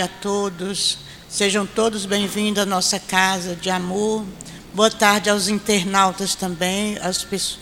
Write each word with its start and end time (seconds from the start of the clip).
a 0.00 0.08
todos. 0.08 0.98
Sejam 1.28 1.66
todos 1.66 2.06
bem-vindos 2.06 2.62
à 2.62 2.66
nossa 2.66 2.98
casa 2.98 3.54
de 3.54 3.68
amor. 3.68 4.24
Boa 4.72 4.90
tarde 4.90 5.28
aos 5.28 5.48
internautas 5.48 6.34
também. 6.34 6.96
Às 7.02 7.22
pessoas. 7.22 7.60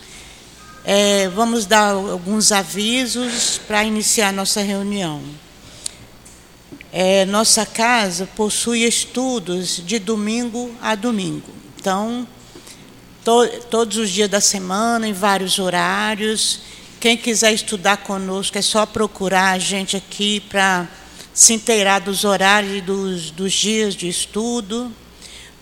É, 0.84 1.28
vamos 1.28 1.66
dar 1.66 1.92
alguns 1.92 2.52
avisos 2.52 3.60
para 3.66 3.82
iniciar 3.82 4.32
nossa 4.32 4.60
reunião. 4.60 5.20
É, 6.92 7.24
nossa 7.24 7.66
casa 7.66 8.28
possui 8.36 8.84
estudos 8.84 9.82
de 9.84 9.98
domingo 9.98 10.72
a 10.80 10.94
domingo. 10.94 11.50
Então, 11.78 12.28
to, 13.24 13.48
todos 13.70 13.96
os 13.96 14.10
dias 14.10 14.28
da 14.28 14.40
semana, 14.40 15.08
em 15.08 15.12
vários 15.12 15.58
horários. 15.58 16.60
Quem 17.00 17.16
quiser 17.16 17.52
estudar 17.52 17.96
conosco, 17.96 18.56
é 18.56 18.62
só 18.62 18.86
procurar 18.86 19.52
a 19.52 19.58
gente 19.58 19.96
aqui 19.96 20.38
para 20.40 20.86
se 21.40 21.54
inteirar 21.54 22.02
dos 22.02 22.22
horários 22.24 22.76
e 22.76 22.80
dos, 22.82 23.30
dos 23.30 23.54
dias 23.54 23.94
de 23.94 24.06
estudo. 24.06 24.92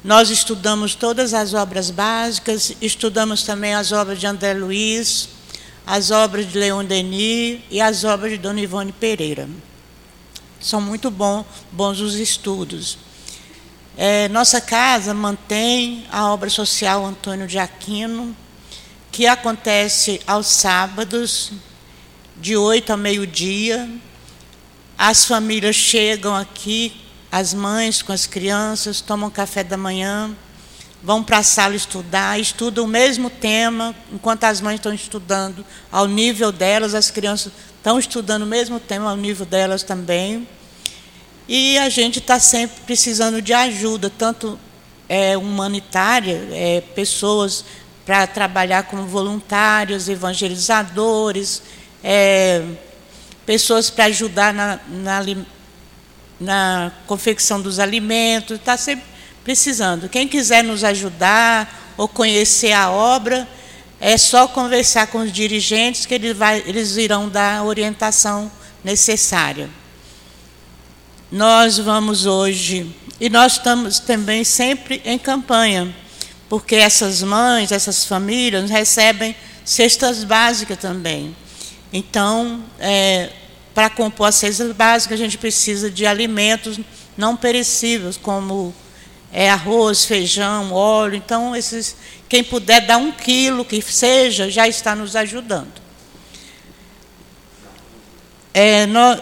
Nós 0.03 0.29
estudamos 0.29 0.97
todas 0.97 1.33
as 1.33 1.55
obras 1.55 1.89
básicas, 1.89 2.73
estudamos 2.83 3.45
também 3.45 3.75
as 3.75 3.93
obras 3.93 4.19
de 4.19 4.27
André 4.27 4.55
Luiz, 4.55 5.29
as 5.87 6.11
obras 6.11 6.51
de 6.51 6.59
Leon 6.59 6.85
Denis 6.85 7.61
e 7.71 7.81
as 7.81 8.03
obras 8.03 8.33
de 8.33 8.39
Dona 8.39 8.61
Ivone 8.61 8.91
Pereira. 8.91 9.49
São 10.61 10.81
muito 10.81 11.13
bom, 11.13 11.47
bons 11.71 12.01
os 12.01 12.17
estudos. 12.17 12.99
É, 13.97 14.29
nossa 14.31 14.61
casa 14.61 15.15
mantém 15.15 16.05
a 16.11 16.33
obra 16.33 16.51
social 16.51 17.07
Antônio 17.07 17.47
de 17.47 17.57
Aquino, 17.57 18.37
que 19.13 19.29
acontece 19.29 20.21
aos 20.27 20.49
sábados, 20.49 21.53
de 22.37 22.57
8 22.57 22.93
a 22.93 22.97
meio-dia. 22.97 23.89
As 25.01 25.25
famílias 25.25 25.77
chegam 25.77 26.35
aqui, 26.35 26.93
as 27.31 27.55
mães 27.55 28.03
com 28.03 28.11
as 28.13 28.27
crianças, 28.27 29.01
tomam 29.01 29.31
café 29.31 29.63
da 29.63 29.77
manhã, 29.77 30.37
vão 31.01 31.23
para 31.23 31.39
a 31.39 31.43
sala 31.45 31.77
estudar, 31.77 32.41
estudam 32.41 32.85
o 32.85 32.89
mesmo 32.89 33.31
tema, 33.31 33.95
enquanto 34.13 34.43
as 34.43 34.61
mães 34.61 34.75
estão 34.75 34.93
estudando 34.93 35.65
ao 35.93 36.09
nível 36.09 36.51
delas, 36.51 36.97
as 36.97 37.13
crianças 37.13 37.53
estão 37.77 37.97
estudando 37.97 38.43
o 38.43 38.47
mesmo 38.47 38.81
tema 38.81 39.11
ao 39.11 39.17
nível 39.17 39.47
delas 39.47 39.85
também. 39.85 40.49
E 41.47 41.79
a 41.79 41.89
gente 41.89 42.19
está 42.19 42.41
sempre 42.41 42.81
precisando 42.85 43.41
de 43.41 43.55
ajuda, 43.55 44.11
tanto 44.11 44.59
é, 45.09 45.37
humanitária, 45.37 46.49
é, 46.51 46.81
pessoas 46.81 47.65
para 48.05 48.27
trabalhar 48.27 48.83
como 48.83 49.07
voluntários, 49.07 50.09
evangelizadores, 50.09 51.63
é, 52.03 52.65
pessoas 53.49 53.89
para 53.89 54.05
ajudar 54.05 54.53
na, 54.53 54.79
na, 54.91 55.21
na, 56.39 56.93
confecção 57.07 57.63
dos 57.63 57.79
alimentos, 57.79 58.59
está 58.59 58.77
sempre 58.77 59.07
precisando. 59.43 60.07
Quem 60.07 60.29
quiser 60.29 60.63
nos 60.63 60.85
ajudar 60.85 61.95
ou 61.97 62.07
conhecer 62.07 62.73
a 62.73 62.91
obra, 62.91 63.49
é 63.99 64.19
só 64.19 64.47
conversar 64.47 65.07
com 65.07 65.21
os 65.21 65.33
dirigentes 65.33 66.05
que 66.05 66.13
eles, 66.13 66.37
vai, 66.37 66.63
eles 66.67 66.99
irão 66.99 67.27
dar 67.27 67.61
a 67.61 67.65
orientação 67.65 68.53
necessária. 68.85 69.71
Nós 71.33 71.79
vamos 71.79 72.27
hoje, 72.27 72.95
e 73.19 73.31
nós 73.31 73.53
estamos 73.53 73.99
também 73.99 74.45
sempre 74.45 75.01
em 75.07 75.19
campanha 75.19 75.95
porque 76.51 76.77
essas 76.77 77.23
mães, 77.23 77.73
essas 77.73 78.05
famílias 78.05 78.69
recebem 78.71 79.35
cestas 79.65 80.23
básicas 80.23 80.77
também. 80.77 81.35
Então, 81.93 82.65
é, 82.79 83.31
para 83.75 83.89
compor 83.91 84.29
as 84.29 84.35
cestas 84.35 84.73
básicas, 84.73 85.19
a 85.19 85.23
gente 85.23 85.39
precisa 85.39 85.91
de 85.91 86.07
alimentos 86.07 86.79
não 87.17 87.37
perecíveis, 87.37 88.17
como 88.17 88.75
é, 89.33 89.51
arroz, 89.51 90.05
feijão, 90.05 90.73
óleo. 90.73 91.17
Então, 91.17 91.55
esses, 91.57 91.97
quem 92.29 92.45
puder 92.45 92.87
dar 92.87 92.99
um 92.99 93.11
quilo, 93.11 93.65
que 93.65 93.81
seja, 93.83 94.51
já 94.51 94.69
está 94.69 94.95
nos 94.95 95.17
ajudando. 95.17 95.81
É, 98.53 98.87
nós, 98.87 99.21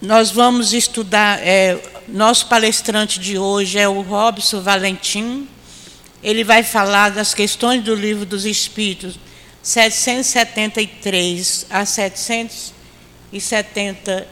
nós, 0.00 0.30
vamos 0.30 0.72
estudar. 0.72 1.38
É, 1.40 1.80
nosso 2.08 2.46
palestrante 2.46 3.18
de 3.18 3.38
hoje 3.38 3.78
é 3.78 3.88
o 3.88 4.00
Robson 4.02 4.60
Valentim 4.60 5.48
ele 6.22 6.44
vai 6.44 6.62
falar 6.62 7.10
das 7.10 7.34
questões 7.34 7.82
do 7.82 7.94
livro 7.94 8.24
dos 8.24 8.44
Espíritos, 8.44 9.18
773 9.62 11.66
a 11.70 11.86
770, 11.86 14.26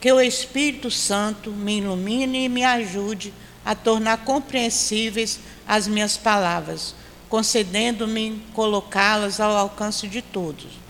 Que 0.00 0.12
o 0.12 0.20
Espírito 0.20 0.90
Santo 0.90 1.50
me 1.50 1.78
ilumine 1.78 2.44
e 2.44 2.48
me 2.48 2.64
ajude 2.64 3.34
a 3.64 3.74
tornar 3.74 4.24
compreensíveis 4.24 5.40
as 5.66 5.86
minhas 5.86 6.16
palavras, 6.16 6.94
concedendo-me 7.28 8.42
colocá-las 8.54 9.40
ao 9.40 9.56
alcance 9.56 10.08
de 10.08 10.22
todos 10.22 10.80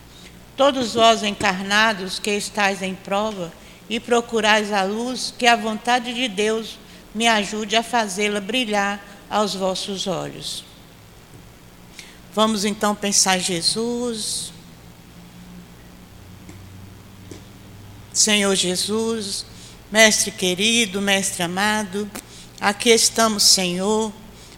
Todos 0.60 0.92
vós 0.92 1.22
encarnados 1.22 2.18
que 2.18 2.32
estáis 2.32 2.82
em 2.82 2.94
prova 2.94 3.50
e 3.90 3.98
procurais 3.98 4.72
a 4.72 4.84
luz, 4.84 5.34
que 5.36 5.48
a 5.48 5.56
vontade 5.56 6.14
de 6.14 6.28
Deus 6.28 6.78
me 7.12 7.26
ajude 7.26 7.74
a 7.74 7.82
fazê-la 7.82 8.40
brilhar 8.40 9.04
aos 9.28 9.52
vossos 9.56 10.06
olhos. 10.06 10.64
Vamos 12.32 12.64
então 12.64 12.94
pensar 12.94 13.38
Jesus. 13.38 14.52
Senhor 18.12 18.54
Jesus, 18.54 19.44
Mestre 19.90 20.30
querido, 20.30 21.00
Mestre 21.00 21.42
amado, 21.42 22.08
aqui 22.60 22.90
estamos, 22.90 23.42
Senhor, 23.42 24.12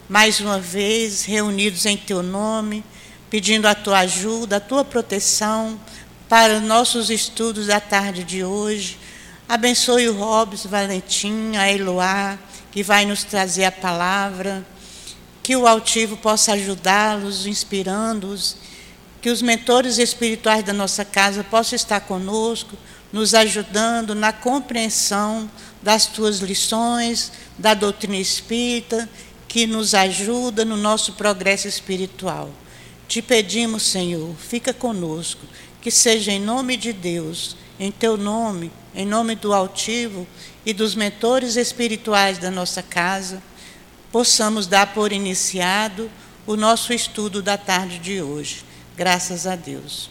mais 0.07 0.39
uma 0.39 0.59
vez 0.59 1.23
reunidos 1.23 1.87
em 1.87 1.97
Teu 1.97 2.21
nome, 2.21 2.83
pedindo 3.31 3.67
a 3.67 3.73
Tua 3.73 3.99
ajuda, 3.99 4.57
a 4.57 4.59
Tua 4.59 4.85
proteção 4.85 5.79
para 6.29 6.59
nossos 6.59 7.09
estudos 7.09 7.65
da 7.65 7.79
tarde 7.79 8.23
de 8.23 8.43
hoje. 8.43 8.99
Abençoe 9.53 10.09
o 10.09 10.17
Robson 10.17 10.67
Valentim, 10.67 11.55
a 11.57 11.71
Eloá, 11.71 12.39
que 12.71 12.81
vai 12.81 13.05
nos 13.05 13.23
trazer 13.23 13.65
a 13.65 13.71
palavra. 13.71 14.65
Que 15.43 15.55
o 15.55 15.67
altivo 15.67 16.17
possa 16.17 16.53
ajudá-los, 16.53 17.45
inspirando-os. 17.45 18.55
que 19.21 19.29
os 19.29 19.43
mentores 19.43 19.99
espirituais 19.99 20.63
da 20.63 20.73
nossa 20.73 21.05
casa 21.05 21.43
possam 21.43 21.75
estar 21.75 21.99
conosco, 21.99 22.75
nos 23.11 23.35
ajudando 23.35 24.15
na 24.15 24.33
compreensão 24.33 25.47
das 25.83 26.07
tuas 26.07 26.39
lições, 26.39 27.31
da 27.55 27.75
doutrina 27.75 28.17
espírita, 28.17 29.07
que 29.47 29.67
nos 29.67 29.93
ajuda 29.93 30.65
no 30.65 30.75
nosso 30.75 31.13
progresso 31.13 31.67
espiritual. 31.67 32.49
Te 33.07 33.21
pedimos, 33.21 33.83
Senhor, 33.83 34.35
fica 34.35 34.73
conosco, 34.73 35.45
que 35.79 35.91
seja 35.91 36.31
em 36.31 36.39
nome 36.39 36.75
de 36.75 36.91
Deus, 36.91 37.55
em 37.79 37.91
teu 37.91 38.17
nome, 38.17 38.71
em 38.93 39.05
nome 39.05 39.35
do 39.35 39.53
altivo 39.53 40.27
e 40.65 40.73
dos 40.73 40.95
mentores 40.95 41.55
espirituais 41.55 42.37
da 42.37 42.51
nossa 42.51 42.81
casa, 42.81 43.41
possamos 44.11 44.67
dar 44.67 44.93
por 44.93 45.11
iniciado 45.11 46.09
o 46.45 46.55
nosso 46.55 46.93
estudo 46.93 47.41
da 47.41 47.57
tarde 47.57 47.99
de 47.99 48.21
hoje. 48.21 48.63
Graças 48.95 49.47
a 49.47 49.55
Deus. 49.55 50.09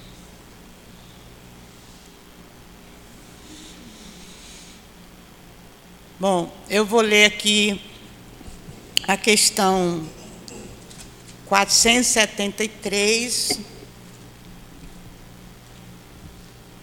Bom, 6.18 6.52
eu 6.70 6.86
vou 6.86 7.00
ler 7.00 7.24
aqui 7.24 7.80
a 9.08 9.16
questão 9.16 10.06
473. 11.46 13.71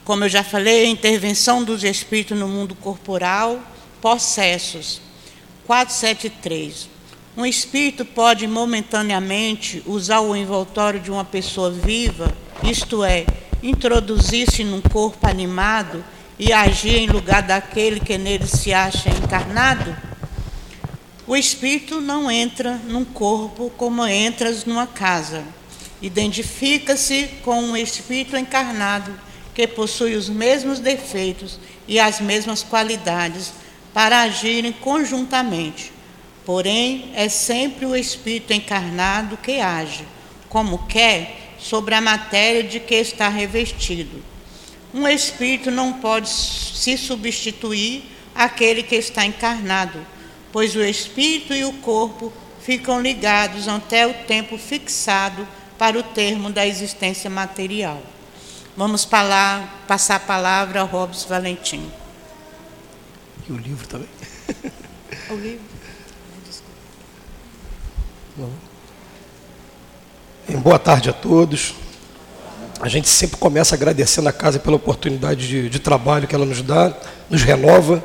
Como 0.09 0.23
eu 0.23 0.29
já 0.29 0.43
falei, 0.43 0.85
a 0.85 0.89
intervenção 0.89 1.63
dos 1.63 1.83
espíritos 1.83 2.35
no 2.35 2.47
mundo 2.47 2.73
corporal, 2.73 3.61
possessos. 4.01 4.99
473. 5.67 6.89
Um 7.37 7.45
espírito 7.45 8.03
pode 8.03 8.47
momentaneamente 8.47 9.83
usar 9.85 10.21
o 10.21 10.35
envoltório 10.35 10.99
de 10.99 11.11
uma 11.11 11.23
pessoa 11.23 11.69
viva, 11.69 12.35
isto 12.63 13.03
é, 13.03 13.23
introduzir-se 13.61 14.63
num 14.63 14.81
corpo 14.81 15.27
animado 15.27 16.03
e 16.39 16.51
agir 16.51 16.95
em 16.95 17.05
lugar 17.05 17.43
daquele 17.43 17.99
que 17.99 18.17
nele 18.17 18.47
se 18.47 18.73
acha 18.73 19.11
encarnado? 19.11 19.95
O 21.27 21.37
espírito 21.37 22.01
não 22.01 22.31
entra 22.31 22.81
num 22.87 23.05
corpo 23.05 23.71
como 23.77 24.03
entras 24.07 24.65
numa 24.65 24.87
casa. 24.87 25.43
Identifica-se 26.01 27.29
com 27.43 27.61
um 27.61 27.77
espírito 27.77 28.35
encarnado 28.35 29.28
que 29.59 29.67
possui 29.67 30.15
os 30.15 30.29
mesmos 30.29 30.79
defeitos 30.79 31.59
e 31.85 31.99
as 31.99 32.21
mesmas 32.21 32.63
qualidades 32.63 33.51
para 33.93 34.21
agirem 34.21 34.71
conjuntamente. 34.71 35.91
Porém, 36.45 37.11
é 37.13 37.27
sempre 37.27 37.85
o 37.85 37.93
espírito 37.93 38.53
encarnado 38.53 39.35
que 39.35 39.59
age, 39.59 40.05
como 40.47 40.87
quer, 40.87 41.57
sobre 41.59 41.93
a 41.93 41.99
matéria 41.99 42.63
de 42.63 42.79
que 42.79 42.95
está 42.95 43.27
revestido. 43.27 44.23
Um 44.93 45.05
espírito 45.05 45.69
não 45.69 45.91
pode 45.91 46.29
se 46.29 46.97
substituir 46.97 48.03
àquele 48.33 48.81
que 48.81 48.95
está 48.95 49.25
encarnado, 49.25 49.99
pois 50.53 50.73
o 50.73 50.81
espírito 50.81 51.53
e 51.53 51.65
o 51.65 51.73
corpo 51.73 52.31
ficam 52.61 53.01
ligados 53.01 53.67
até 53.67 54.07
o 54.07 54.13
tempo 54.25 54.57
fixado 54.57 55.45
para 55.77 55.99
o 55.99 56.03
termo 56.03 56.49
da 56.49 56.65
existência 56.65 57.29
material. 57.29 58.01
Vamos 58.79 59.03
falar, 59.03 59.83
passar 59.89 60.15
a 60.15 60.19
palavra 60.21 60.79
ao 60.79 60.87
Robson 60.87 61.27
Valentim. 61.27 61.91
E 63.45 63.51
o 63.51 63.57
livro 63.57 63.85
também? 63.85 64.07
o 65.29 65.35
livro. 65.35 65.65
Boa 70.63 70.79
tarde 70.79 71.09
a 71.09 71.13
todos. 71.13 71.75
A 72.79 72.87
gente 72.87 73.09
sempre 73.09 73.35
começa 73.35 73.75
agradecendo 73.75 74.29
a 74.29 74.31
casa 74.31 74.59
pela 74.59 74.77
oportunidade 74.77 75.45
de, 75.45 75.69
de 75.69 75.79
trabalho 75.79 76.25
que 76.25 76.33
ela 76.33 76.45
nos 76.45 76.61
dá, 76.61 76.95
nos 77.29 77.43
renova 77.43 78.01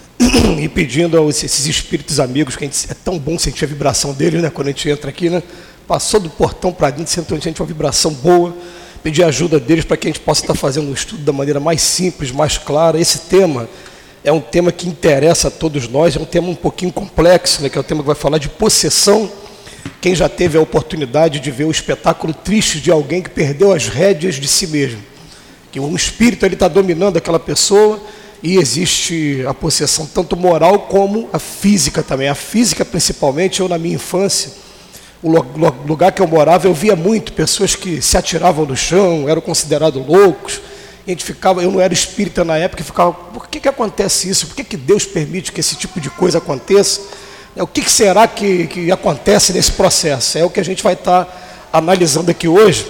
e 0.60 0.68
pedindo 0.68 1.18
a 1.18 1.26
esses 1.30 1.64
espíritos 1.64 2.20
amigos, 2.20 2.54
que 2.54 2.66
gente, 2.66 2.86
é 2.90 2.94
tão 2.94 3.18
bom 3.18 3.38
sentir 3.38 3.64
a 3.64 3.68
vibração 3.68 4.12
deles, 4.12 4.42
né? 4.42 4.50
Quando 4.50 4.68
a 4.68 4.72
gente 4.72 4.90
entra 4.90 5.08
aqui, 5.08 5.30
né? 5.30 5.42
Passou 5.88 6.20
do 6.20 6.28
portão 6.28 6.70
para 6.70 6.90
dentro, 6.90 7.10
sentou 7.10 7.34
a 7.34 7.40
gente 7.40 7.62
uma 7.62 7.66
vibração 7.66 8.12
boa, 8.12 8.54
pedir 9.02 9.24
ajuda 9.24 9.58
deles 9.58 9.84
para 9.84 9.96
que 9.96 10.06
a 10.06 10.10
gente 10.10 10.20
possa 10.20 10.42
estar 10.42 10.54
fazendo 10.54 10.90
o 10.90 10.94
estudo 10.94 11.22
da 11.22 11.32
maneira 11.32 11.58
mais 11.58 11.82
simples, 11.82 12.30
mais 12.30 12.56
clara. 12.58 13.00
Esse 13.00 13.20
tema 13.20 13.68
é 14.24 14.30
um 14.30 14.40
tema 14.40 14.70
que 14.70 14.88
interessa 14.88 15.48
a 15.48 15.50
todos 15.50 15.88
nós, 15.88 16.16
é 16.16 16.20
um 16.20 16.24
tema 16.24 16.48
um 16.48 16.54
pouquinho 16.54 16.92
complexo, 16.92 17.62
né? 17.62 17.68
Que 17.68 17.76
é 17.76 17.80
o 17.80 17.84
tema 17.84 18.02
que 18.02 18.06
vai 18.06 18.16
falar 18.16 18.38
de 18.38 18.48
possessão 18.48 19.30
quem 20.00 20.14
já 20.14 20.28
teve 20.28 20.58
a 20.58 20.60
oportunidade 20.60 21.40
de 21.40 21.50
ver 21.50 21.64
o 21.64 21.70
espetáculo 21.70 22.34
triste 22.34 22.80
de 22.80 22.90
alguém 22.90 23.22
que 23.22 23.30
perdeu 23.30 23.72
as 23.72 23.88
rédeas 23.88 24.34
de 24.36 24.48
si 24.48 24.66
mesmo, 24.66 25.00
que 25.70 25.80
um 25.80 25.94
espírito 25.94 26.44
ele 26.44 26.54
está 26.54 26.68
dominando 26.68 27.16
aquela 27.16 27.38
pessoa 27.38 28.00
e 28.42 28.56
existe 28.56 29.44
a 29.46 29.54
possessão 29.54 30.04
tanto 30.04 30.36
moral 30.36 30.80
como 30.80 31.28
a 31.32 31.38
física 31.38 32.02
também. 32.02 32.28
A 32.28 32.34
física, 32.34 32.84
principalmente, 32.84 33.60
eu 33.60 33.68
na 33.68 33.78
minha 33.78 33.94
infância, 33.94 34.52
o 35.22 35.28
lugar 35.86 36.10
que 36.10 36.20
eu 36.20 36.26
morava, 36.26 36.66
eu 36.66 36.74
via 36.74 36.96
muito 36.96 37.32
pessoas 37.32 37.76
que 37.76 38.02
se 38.02 38.16
atiravam 38.16 38.66
no 38.66 38.76
chão, 38.76 39.28
eram 39.28 39.40
considerados 39.40 40.04
loucos. 40.04 40.60
A 41.06 41.10
gente 41.10 41.24
ficava, 41.24 41.62
eu 41.62 41.70
não 41.70 41.80
era 41.80 41.92
espírita 41.92 42.44
na 42.44 42.58
época, 42.58 42.82
ficava, 42.82 43.12
por 43.12 43.48
que, 43.48 43.60
que 43.60 43.68
acontece 43.68 44.28
isso? 44.28 44.48
Por 44.48 44.56
que, 44.56 44.64
que 44.64 44.76
Deus 44.76 45.04
permite 45.04 45.52
que 45.52 45.60
esse 45.60 45.76
tipo 45.76 46.00
de 46.00 46.10
coisa 46.10 46.38
aconteça? 46.38 47.00
O 47.54 47.66
que, 47.66 47.88
será 47.88 48.26
que, 48.26 48.66
que 48.66 48.90
acontece 48.90 49.52
nesse 49.52 49.72
processo? 49.72 50.38
É 50.38 50.44
o 50.44 50.50
que 50.50 50.58
a 50.58 50.64
gente 50.64 50.82
vai 50.82 50.94
estar 50.94 51.68
analisando 51.72 52.30
aqui 52.30 52.48
hoje, 52.48 52.86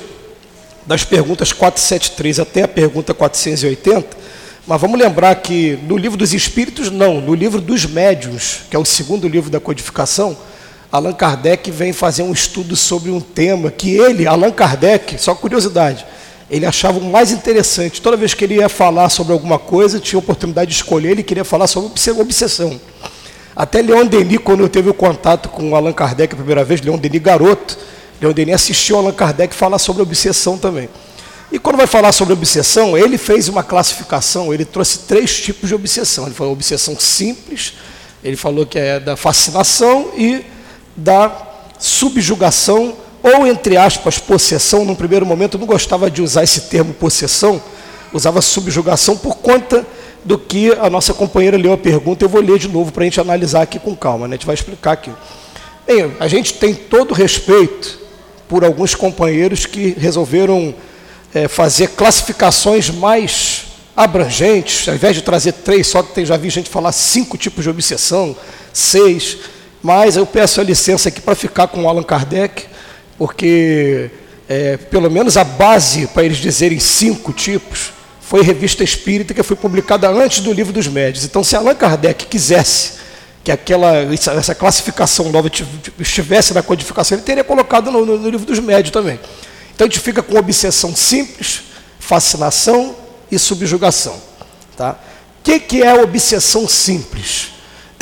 das 0.87 1.05
perguntas 1.05 1.53
473 1.53 2.41
até 2.41 2.63
a 2.63 2.69
pergunta 2.69 3.13
480. 3.13 4.17
Mas 4.67 4.81
vamos 4.81 4.99
lembrar 4.99 5.35
que 5.37 5.79
no 5.83 5.97
livro 5.97 6.17
dos 6.17 6.33
Espíritos, 6.33 6.91
não, 6.91 7.21
no 7.21 7.35
livro 7.35 7.61
dos 7.61 7.85
Médiuns, 7.85 8.61
que 8.71 8.77
é 8.77 8.79
o 8.79 8.85
segundo 8.85 9.29
livro 9.29 9.51
da 9.51 9.59
codificação, 9.59 10.37
Allan 10.93 11.15
Kardec 11.15 11.71
vem 11.71 11.91
fazer 11.91 12.23
um 12.23 12.33
estudo 12.33 12.77
sobre 12.77 13.11
um 13.11 13.19
tema 13.19 13.71
que 13.71 13.97
ele, 13.97 14.27
Allan 14.27 14.51
Kardec, 14.51 15.17
só 15.19 15.35
curiosidade, 15.35 16.05
ele 16.51 16.67
achava 16.67 16.99
o 16.99 17.05
mais 17.05 17.31
interessante. 17.31 18.03
Toda 18.03 18.15
vez 18.15 18.35
que 18.35 18.45
ele 18.45 18.57
ia 18.57 18.69
falar 18.69 19.09
sobre 19.09 19.33
alguma 19.33 19.59
coisa, 19.59 19.99
tinha 19.99 20.19
oportunidade 20.19 20.71
de 20.71 20.77
escolher, 20.77 21.13
ele 21.13 21.23
queria 21.23 21.45
falar 21.45 21.67
sobre 21.67 21.91
obsessão. 22.21 22.79
Até 23.57 23.81
Leon 23.81 24.05
Denis, 24.05 24.39
quando 24.45 24.69
teve 24.69 24.91
o 24.91 24.95
contato 24.95 25.49
com 25.49 25.75
Allan 25.75 25.95
Kardec 25.95 26.35
a 26.35 26.37
primeira 26.37 26.63
vez, 26.63 26.83
Leon 26.83 26.99
Denis 26.99 27.23
garoto, 27.23 27.79
Leon 28.21 28.33
Denis 28.35 28.57
assistiu 28.57 28.99
Allan 28.99 29.13
Kardec 29.13 29.55
falar 29.55 29.79
sobre 29.79 30.03
obsessão 30.03 30.59
também. 30.59 30.91
E 31.51 31.59
quando 31.59 31.77
vai 31.77 31.87
falar 31.87 32.13
sobre 32.13 32.35
obsessão, 32.35 32.99
ele 32.99 33.17
fez 33.17 33.49
uma 33.49 33.63
classificação, 33.63 34.53
ele 34.53 34.67
trouxe 34.67 34.99
três 35.01 35.41
tipos 35.41 35.71
de 35.71 35.75
obsessão. 35.75 36.27
Ele 36.27 36.35
falou 36.35 36.53
obsessão 36.53 37.01
simples, 37.01 37.73
ele 38.23 38.37
falou 38.37 38.67
que 38.67 38.79
é 38.79 39.01
da 39.01 39.17
fascinação 39.17 40.11
e 40.19 40.52
da 40.97 41.31
subjugação, 41.79 42.95
ou 43.23 43.47
entre 43.47 43.77
aspas, 43.77 44.19
possessão. 44.19 44.85
Num 44.85 44.95
primeiro 44.95 45.27
momento 45.27 45.57
eu 45.57 45.61
não 45.61 45.67
gostava 45.67 46.11
de 46.11 46.23
usar 46.23 46.45
esse 46.45 46.63
termo 46.63 46.93
possessão, 46.95 47.63
usava 48.13 48.41
subjugação 48.41 49.17
por 49.17 49.37
conta 49.37 49.87
do 50.25 50.39
que 50.39 50.73
a 50.73 50.89
nossa 50.89 51.13
companheira 51.13 51.57
leu 51.57 51.73
a 51.73 51.79
pergunta. 51.79 52.25
Eu 52.25 52.29
vou 52.29 52.41
ler 52.41 52.59
de 52.59 52.69
novo 52.69 52.93
para 52.93 53.03
a 53.03 53.05
gente 53.05 53.21
analisar 53.21 53.63
aqui 53.63 53.79
com 53.79 53.97
calma, 53.97 54.29
né? 54.29 54.35
a 54.35 54.37
gente 54.37 54.47
vai 54.47 54.55
explicar 54.55 54.93
aqui. 54.93 55.11
Bem, 55.87 56.15
a 56.21 56.29
gente 56.29 56.55
tem 56.55 56.75
todo 56.75 57.13
respeito 57.13 57.99
por 58.49 58.65
alguns 58.65 58.95
companheiros 58.95 59.67
que 59.67 59.97
resolveram 59.99 60.75
é, 61.35 61.49
fazer 61.49 61.89
classificações 61.89 62.91
mais 62.91 63.65
abrangentes, 63.97 64.89
ao 64.89 64.95
invés 64.95 65.15
de 65.15 65.23
trazer 65.23 65.53
três, 65.53 65.87
só 65.87 66.03
tem, 66.03 66.25
já 66.25 66.37
vi 66.37 66.49
gente 66.51 66.71
falar 66.71 66.93
cinco 66.93 67.37
tipos 67.37 67.65
de 67.65 67.71
obsessão, 67.71 68.37
seis, 68.73 69.39
mas 69.83 70.17
eu 70.17 70.25
peço 70.25 70.61
a 70.61 70.65
licença 70.65 71.09
aqui 71.09 71.21
para 71.21 71.35
ficar 71.35 71.67
com 71.67 71.89
Allan 71.89 72.03
Kardec, 72.03 72.67
porque 73.19 74.11
é, 74.49 74.77
pelo 74.77 75.11
menos 75.11 75.37
a 75.37 75.45
base 75.45 76.07
para 76.09 76.25
eles 76.25 76.39
dizerem 76.39 76.79
cinco 76.79 77.33
tipos 77.33 77.93
foi 78.21 78.43
revista 78.43 78.83
espírita 78.83 79.35
que 79.35 79.43
foi 79.43 79.57
publicada 79.57 80.09
antes 80.09 80.41
do 80.41 80.53
livro 80.53 80.73
dos 80.73 80.87
médios. 80.89 81.25
Então, 81.25 81.45
se 81.45 81.55
Allan 81.55 81.75
Kardec 81.75 82.27
quisesse 82.27 83.03
que 83.45 83.51
aquela, 83.51 83.93
essa 84.13 84.55
classificação 84.55 85.31
nova 85.31 85.51
estivesse 85.99 86.55
na 86.55 86.63
codificação, 86.63 87.19
ele 87.19 87.25
teria 87.25 87.45
colocado 87.45 87.91
no, 87.91 88.07
no, 88.07 88.19
no 88.19 88.31
livro 88.31 88.47
dos 88.47 88.59
médios 88.61 88.93
também. 88.93 89.19
Então 89.75 89.87
a 89.87 89.91
gente 89.91 90.01
fica 90.01 90.23
com 90.23 90.37
obsessão 90.37 90.95
simples, 90.95 91.63
fascinação 91.99 92.95
e 93.31 93.39
subjugação. 93.39 94.21
Tá? 94.77 94.93
O 95.41 95.43
que, 95.43 95.59
que 95.59 95.83
é 95.83 95.93
obsessão 95.95 96.69
simples? 96.69 97.52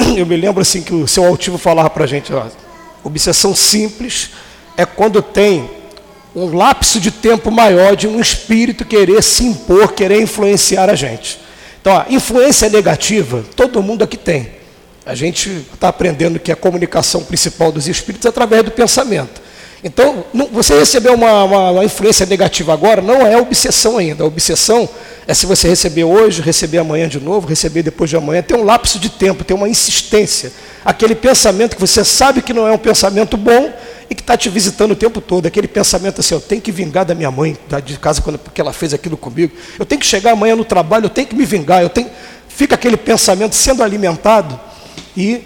Eu 0.17 0.27
me 0.27 0.37
lembro 0.37 0.63
assim 0.63 0.83
que 0.83 0.95
o 0.95 1.07
seu 1.07 1.25
altivo 1.25 1.59
falava 1.59 1.91
para 1.91 2.05
a 2.05 2.07
gente, 2.07 2.33
ó, 2.33 2.47
obsessão 3.05 3.55
simples 3.55 4.31
é 4.77 4.85
quando 4.85 5.23
tem 5.23 5.69
um 6.35 6.55
lapso 6.57 7.01
de 7.01 7.11
tempo 7.11 7.51
maior 7.51 7.97
de 7.97 8.07
um 8.07 8.21
espírito 8.21 8.85
querer 8.85 9.23
se 9.23 9.45
impor, 9.45 9.93
querer 9.93 10.21
influenciar 10.21 10.89
a 10.89 10.95
gente. 10.95 11.41
Então, 11.81 11.97
a 11.97 12.07
influência 12.09 12.69
negativa, 12.69 13.45
todo 13.57 13.83
mundo 13.83 14.05
aqui 14.05 14.17
tem. 14.17 14.51
A 15.05 15.15
gente 15.15 15.49
está 15.73 15.89
aprendendo 15.89 16.39
que 16.39 16.53
a 16.53 16.57
comunicação 16.57 17.25
principal 17.25 17.73
dos 17.73 17.89
espíritos 17.89 18.27
é 18.27 18.29
através 18.29 18.63
do 18.63 18.71
pensamento. 18.71 19.41
Então, 19.83 20.25
não, 20.33 20.47
você 20.47 20.79
receber 20.79 21.11
uma, 21.11 21.45
uma, 21.45 21.71
uma, 21.71 21.85
influência 21.85 22.27
negativa 22.27 22.73
agora 22.73 23.01
não 23.01 23.27
é 23.27 23.37
obsessão 23.37 23.97
ainda. 23.97 24.23
A 24.25 24.27
obsessão 24.27 24.89
é 25.27 25.33
se 25.33 25.47
você 25.47 25.69
receber 25.69 26.05
hoje, 26.05 26.43
receber 26.43 26.79
amanhã 26.79 27.09
de 27.09 27.19
novo, 27.19 27.47
receber 27.47 27.83
depois 27.83 28.11
de 28.11 28.17
amanhã. 28.17 28.43
Tem 28.43 28.57
um 28.57 28.63
lapso 28.63 28.99
de 28.99 29.09
tempo, 29.09 29.43
tem 29.43 29.57
uma 29.57 29.69
insistência. 29.69 30.53
Aquele 30.85 31.15
pensamento 31.15 31.77
que 31.77 31.81
você 31.81 32.05
sabe 32.05 32.43
que 32.43 32.53
não 32.53 32.69
é 32.69 32.73
um 32.73 32.79
pensamento 32.79 33.39
bom 33.39 33.73
e 34.11 34.15
que 34.15 34.21
está 34.21 34.37
te 34.37 34.51
visitando 34.51 34.91
o 34.91 34.97
tempo 34.97 35.19
todo. 35.19 35.47
Aquele 35.47 35.69
pensamento 35.69 36.21
assim: 36.21 36.35
eu 36.35 36.41
tenho 36.43 36.61
que 36.61 36.71
vingar 36.71 37.07
da 37.07 37.15
minha 37.15 37.31
mãe 37.31 37.57
tá 37.67 37.81
de 37.81 37.99
casa 37.99 38.21
quando, 38.21 38.39
porque 38.39 38.61
ela 38.61 38.75
fez 38.75 38.93
aquilo 38.93 39.17
comigo. 39.17 39.55
Eu 39.79 39.87
tenho 39.87 40.01
que 40.01 40.07
chegar 40.07 40.33
amanhã 40.33 40.55
no 40.55 40.65
trabalho, 40.65 41.07
eu 41.07 41.11
tenho 41.11 41.27
que 41.27 41.35
me 41.35 41.47
vingar. 41.47 41.81
Eu 41.83 41.89
tenho... 41.89 42.11
Fica 42.49 42.75
aquele 42.75 42.99
pensamento 42.99 43.55
sendo 43.55 43.83
alimentado 43.83 44.61
e 45.17 45.43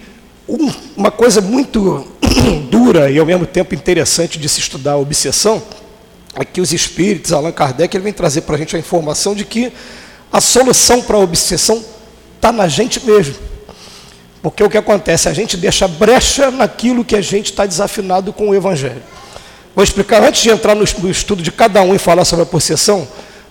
uma 0.47 1.11
coisa 1.11 1.41
muito 1.41 2.05
dura 2.69 3.09
e 3.09 3.17
ao 3.17 3.25
mesmo 3.25 3.45
tempo 3.45 3.73
interessante 3.73 4.37
de 4.37 4.47
se 4.47 4.59
estudar 4.59 4.93
a 4.93 4.97
obsessão 4.97 5.61
é 6.35 6.43
que 6.43 6.59
os 6.59 6.73
espíritos, 6.73 7.31
Allan 7.31 7.51
Kardec, 7.51 7.95
ele 7.95 8.03
vem 8.03 8.13
trazer 8.13 8.41
para 8.41 8.55
a 8.55 8.59
gente 8.59 8.75
a 8.75 8.79
informação 8.79 9.33
de 9.33 9.45
que 9.45 9.71
a 10.31 10.41
solução 10.41 11.01
para 11.01 11.15
a 11.15 11.19
obsessão 11.19 11.83
está 12.35 12.51
na 12.51 12.67
gente 12.67 13.03
mesmo. 13.05 13.35
Porque 14.41 14.61
o 14.61 14.69
que 14.69 14.77
acontece? 14.77 15.29
A 15.29 15.33
gente 15.33 15.55
deixa 15.55 15.87
brecha 15.87 16.51
naquilo 16.51 17.05
que 17.05 17.15
a 17.15 17.21
gente 17.21 17.51
está 17.51 17.65
desafinado 17.65 18.33
com 18.33 18.49
o 18.49 18.55
Evangelho. 18.55 19.01
Vou 19.73 19.83
explicar, 19.83 20.21
antes 20.23 20.41
de 20.41 20.49
entrar 20.49 20.75
no 20.75 20.83
estudo 20.83 21.41
de 21.41 21.51
cada 21.51 21.81
um 21.81 21.95
e 21.95 21.97
falar 21.97 22.25
sobre 22.25 22.43
a 22.43 22.45
possessão, 22.45 23.07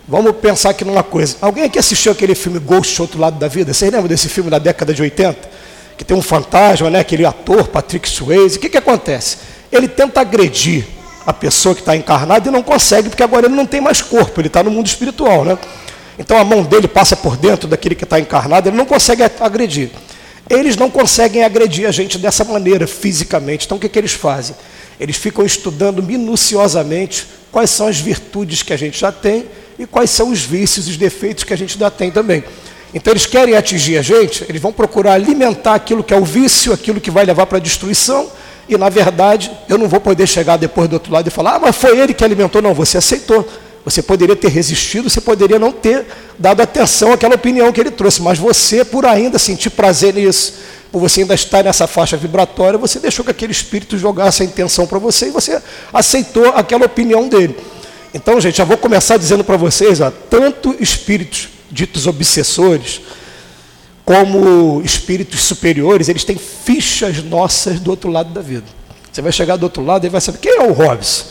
vamos 0.07 0.37
pensar 0.37 0.71
aqui 0.71 0.85
numa 0.85 1.03
coisa. 1.03 1.37
Alguém 1.41 1.65
aqui 1.65 1.79
assistiu 1.79 2.13
aquele 2.13 2.35
filme 2.35 2.59
Ghost, 2.59 3.01
Outro 3.01 3.19
Lado 3.19 3.39
da 3.39 3.49
Vida? 3.49 3.73
Vocês 3.73 3.91
lembram 3.91 4.09
desse 4.09 4.29
filme 4.29 4.51
da 4.51 4.59
década 4.59 4.95
de 4.95 5.03
80? 5.03 5.54
Que 5.97 6.05
tem 6.05 6.17
um 6.17 6.23
fantasma, 6.23 6.91
né, 6.91 7.01
aquele 7.01 7.25
ator, 7.25 7.69
Patrick 7.69 8.09
Swayze. 8.09 8.57
O 8.57 8.61
que, 8.61 8.69
que 8.69 8.77
acontece? 8.77 9.39
Ele 9.71 9.89
tenta 9.89 10.21
agredir 10.21 10.87
a 11.27 11.33
pessoa 11.33 11.75
que 11.75 11.81
está 11.81 11.97
encarnada 11.97 12.49
e 12.49 12.53
não 12.53 12.63
consegue, 12.63 13.09
porque 13.09 13.23
agora 13.23 13.47
ele 13.47 13.55
não 13.55 13.67
tem 13.67 13.81
mais 13.81 14.03
corpo, 14.03 14.41
ele 14.41 14.49
está 14.49 14.63
no 14.63 14.71
mundo 14.71 14.87
espiritual. 14.87 15.45
Né? 15.45 15.59
Então 16.19 16.37
a 16.37 16.45
mão 16.45 16.63
dele 16.63 16.87
passa 16.87 17.17
por 17.17 17.37
dentro 17.37 17.67
daquele 17.69 17.95
que 17.95 18.05
está 18.05 18.21
encarnado, 18.21 18.69
ele 18.69 18.77
não 18.77 18.87
consegue 18.87 19.23
agredir. 19.23 19.91
Eles 20.49 20.77
não 20.77 20.91
conseguem 20.91 21.43
agredir 21.43 21.89
a 21.89 21.91
gente 21.91 22.19
dessa 22.19 22.45
maneira, 22.45 22.87
fisicamente. 22.87 23.65
Então 23.65 23.79
o 23.79 23.81
que, 23.81 23.89
que 23.89 23.99
eles 23.99 24.13
fazem? 24.13 24.55
Eles 25.01 25.17
ficam 25.17 25.45
estudando 25.45 26.03
minuciosamente 26.03 27.27
quais 27.51 27.71
são 27.71 27.89
as 27.89 27.99
virtudes 27.99 28.63
que 28.63 28.73
a 28.73 28.77
gente 28.77 28.99
já 28.99 29.11
tem 29.11 29.47
e 29.79 29.87
quais 29.87 30.11
são 30.11 30.31
os 30.31 30.41
vícios, 30.41 30.87
os 30.87 30.97
defeitos 30.97 31.45
que 31.45 31.55
a 31.55 31.57
gente 31.57 31.79
já 31.79 31.91
tem 31.91 32.11
também. 32.11 32.45
Então 32.95 33.13
eles 33.13 33.27
querem 33.27 33.57
atingir 33.57 33.99
a 33.99 34.03
gente, 34.03 34.47
eles 34.49 34.63
vão 34.63 34.73
procurar 34.73 35.15
alimentar 35.15 35.75
aquilo 35.75 36.05
que 36.05 36.15
é 36.15 36.17
o 36.17 36.25
vício, 36.25 36.73
aquilo 36.73 37.01
que 37.01 37.11
vai 37.11 37.25
levar 37.25 37.45
para 37.47 37.59
a 37.59 37.61
destruição, 37.61 38.31
e 38.69 38.79
na 38.79 38.89
verdade 38.89 39.51
eu 39.69 39.77
não 39.77 39.89
vou 39.89 40.01
poder 40.01 40.29
chegar 40.29 40.57
depois 40.57 40.89
do 40.89 40.93
outro 40.93 41.13
lado 41.13 41.27
e 41.27 41.31
falar, 41.31 41.57
ah, 41.57 41.59
mas 41.59 41.75
foi 41.75 41.99
ele 41.99 42.15
que 42.15 42.25
alimentou. 42.25 42.63
Não, 42.63 42.73
você 42.73 42.97
aceitou. 42.97 43.47
Você 43.85 44.01
poderia 44.01 44.35
ter 44.35 44.49
resistido, 44.49 45.11
você 45.11 45.21
poderia 45.21 45.59
não 45.59 45.71
ter 45.71 46.07
dado 46.39 46.63
atenção 46.63 47.13
àquela 47.13 47.35
opinião 47.35 47.71
que 47.71 47.81
ele 47.81 47.91
trouxe, 47.91 48.23
mas 48.23 48.39
você, 48.39 48.83
por 48.83 49.05
ainda 49.05 49.39
sentir 49.39 49.69
prazer 49.69 50.15
nisso, 50.15 50.55
por 50.91 51.01
você 51.01 51.21
ainda 51.21 51.35
estar 51.35 51.63
nessa 51.63 51.87
faixa 51.87 52.17
vibratória, 52.17 52.79
você 52.79 52.99
deixou 52.99 53.23
que 53.23 53.31
aquele 53.31 53.53
espírito 53.53 53.99
jogasse 53.99 54.43
a 54.43 54.47
intenção 54.47 54.87
para 54.87 54.99
você 54.99 55.27
e 55.27 55.31
você 55.31 55.61
aceitou 55.93 56.47
aquela 56.55 56.87
opinião 56.87 57.29
dele. 57.29 57.55
Então, 58.15 58.41
gente, 58.41 58.57
já 58.57 58.65
vou 58.65 58.79
começar 58.79 59.19
dizendo 59.19 59.45
para 59.45 59.59
vocês, 59.59 60.01
ó, 60.01 60.11
tanto 60.31 60.75
espíritos 60.81 61.49
ditos 61.75 62.07
obsessores, 62.07 63.01
como 64.05 64.81
espíritos 64.83 65.43
superiores, 65.43 66.09
eles 66.09 66.25
têm 66.25 66.37
fichas 66.37 67.23
nossas 67.23 67.81
do 67.81 67.91
outro 67.91 68.11
lado 68.11 68.33
da 68.33 68.41
vida. 68.41 68.67
Você 69.11 69.21
vai 69.21 69.33
chegar 69.33 69.57
do 69.57 69.65
outro 69.65 69.85
lado 69.85 70.07
e 70.07 70.09
vai 70.09 70.21
saber 70.21 70.39
quem 70.39 70.53
é 70.53 70.63
o 70.63 70.73
Robson. 70.73 71.25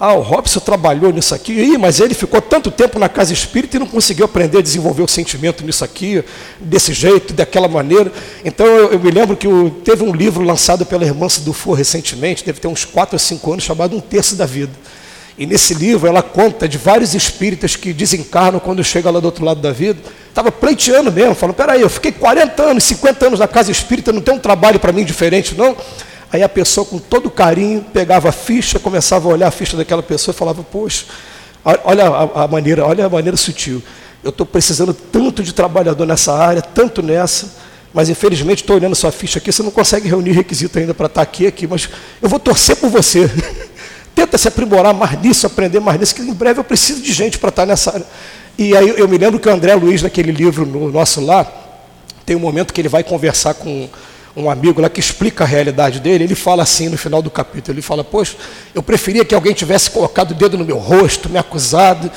Ah, 0.00 0.12
o 0.12 0.20
Robson 0.20 0.60
trabalhou 0.60 1.12
nisso 1.12 1.34
aqui, 1.34 1.52
Ih, 1.52 1.76
mas 1.76 1.98
ele 1.98 2.14
ficou 2.14 2.40
tanto 2.40 2.70
tempo 2.70 3.00
na 3.00 3.08
casa 3.08 3.32
espírita 3.32 3.76
e 3.76 3.80
não 3.80 3.86
conseguiu 3.86 4.26
aprender 4.26 4.58
a 4.58 4.62
desenvolver 4.62 5.02
o 5.02 5.08
sentimento 5.08 5.64
nisso 5.64 5.84
aqui, 5.84 6.22
desse 6.60 6.92
jeito, 6.92 7.32
daquela 7.32 7.66
maneira. 7.66 8.12
Então 8.44 8.64
eu, 8.64 8.92
eu 8.92 9.00
me 9.00 9.10
lembro 9.10 9.36
que 9.36 9.48
teve 9.84 10.04
um 10.04 10.12
livro 10.12 10.44
lançado 10.44 10.86
pela 10.86 11.04
irmã 11.04 11.26
Dufour 11.40 11.74
recentemente, 11.74 12.44
deve 12.44 12.60
ter 12.60 12.68
uns 12.68 12.84
4 12.84 13.16
ou 13.16 13.18
5 13.18 13.52
anos, 13.52 13.64
chamado 13.64 13.96
Um 13.96 14.00
Terço 14.00 14.36
da 14.36 14.46
Vida. 14.46 14.72
E 15.38 15.46
nesse 15.46 15.72
livro 15.72 16.08
ela 16.08 16.20
conta 16.20 16.68
de 16.68 16.76
vários 16.76 17.14
espíritas 17.14 17.76
que 17.76 17.92
desencarnam 17.92 18.58
quando 18.58 18.82
chega 18.82 19.08
lá 19.08 19.20
do 19.20 19.26
outro 19.26 19.44
lado 19.44 19.60
da 19.60 19.70
vida. 19.70 20.00
Estava 20.28 20.50
pleiteando 20.50 21.12
mesmo, 21.12 21.34
falando, 21.34 21.54
peraí, 21.54 21.80
eu 21.80 21.88
fiquei 21.88 22.10
40 22.10 22.62
anos, 22.62 22.84
50 22.84 23.26
anos 23.26 23.38
na 23.38 23.46
casa 23.46 23.70
espírita, 23.70 24.12
não 24.12 24.20
tem 24.20 24.34
um 24.34 24.38
trabalho 24.38 24.80
para 24.80 24.92
mim 24.92 25.04
diferente, 25.04 25.54
não? 25.54 25.76
Aí 26.32 26.42
a 26.42 26.48
pessoa, 26.48 26.84
com 26.84 26.98
todo 26.98 27.30
carinho, 27.30 27.84
pegava 27.92 28.28
a 28.28 28.32
ficha, 28.32 28.78
começava 28.78 29.28
a 29.28 29.32
olhar 29.32 29.48
a 29.48 29.50
ficha 29.50 29.76
daquela 29.76 30.02
pessoa 30.02 30.34
e 30.34 30.36
falava, 30.36 30.62
poxa, 30.62 31.06
olha 31.84 32.06
a, 32.34 32.48
maneira, 32.48 32.84
olha 32.84 33.06
a 33.06 33.08
maneira 33.08 33.36
sutil. 33.36 33.80
Eu 34.22 34.30
estou 34.30 34.44
precisando 34.44 34.92
tanto 34.92 35.42
de 35.42 35.54
trabalhador 35.54 36.04
nessa 36.04 36.34
área, 36.34 36.60
tanto 36.60 37.00
nessa, 37.00 37.54
mas 37.94 38.08
infelizmente 38.08 38.62
estou 38.62 38.76
olhando 38.76 38.94
sua 38.94 39.12
ficha 39.12 39.38
aqui, 39.38 39.52
você 39.52 39.62
não 39.62 39.70
consegue 39.70 40.08
reunir 40.08 40.32
requisito 40.32 40.78
ainda 40.78 40.92
para 40.92 41.06
estar 41.06 41.22
aqui, 41.22 41.46
aqui, 41.46 41.66
mas 41.66 41.88
eu 42.20 42.28
vou 42.28 42.40
torcer 42.40 42.76
por 42.76 42.90
você. 42.90 43.30
Tenta 44.18 44.36
se 44.36 44.48
aprimorar 44.48 44.92
mais 44.92 45.16
nisso, 45.22 45.46
aprender 45.46 45.78
mais 45.78 46.00
nisso, 46.00 46.12
que 46.12 46.22
em 46.22 46.34
breve 46.34 46.58
eu 46.58 46.64
preciso 46.64 47.00
de 47.00 47.12
gente 47.12 47.38
para 47.38 47.50
estar 47.50 47.64
nessa 47.64 47.92
área. 47.92 48.06
E 48.58 48.76
aí 48.76 48.94
eu 48.96 49.06
me 49.06 49.16
lembro 49.16 49.38
que 49.38 49.48
o 49.48 49.52
André 49.52 49.76
Luiz, 49.76 50.02
naquele 50.02 50.32
livro 50.32 50.66
no 50.66 50.90
nosso 50.90 51.24
lá, 51.24 51.46
tem 52.26 52.34
um 52.34 52.40
momento 52.40 52.74
que 52.74 52.80
ele 52.80 52.88
vai 52.88 53.04
conversar 53.04 53.54
com 53.54 53.88
um 54.34 54.50
amigo 54.50 54.80
lá 54.80 54.88
que 54.88 54.98
explica 54.98 55.44
a 55.44 55.46
realidade 55.46 56.00
dele, 56.00 56.24
ele 56.24 56.34
fala 56.34 56.64
assim 56.64 56.88
no 56.88 56.98
final 56.98 57.22
do 57.22 57.30
capítulo, 57.30 57.76
ele 57.76 57.80
fala, 57.80 58.02
poxa, 58.02 58.34
eu 58.74 58.82
preferia 58.82 59.24
que 59.24 59.36
alguém 59.36 59.54
tivesse 59.54 59.88
colocado 59.88 60.32
o 60.32 60.34
dedo 60.34 60.58
no 60.58 60.64
meu 60.64 60.78
rosto, 60.78 61.28
me 61.28 61.38
acusado, 61.38 62.10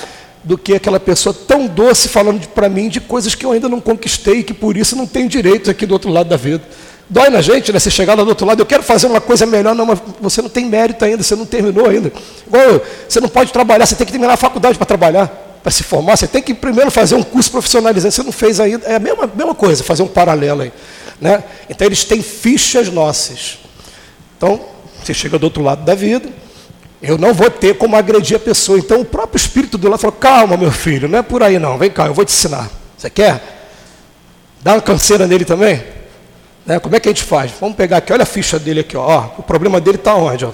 do 0.44 0.58
que 0.58 0.74
aquela 0.74 1.00
pessoa 1.00 1.36
tão 1.36 1.68
doce 1.68 2.10
falando 2.10 2.48
para 2.48 2.68
mim 2.68 2.90
de 2.90 3.00
coisas 3.00 3.36
que 3.36 3.46
eu 3.46 3.52
ainda 3.52 3.70
não 3.70 3.80
conquistei 3.80 4.40
e 4.40 4.44
que 4.44 4.56
por 4.56 4.76
isso 4.76 4.96
não 4.96 5.06
tenho 5.06 5.30
direito 5.30 5.70
aqui 5.70 5.86
do 5.86 5.92
outro 5.92 6.10
lado 6.10 6.30
da 6.30 6.38
vida. 6.38 6.64
Dói 7.12 7.30
na 7.30 7.42
gente, 7.42 7.74
né? 7.74 7.78
Você 7.78 7.92
chegar 7.92 8.14
lá 8.14 8.24
do 8.24 8.30
outro 8.30 8.48
lado, 8.48 8.62
eu 8.62 8.66
quero 8.66 8.82
fazer 8.82 9.06
uma 9.06 9.20
coisa 9.20 9.46
melhor, 9.46 9.76
não, 9.76 9.86
mas 9.86 10.00
você 10.22 10.42
não 10.42 10.48
tem 10.48 10.64
mérito 10.64 11.04
ainda, 11.04 11.22
você 11.22 11.36
não 11.36 11.46
terminou 11.46 11.90
ainda. 11.90 12.10
Igual, 12.48 12.82
você 13.08 13.20
não 13.20 13.28
pode 13.28 13.52
trabalhar, 13.52 13.86
você 13.86 13.96
tem 13.96 14.06
que 14.06 14.14
terminar 14.14 14.36
a 14.36 14.38
faculdade 14.38 14.78
para 14.78 14.86
trabalhar, 14.86 15.28
para 15.62 15.72
se 15.74 15.84
formar, 15.84 16.16
você 16.16 16.26
tem 16.26 16.42
que 16.42 16.54
primeiro 16.54 16.90
fazer 16.90 17.16
um 17.16 17.22
curso 17.22 17.52
profissionalizante, 17.52 18.16
você 18.16 18.24
não 18.24 18.32
fez 18.32 18.62
ainda, 18.62 18.88
é 18.88 18.96
a 18.96 19.00
mesma, 19.00 19.30
mesma 19.36 19.54
coisa, 19.54 19.84
fazer 19.84 20.04
um 20.04 20.08
paralelo 20.08 20.62
aí. 20.62 20.72
Né? 21.20 21.44
Então 21.70 21.86
eles 21.86 22.06
têm 22.06 22.22
fichas 22.22 22.88
nossas. 22.88 23.60
Então, 24.38 24.62
você 25.04 25.14
chega 25.14 25.38
do 25.38 25.44
outro 25.44 25.62
lado 25.62 25.84
da 25.84 25.94
vida, 25.94 26.30
eu 27.02 27.18
não 27.18 27.34
vou 27.34 27.50
ter 27.50 27.78
como 27.78 27.98
agredir 27.98 28.38
a 28.38 28.40
pessoa. 28.40 28.80
Então 28.80 29.02
o 29.02 29.06
próprio 29.06 29.38
espírito 29.38 29.78
do 29.78 29.90
lado 29.90 30.00
falou: 30.00 30.16
calma, 30.16 30.56
meu 30.56 30.72
filho, 30.72 31.10
não 31.10 31.20
é 31.20 31.22
por 31.22 31.44
aí 31.44 31.60
não, 31.60 31.78
vem 31.78 31.92
cá, 31.92 32.06
eu 32.06 32.14
vou 32.14 32.24
te 32.24 32.32
ensinar. 32.32 32.70
Você 32.98 33.10
quer? 33.10 33.60
Dá 34.62 34.76
uma 34.76 34.82
canseira 34.82 35.28
nele 35.28 35.44
também? 35.44 36.00
Né? 36.66 36.80
Como 36.80 36.96
é 36.96 37.00
que 37.00 37.10
a 37.10 37.12
gente 37.12 37.24
faz? 37.24 37.52
Vamos 37.60 37.76
pegar 37.76 37.98
aqui, 37.98 38.14
olha 38.14 38.24
a 38.24 38.26
ficha 38.26 38.60
dele 38.60 38.82
aqui, 38.82 38.96
ó. 38.96 39.26
o 39.38 39.44
problema 39.44 39.82
dele 39.82 39.98
está 39.98 40.16
onde? 40.16 40.46
Ó? 40.46 40.52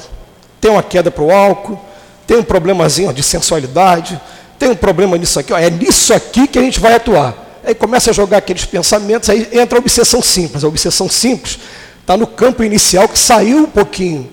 Tem 0.59 0.71
uma 0.71 0.83
queda 0.83 1.11
para 1.11 1.23
o 1.23 1.31
álcool, 1.31 1.79
tem 2.25 2.37
um 2.37 2.43
problemazinho 2.43 3.09
ó, 3.09 3.11
de 3.11 3.23
sensualidade, 3.23 4.19
tem 4.57 4.69
um 4.69 4.75
problema 4.75 5.17
nisso 5.17 5.39
aqui, 5.39 5.53
ó. 5.53 5.57
é 5.57 5.69
nisso 5.69 6.13
aqui 6.13 6.47
que 6.47 6.57
a 6.57 6.61
gente 6.61 6.79
vai 6.79 6.95
atuar. 6.95 7.47
Aí 7.63 7.75
começa 7.75 8.11
a 8.11 8.13
jogar 8.13 8.37
aqueles 8.37 8.63
pensamentos, 8.63 9.29
aí 9.29 9.49
entra 9.51 9.77
a 9.77 9.81
obsessão 9.81 10.21
simples. 10.21 10.63
A 10.63 10.67
obsessão 10.67 11.09
simples 11.09 11.59
está 11.99 12.15
no 12.15 12.25
campo 12.25 12.63
inicial 12.63 13.09
que 13.09 13.19
saiu 13.19 13.63
um 13.63 13.69
pouquinho 13.69 14.29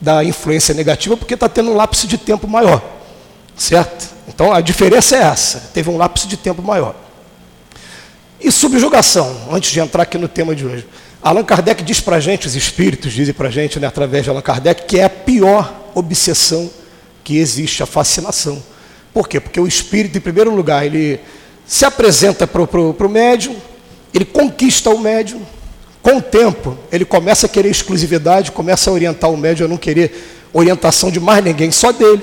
da 0.00 0.24
influência 0.24 0.74
negativa 0.74 1.16
porque 1.16 1.34
está 1.34 1.48
tendo 1.48 1.70
um 1.70 1.76
lapso 1.76 2.06
de 2.06 2.16
tempo 2.16 2.48
maior. 2.48 2.82
Certo? 3.54 4.14
Então 4.26 4.52
a 4.52 4.62
diferença 4.62 5.14
é 5.14 5.20
essa, 5.20 5.70
teve 5.74 5.90
um 5.90 5.98
lapso 5.98 6.26
de 6.26 6.38
tempo 6.38 6.62
maior. 6.62 6.94
E 8.44 8.52
subjugação, 8.52 9.34
antes 9.50 9.70
de 9.70 9.80
entrar 9.80 10.02
aqui 10.02 10.18
no 10.18 10.28
tema 10.28 10.54
de 10.54 10.66
hoje. 10.66 10.86
Allan 11.22 11.42
Kardec 11.42 11.82
diz 11.82 11.98
para 11.98 12.20
gente, 12.20 12.46
os 12.46 12.54
espíritos 12.54 13.10
dizem 13.14 13.32
para 13.32 13.48
a 13.48 13.50
gente, 13.50 13.80
né, 13.80 13.86
através 13.86 14.22
de 14.22 14.28
Allan 14.28 14.42
Kardec, 14.42 14.84
que 14.84 14.98
é 14.98 15.04
a 15.04 15.08
pior 15.08 15.90
obsessão 15.94 16.70
que 17.24 17.38
existe, 17.38 17.82
a 17.82 17.86
fascinação. 17.86 18.62
Por 19.14 19.30
quê? 19.30 19.40
Porque 19.40 19.58
o 19.58 19.66
espírito, 19.66 20.18
em 20.18 20.20
primeiro 20.20 20.54
lugar, 20.54 20.84
ele 20.84 21.20
se 21.66 21.86
apresenta 21.86 22.46
para 22.46 22.60
o 22.60 23.08
médium, 23.08 23.56
ele 24.12 24.26
conquista 24.26 24.90
o 24.90 24.98
médium, 24.98 25.40
com 26.02 26.18
o 26.18 26.20
tempo, 26.20 26.76
ele 26.92 27.06
começa 27.06 27.46
a 27.46 27.48
querer 27.48 27.70
exclusividade, 27.70 28.52
começa 28.52 28.90
a 28.90 28.92
orientar 28.92 29.30
o 29.30 29.38
médium 29.38 29.64
a 29.64 29.68
não 29.70 29.78
querer 29.78 30.44
orientação 30.52 31.10
de 31.10 31.18
mais 31.18 31.42
ninguém, 31.42 31.72
só 31.72 31.92
dele. 31.92 32.22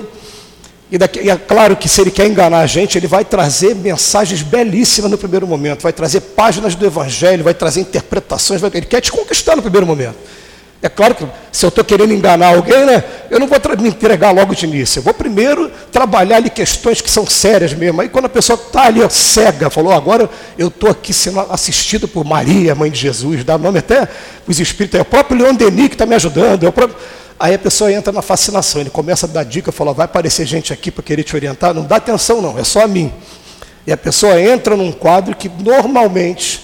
E, 0.92 0.98
daqui, 0.98 1.20
e, 1.20 1.30
é 1.30 1.36
claro 1.36 1.74
que 1.74 1.88
se 1.88 2.02
ele 2.02 2.10
quer 2.10 2.26
enganar 2.26 2.60
a 2.60 2.66
gente, 2.66 2.98
ele 2.98 3.06
vai 3.06 3.24
trazer 3.24 3.74
mensagens 3.74 4.42
belíssimas 4.42 5.10
no 5.10 5.16
primeiro 5.16 5.46
momento, 5.46 5.80
vai 5.80 5.92
trazer 5.92 6.20
páginas 6.20 6.74
do 6.74 6.84
Evangelho, 6.84 7.42
vai 7.42 7.54
trazer 7.54 7.80
interpretações, 7.80 8.60
vai, 8.60 8.70
ele 8.74 8.84
quer 8.84 9.00
te 9.00 9.10
conquistar 9.10 9.56
no 9.56 9.62
primeiro 9.62 9.86
momento. 9.86 10.16
É 10.82 10.90
claro 10.90 11.14
que 11.14 11.24
se 11.50 11.64
eu 11.64 11.70
estou 11.70 11.82
querendo 11.82 12.12
enganar 12.12 12.56
alguém, 12.56 12.84
né, 12.84 13.02
eu 13.30 13.40
não 13.40 13.46
vou 13.46 13.58
me 13.80 13.88
entregar 13.88 14.32
logo 14.32 14.54
de 14.54 14.66
início. 14.66 14.98
Eu 14.98 15.02
vou 15.02 15.14
primeiro 15.14 15.70
trabalhar 15.90 16.36
ali 16.36 16.50
questões 16.50 17.00
que 17.00 17.10
são 17.10 17.24
sérias 17.24 17.72
mesmo. 17.72 18.02
Aí 18.02 18.10
quando 18.10 18.26
a 18.26 18.28
pessoa 18.28 18.58
está 18.58 18.82
ali 18.86 19.00
ó, 19.00 19.08
cega, 19.08 19.70
falou, 19.70 19.92
agora 19.92 20.28
eu 20.58 20.68
estou 20.68 20.90
aqui 20.90 21.14
sendo 21.14 21.40
assistido 21.40 22.06
por 22.06 22.22
Maria, 22.24 22.74
mãe 22.74 22.90
de 22.90 22.98
Jesus, 22.98 23.44
dá 23.44 23.56
nome 23.56 23.78
até 23.78 24.06
os 24.46 24.60
espíritos, 24.60 24.98
é 24.98 25.02
o 25.02 25.06
próprio 25.06 25.38
Leon 25.38 25.54
Denis 25.54 25.88
que 25.88 25.94
está 25.94 26.04
me 26.04 26.16
ajudando. 26.16 26.66
É 26.66 26.70
próprio... 26.70 26.98
Aí 27.38 27.54
a 27.54 27.58
pessoa 27.58 27.92
entra 27.92 28.12
na 28.12 28.22
fascinação, 28.22 28.80
ele 28.80 28.90
começa 28.90 29.26
a 29.26 29.28
dar 29.28 29.44
dica, 29.44 29.72
fala, 29.72 29.92
vai 29.92 30.04
aparecer 30.04 30.46
gente 30.46 30.72
aqui 30.72 30.90
para 30.90 31.02
querer 31.02 31.24
te 31.24 31.34
orientar, 31.34 31.74
não 31.74 31.84
dá 31.84 31.96
atenção 31.96 32.40
não, 32.40 32.58
é 32.58 32.64
só 32.64 32.82
a 32.82 32.86
mim. 32.86 33.12
E 33.86 33.92
a 33.92 33.96
pessoa 33.96 34.40
entra 34.40 34.76
num 34.76 34.92
quadro 34.92 35.34
que 35.34 35.48
normalmente 35.48 36.62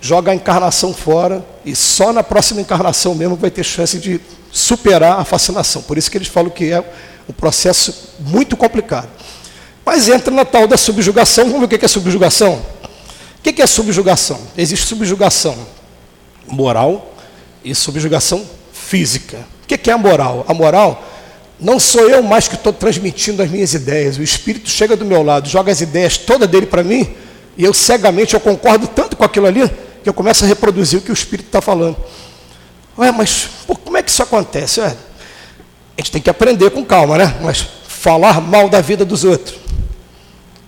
joga 0.00 0.32
a 0.32 0.34
encarnação 0.34 0.94
fora 0.94 1.44
e 1.64 1.74
só 1.74 2.12
na 2.12 2.22
próxima 2.22 2.60
encarnação 2.60 3.14
mesmo 3.14 3.36
vai 3.36 3.50
ter 3.50 3.64
chance 3.64 3.98
de 3.98 4.20
superar 4.52 5.18
a 5.18 5.24
fascinação. 5.24 5.82
Por 5.82 5.98
isso 5.98 6.10
que 6.10 6.16
eles 6.16 6.28
falam 6.28 6.50
que 6.50 6.72
é 6.72 6.82
um 7.28 7.32
processo 7.32 8.14
muito 8.20 8.56
complicado. 8.56 9.08
Mas 9.84 10.08
entra 10.08 10.32
na 10.32 10.44
tal 10.44 10.66
da 10.66 10.76
subjugação. 10.76 11.46
Vamos 11.46 11.60
ver 11.60 11.74
o 11.74 11.78
que 11.78 11.84
é 11.84 11.88
subjugação? 11.88 12.62
O 13.38 13.42
que 13.42 13.60
é 13.60 13.66
subjugação? 13.66 14.38
Existe 14.56 14.86
subjugação 14.86 15.56
moral 16.46 17.14
e 17.64 17.74
subjugação 17.74 18.44
física. 18.72 19.38
O 19.74 19.78
que 19.78 19.90
é 19.90 19.92
a 19.92 19.98
moral? 19.98 20.44
A 20.48 20.54
moral 20.54 21.04
não 21.60 21.78
sou 21.78 22.08
eu 22.08 22.22
mais 22.22 22.48
que 22.48 22.54
estou 22.54 22.72
transmitindo 22.72 23.42
as 23.42 23.50
minhas 23.50 23.74
ideias. 23.74 24.16
O 24.16 24.22
Espírito 24.22 24.68
chega 24.68 24.96
do 24.96 25.04
meu 25.04 25.22
lado, 25.22 25.48
joga 25.48 25.70
as 25.70 25.80
ideias 25.80 26.16
todas 26.16 26.48
dele 26.48 26.66
para 26.66 26.82
mim, 26.82 27.14
e 27.56 27.64
eu 27.64 27.74
cegamente 27.74 28.34
eu 28.34 28.40
concordo 28.40 28.86
tanto 28.88 29.16
com 29.16 29.24
aquilo 29.24 29.46
ali 29.46 29.70
que 30.02 30.08
eu 30.08 30.14
começo 30.14 30.44
a 30.44 30.48
reproduzir 30.48 30.98
o 30.98 31.02
que 31.02 31.10
o 31.10 31.14
Espírito 31.14 31.46
está 31.46 31.60
falando. 31.60 31.96
Ué, 32.96 33.12
mas 33.12 33.48
pô, 33.66 33.76
como 33.76 33.96
é 33.96 34.02
que 34.02 34.10
isso 34.10 34.22
acontece? 34.22 34.80
Ué, 34.80 34.86
a 34.88 36.00
gente 36.00 36.10
tem 36.10 36.22
que 36.22 36.30
aprender 36.30 36.70
com 36.70 36.84
calma, 36.84 37.18
né? 37.18 37.36
Mas 37.42 37.66
falar 37.86 38.40
mal 38.40 38.68
da 38.68 38.80
vida 38.80 39.04
dos 39.04 39.24
outros, 39.24 39.56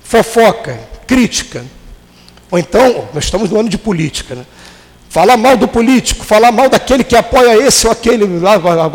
fofoca, 0.03 0.79
crítica, 1.07 1.65
ou 2.53 2.59
então, 2.59 3.09
nós 3.15 3.25
estamos 3.25 3.49
no 3.49 3.59
ano 3.59 3.71
de 3.71 3.79
política, 3.79 4.35
né? 4.35 4.45
Falar 5.13 5.37
mal 5.37 5.59
do 5.59 5.69
político, 5.69 6.25
falar 6.25 6.51
mal 6.51 6.71
daquele 6.71 7.05
que 7.05 7.15
apoia 7.15 7.55
esse 7.67 7.87
ou 7.87 7.93
aquele, 7.93 8.25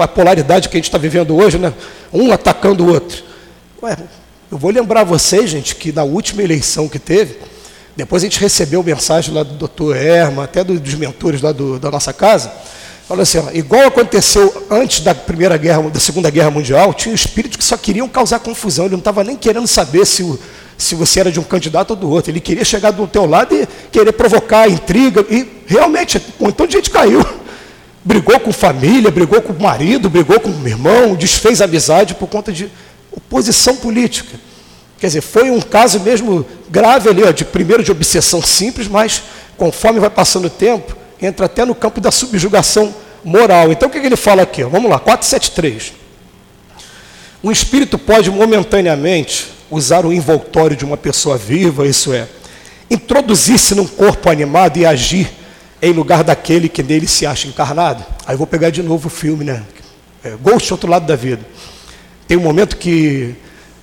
a 0.01 0.07
polaridade 0.07 0.67
que 0.67 0.75
a 0.75 0.79
gente 0.79 0.85
está 0.85 0.97
vivendo 0.97 1.35
hoje, 1.35 1.59
né? 1.59 1.71
um 2.11 2.31
atacando 2.31 2.83
o 2.83 2.91
outro. 2.91 3.23
Ué, 3.83 3.95
eu 4.51 4.57
vou 4.57 4.71
lembrar 4.71 5.03
vocês, 5.03 5.47
gente, 5.47 5.75
que 5.75 5.91
na 5.91 6.03
última 6.03 6.41
eleição 6.41 6.89
que 6.89 6.97
teve, 6.97 7.37
depois 7.95 8.23
a 8.23 8.25
gente 8.25 8.39
recebeu 8.39 8.81
mensagem 8.81 9.31
lá 9.31 9.43
do 9.43 9.53
doutor 9.53 9.95
Erma, 9.95 10.45
até 10.45 10.63
dos 10.63 10.95
mentores 10.95 11.39
lá 11.39 11.51
do, 11.51 11.77
da 11.77 11.91
nossa 11.91 12.11
casa, 12.11 12.51
falando 13.07 13.21
assim, 13.21 13.37
ó, 13.37 13.51
igual 13.53 13.85
aconteceu 13.85 14.65
antes 14.71 15.01
da 15.01 15.13
primeira 15.13 15.55
guerra, 15.55 15.83
da 15.83 15.99
segunda 15.99 16.31
guerra 16.31 16.49
mundial, 16.49 16.95
tinha 16.95 17.13
espíritos 17.13 17.57
que 17.57 17.63
só 17.63 17.77
queriam 17.77 18.09
causar 18.09 18.39
confusão, 18.39 18.85
ele 18.85 18.93
não 18.93 18.99
estava 18.99 19.23
nem 19.23 19.37
querendo 19.37 19.67
saber 19.67 20.03
se 20.03 20.23
o, 20.23 20.39
se 20.77 20.93
você 20.95 21.21
era 21.21 21.31
de 21.31 21.39
um 21.39 21.43
candidato 21.43 21.91
ou 21.91 21.95
do 21.95 22.09
outro. 22.09 22.31
Ele 22.31 22.39
queria 22.39 22.63
chegar 22.63 22.91
do 22.91 23.07
teu 23.07 23.25
lado 23.25 23.55
e 23.55 23.67
querer 23.91 24.11
provocar 24.11 24.69
intriga. 24.69 25.25
E 25.29 25.47
realmente, 25.65 26.21
um 26.39 26.45
montão 26.45 26.67
de 26.67 26.73
gente 26.73 26.91
caiu. 26.91 27.25
Brigou 28.05 28.39
com 28.39 28.53
família, 28.53 29.11
brigou 29.11 29.41
com 29.41 29.51
o 29.51 29.61
marido, 29.61 30.09
brigou 30.09 30.39
com 30.39 30.49
o 30.49 30.67
irmão, 30.67 31.13
desfez 31.13 31.61
amizade 31.61 32.15
por 32.15 32.29
conta 32.29 32.53
de 32.53 32.71
oposição 33.11 33.75
política. 33.75 34.39
Quer 34.97 35.07
dizer, 35.07 35.19
foi 35.21 35.51
um 35.51 35.59
caso 35.59 35.99
mesmo 35.99 36.45
grave 36.69 37.09
ali, 37.09 37.21
ó, 37.21 37.31
de 37.31 37.43
primeiro 37.43 37.83
de 37.83 37.91
obsessão 37.91 38.41
simples, 38.41 38.87
mas 38.87 39.23
conforme 39.57 39.99
vai 39.99 40.09
passando 40.09 40.45
o 40.45 40.49
tempo, 40.49 40.95
entra 41.21 41.47
até 41.47 41.65
no 41.65 41.75
campo 41.75 41.99
da 41.99 42.09
subjugação 42.09 42.95
moral. 43.25 43.73
Então 43.73 43.89
o 43.89 43.91
que 43.91 43.97
ele 43.97 44.15
fala 44.15 44.43
aqui? 44.43 44.63
Vamos 44.63 44.89
lá, 44.89 44.99
473. 44.99 45.91
Um 47.43 47.51
espírito 47.51 47.97
pode 47.97 48.31
momentaneamente 48.31 49.56
usar 49.69 50.05
o 50.05 50.13
envoltório 50.13 50.75
de 50.75 50.85
uma 50.85 50.97
pessoa 50.97 51.37
viva, 51.37 51.85
isso 51.85 52.13
é, 52.13 52.27
introduzir-se 52.89 53.75
num 53.75 53.85
corpo 53.85 54.29
animado 54.29 54.77
e 54.77 54.85
agir 54.85 55.29
em 55.81 55.91
lugar 55.91 56.23
daquele 56.23 56.69
que 56.69 56.81
nele 56.81 57.07
se 57.07 57.25
acha 57.25 57.47
encarnado. 57.47 58.03
Aí 58.25 58.35
vou 58.35 58.47
pegar 58.47 58.69
de 58.69 58.81
novo 58.81 59.07
o 59.07 59.11
filme, 59.11 59.43
né? 59.43 59.63
É, 60.23 60.31
Ghost, 60.41 60.71
outro 60.73 60.89
lado 60.89 61.05
da 61.05 61.15
vida. 61.15 61.41
Tem 62.27 62.37
um 62.37 62.41
momento 62.41 62.77
que 62.77 63.35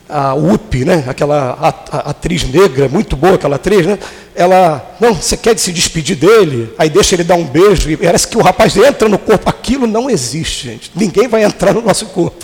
a 0.08 0.34
Upi, 0.34 0.84
né? 0.84 1.04
aquela 1.06 1.52
atriz 1.90 2.44
negra, 2.44 2.88
muito 2.88 3.16
boa 3.16 3.34
aquela 3.34 3.56
atriz, 3.56 3.86
né? 3.86 3.98
ela, 4.34 4.96
não, 5.00 5.14
você 5.14 5.36
quer 5.36 5.58
se 5.58 5.72
despedir 5.72 6.16
dele, 6.16 6.72
aí 6.76 6.90
deixa 6.90 7.14
ele 7.14 7.24
dar 7.24 7.36
um 7.36 7.44
beijo, 7.44 7.90
e 7.90 7.96
parece 7.96 8.26
que 8.28 8.36
o 8.36 8.42
rapaz 8.42 8.76
entra 8.76 9.08
no 9.08 9.18
corpo. 9.18 9.48
Aquilo 9.48 9.86
não 9.86 10.10
existe, 10.10 10.68
gente. 10.68 10.90
Ninguém 10.94 11.28
vai 11.28 11.44
entrar 11.44 11.72
no 11.72 11.80
nosso 11.80 12.06
corpo. 12.06 12.43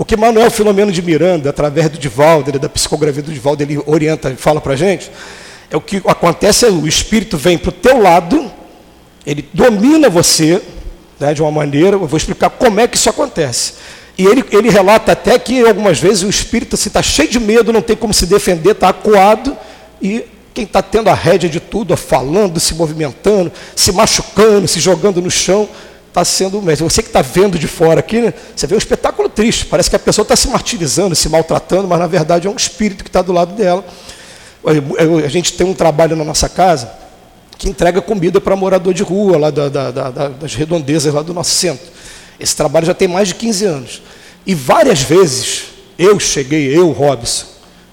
O 0.00 0.04
que 0.06 0.16
Manuel 0.16 0.50
Filomeno 0.50 0.90
de 0.90 1.02
Miranda, 1.02 1.50
através 1.50 1.90
do 1.90 1.98
Divaldo, 1.98 2.58
da 2.58 2.70
psicografia 2.70 3.22
do 3.22 3.30
Divaldo, 3.30 3.62
ele 3.62 3.78
orienta 3.84 4.30
e 4.30 4.34
fala 4.34 4.58
para 4.58 4.72
a 4.72 4.76
gente, 4.76 5.12
é 5.70 5.76
o 5.76 5.80
que 5.82 6.00
acontece 6.06 6.64
é 6.64 6.70
o 6.70 6.88
espírito 6.88 7.36
vem 7.36 7.58
para 7.58 7.68
o 7.68 7.72
teu 7.72 8.00
lado, 8.00 8.50
ele 9.26 9.46
domina 9.52 10.08
você 10.08 10.62
né, 11.20 11.34
de 11.34 11.42
uma 11.42 11.50
maneira, 11.50 11.96
eu 11.96 12.06
vou 12.06 12.16
explicar 12.16 12.48
como 12.48 12.80
é 12.80 12.88
que 12.88 12.96
isso 12.96 13.10
acontece. 13.10 13.74
E 14.16 14.24
ele, 14.24 14.42
ele 14.50 14.70
relata 14.70 15.12
até 15.12 15.38
que 15.38 15.60
algumas 15.66 15.98
vezes 15.98 16.22
o 16.22 16.30
espírito 16.30 16.78
se 16.78 16.88
está 16.88 17.02
cheio 17.02 17.28
de 17.28 17.38
medo, 17.38 17.70
não 17.70 17.82
tem 17.82 17.94
como 17.94 18.14
se 18.14 18.24
defender, 18.24 18.70
está 18.70 18.88
acuado, 18.88 19.54
e 20.00 20.24
quem 20.54 20.64
está 20.64 20.80
tendo 20.80 21.10
a 21.10 21.14
rédea 21.14 21.50
de 21.50 21.60
tudo, 21.60 21.94
falando, 21.94 22.58
se 22.58 22.74
movimentando, 22.74 23.52
se 23.76 23.92
machucando, 23.92 24.66
se 24.66 24.80
jogando 24.80 25.20
no 25.20 25.30
chão, 25.30 25.68
está 26.10 26.24
sendo 26.24 26.60
mestre. 26.60 26.84
Você 26.84 27.02
que 27.02 27.08
está 27.08 27.22
vendo 27.22 27.58
de 27.58 27.66
fora 27.66 28.00
aqui, 28.00 28.20
né, 28.20 28.34
você 28.54 28.66
vê 28.66 28.74
um 28.74 28.78
espetáculo 28.78 29.28
triste. 29.28 29.66
Parece 29.66 29.88
que 29.88 29.96
a 29.96 29.98
pessoa 29.98 30.22
está 30.22 30.36
se 30.36 30.48
martirizando, 30.48 31.14
se 31.14 31.28
maltratando, 31.28 31.88
mas 31.88 31.98
na 31.98 32.06
verdade 32.06 32.46
é 32.46 32.50
um 32.50 32.56
espírito 32.56 33.02
que 33.02 33.08
está 33.08 33.22
do 33.22 33.32
lado 33.32 33.54
dela. 33.54 33.84
A 35.24 35.28
gente 35.28 35.54
tem 35.54 35.66
um 35.66 35.74
trabalho 35.74 36.14
na 36.14 36.24
nossa 36.24 36.48
casa 36.48 36.92
que 37.56 37.68
entrega 37.68 38.00
comida 38.00 38.40
para 38.40 38.56
morador 38.56 38.92
de 38.94 39.02
rua, 39.02 39.36
lá 39.36 39.50
da, 39.50 39.68
da, 39.68 39.90
da, 39.90 40.28
das 40.28 40.54
redondezas 40.54 41.12
lá 41.12 41.22
do 41.22 41.34
nosso 41.34 41.50
centro. 41.50 41.86
Esse 42.38 42.56
trabalho 42.56 42.86
já 42.86 42.94
tem 42.94 43.06
mais 43.06 43.28
de 43.28 43.34
15 43.34 43.64
anos. 43.66 44.02
E 44.46 44.54
várias 44.54 45.02
vezes 45.02 45.64
eu 45.98 46.18
cheguei, 46.18 46.74
eu, 46.74 46.90
Robson, 46.90 47.46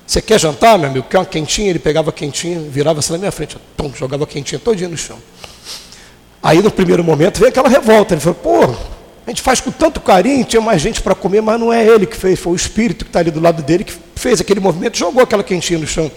você 0.06 0.22
quer 0.22 0.40
jantar, 0.40 0.80
meu 0.80 0.90
amigo? 0.90 1.08
Quer 1.10 1.18
uma 1.18 1.26
quentinha? 1.26 1.70
Ele 1.70 1.80
pegava 1.80 2.12
a 2.12 2.14
quentinha, 2.14 2.62
virava-se 2.62 3.12
na 3.12 3.18
minha 3.18 3.32
frente, 3.32 3.58
jogava 3.98 4.24
a 4.24 4.28
quentinha 4.28 4.58
todinha 4.58 4.88
no 4.88 4.98
chão. 4.98 5.20
Aí 6.48 6.62
no 6.62 6.72
primeiro 6.72 7.04
momento 7.04 7.40
veio 7.40 7.50
aquela 7.50 7.68
revolta. 7.68 8.14
Ele 8.14 8.22
falou, 8.22 8.40
pô, 8.42 8.64
a 9.26 9.30
gente 9.30 9.42
faz 9.42 9.60
com 9.60 9.70
tanto 9.70 10.00
carinho, 10.00 10.46
tinha 10.46 10.62
mais 10.62 10.82
gente 10.82 11.02
para 11.02 11.14
comer, 11.14 11.42
mas 11.42 11.60
não 11.60 11.74
é 11.74 11.86
ele 11.86 12.06
que 12.06 12.16
fez, 12.16 12.40
foi 12.40 12.54
o 12.54 12.56
espírito 12.56 13.04
que 13.04 13.10
está 13.10 13.20
ali 13.20 13.30
do 13.32 13.42
lado 13.42 13.62
dele 13.62 13.84
que 13.84 13.94
fez 14.16 14.40
aquele 14.40 14.62
movimento, 14.62 14.98
jogou 14.98 15.22
aquela 15.22 15.44
quentinha 15.44 15.78
no 15.78 15.86
chão. 15.86 16.10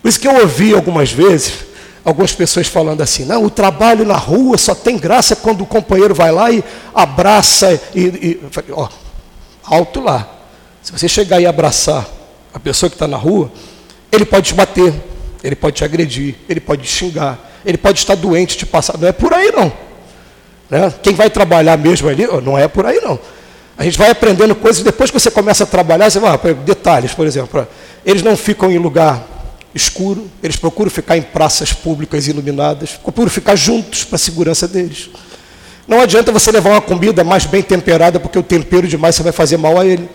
Por 0.00 0.08
isso 0.08 0.20
que 0.20 0.28
eu 0.28 0.36
ouvi 0.36 0.72
algumas 0.72 1.10
vezes 1.10 1.64
algumas 2.04 2.32
pessoas 2.32 2.68
falando 2.68 3.00
assim, 3.00 3.24
não, 3.24 3.44
o 3.44 3.50
trabalho 3.50 4.06
na 4.06 4.16
rua 4.16 4.56
só 4.56 4.72
tem 4.72 4.96
graça 4.96 5.34
quando 5.34 5.62
o 5.62 5.66
companheiro 5.66 6.14
vai 6.14 6.30
lá 6.30 6.52
e 6.52 6.62
abraça 6.94 7.78
e, 7.92 8.00
e 8.00 8.40
ó, 8.70 8.88
alto 9.64 10.00
lá. 10.00 10.32
Se 10.80 10.92
você 10.92 11.08
chegar 11.08 11.40
e 11.40 11.46
abraçar 11.46 12.08
a 12.54 12.60
pessoa 12.60 12.88
que 12.88 12.94
está 12.94 13.08
na 13.08 13.16
rua, 13.16 13.50
ele 14.12 14.24
pode 14.24 14.46
te 14.46 14.54
bater, 14.54 14.94
ele 15.42 15.56
pode 15.56 15.74
te 15.74 15.84
agredir, 15.84 16.36
ele 16.48 16.60
pode 16.60 16.82
te 16.82 16.88
xingar, 16.88 17.49
ele 17.64 17.78
pode 17.78 17.98
estar 17.98 18.14
doente, 18.14 18.56
te 18.56 18.66
passar. 18.66 18.96
Não 18.98 19.08
é 19.08 19.12
por 19.12 19.32
aí 19.32 19.50
não. 19.52 19.72
Né? 20.68 20.92
Quem 21.02 21.14
vai 21.14 21.28
trabalhar 21.28 21.76
mesmo 21.76 22.08
ali, 22.08 22.26
não 22.42 22.58
é 22.58 22.68
por 22.68 22.86
aí 22.86 23.00
não. 23.00 23.18
A 23.76 23.84
gente 23.84 23.98
vai 23.98 24.10
aprendendo 24.10 24.54
coisas, 24.54 24.82
depois 24.82 25.10
que 25.10 25.18
você 25.18 25.30
começa 25.30 25.64
a 25.64 25.66
trabalhar, 25.66 26.10
você 26.10 26.20
vai, 26.20 26.38
detalhes, 26.64 27.14
por 27.14 27.26
exemplo, 27.26 27.66
eles 28.04 28.22
não 28.22 28.36
ficam 28.36 28.70
em 28.70 28.78
lugar 28.78 29.26
escuro, 29.74 30.28
eles 30.42 30.56
procuram 30.56 30.90
ficar 30.90 31.16
em 31.16 31.22
praças 31.22 31.72
públicas 31.72 32.26
iluminadas, 32.28 32.90
procuram 33.02 33.30
ficar 33.30 33.56
juntos 33.56 34.04
para 34.04 34.16
a 34.16 34.18
segurança 34.18 34.68
deles. 34.68 35.10
Não 35.86 36.00
adianta 36.00 36.30
você 36.30 36.52
levar 36.52 36.70
uma 36.70 36.80
comida 36.80 37.24
mais 37.24 37.46
bem 37.46 37.62
temperada, 37.62 38.20
porque 38.20 38.38
o 38.38 38.42
tempero 38.42 38.86
demais 38.86 39.16
você 39.16 39.22
vai 39.22 39.32
fazer 39.32 39.56
mal 39.56 39.78
a 39.78 39.84
ele. 39.84 40.08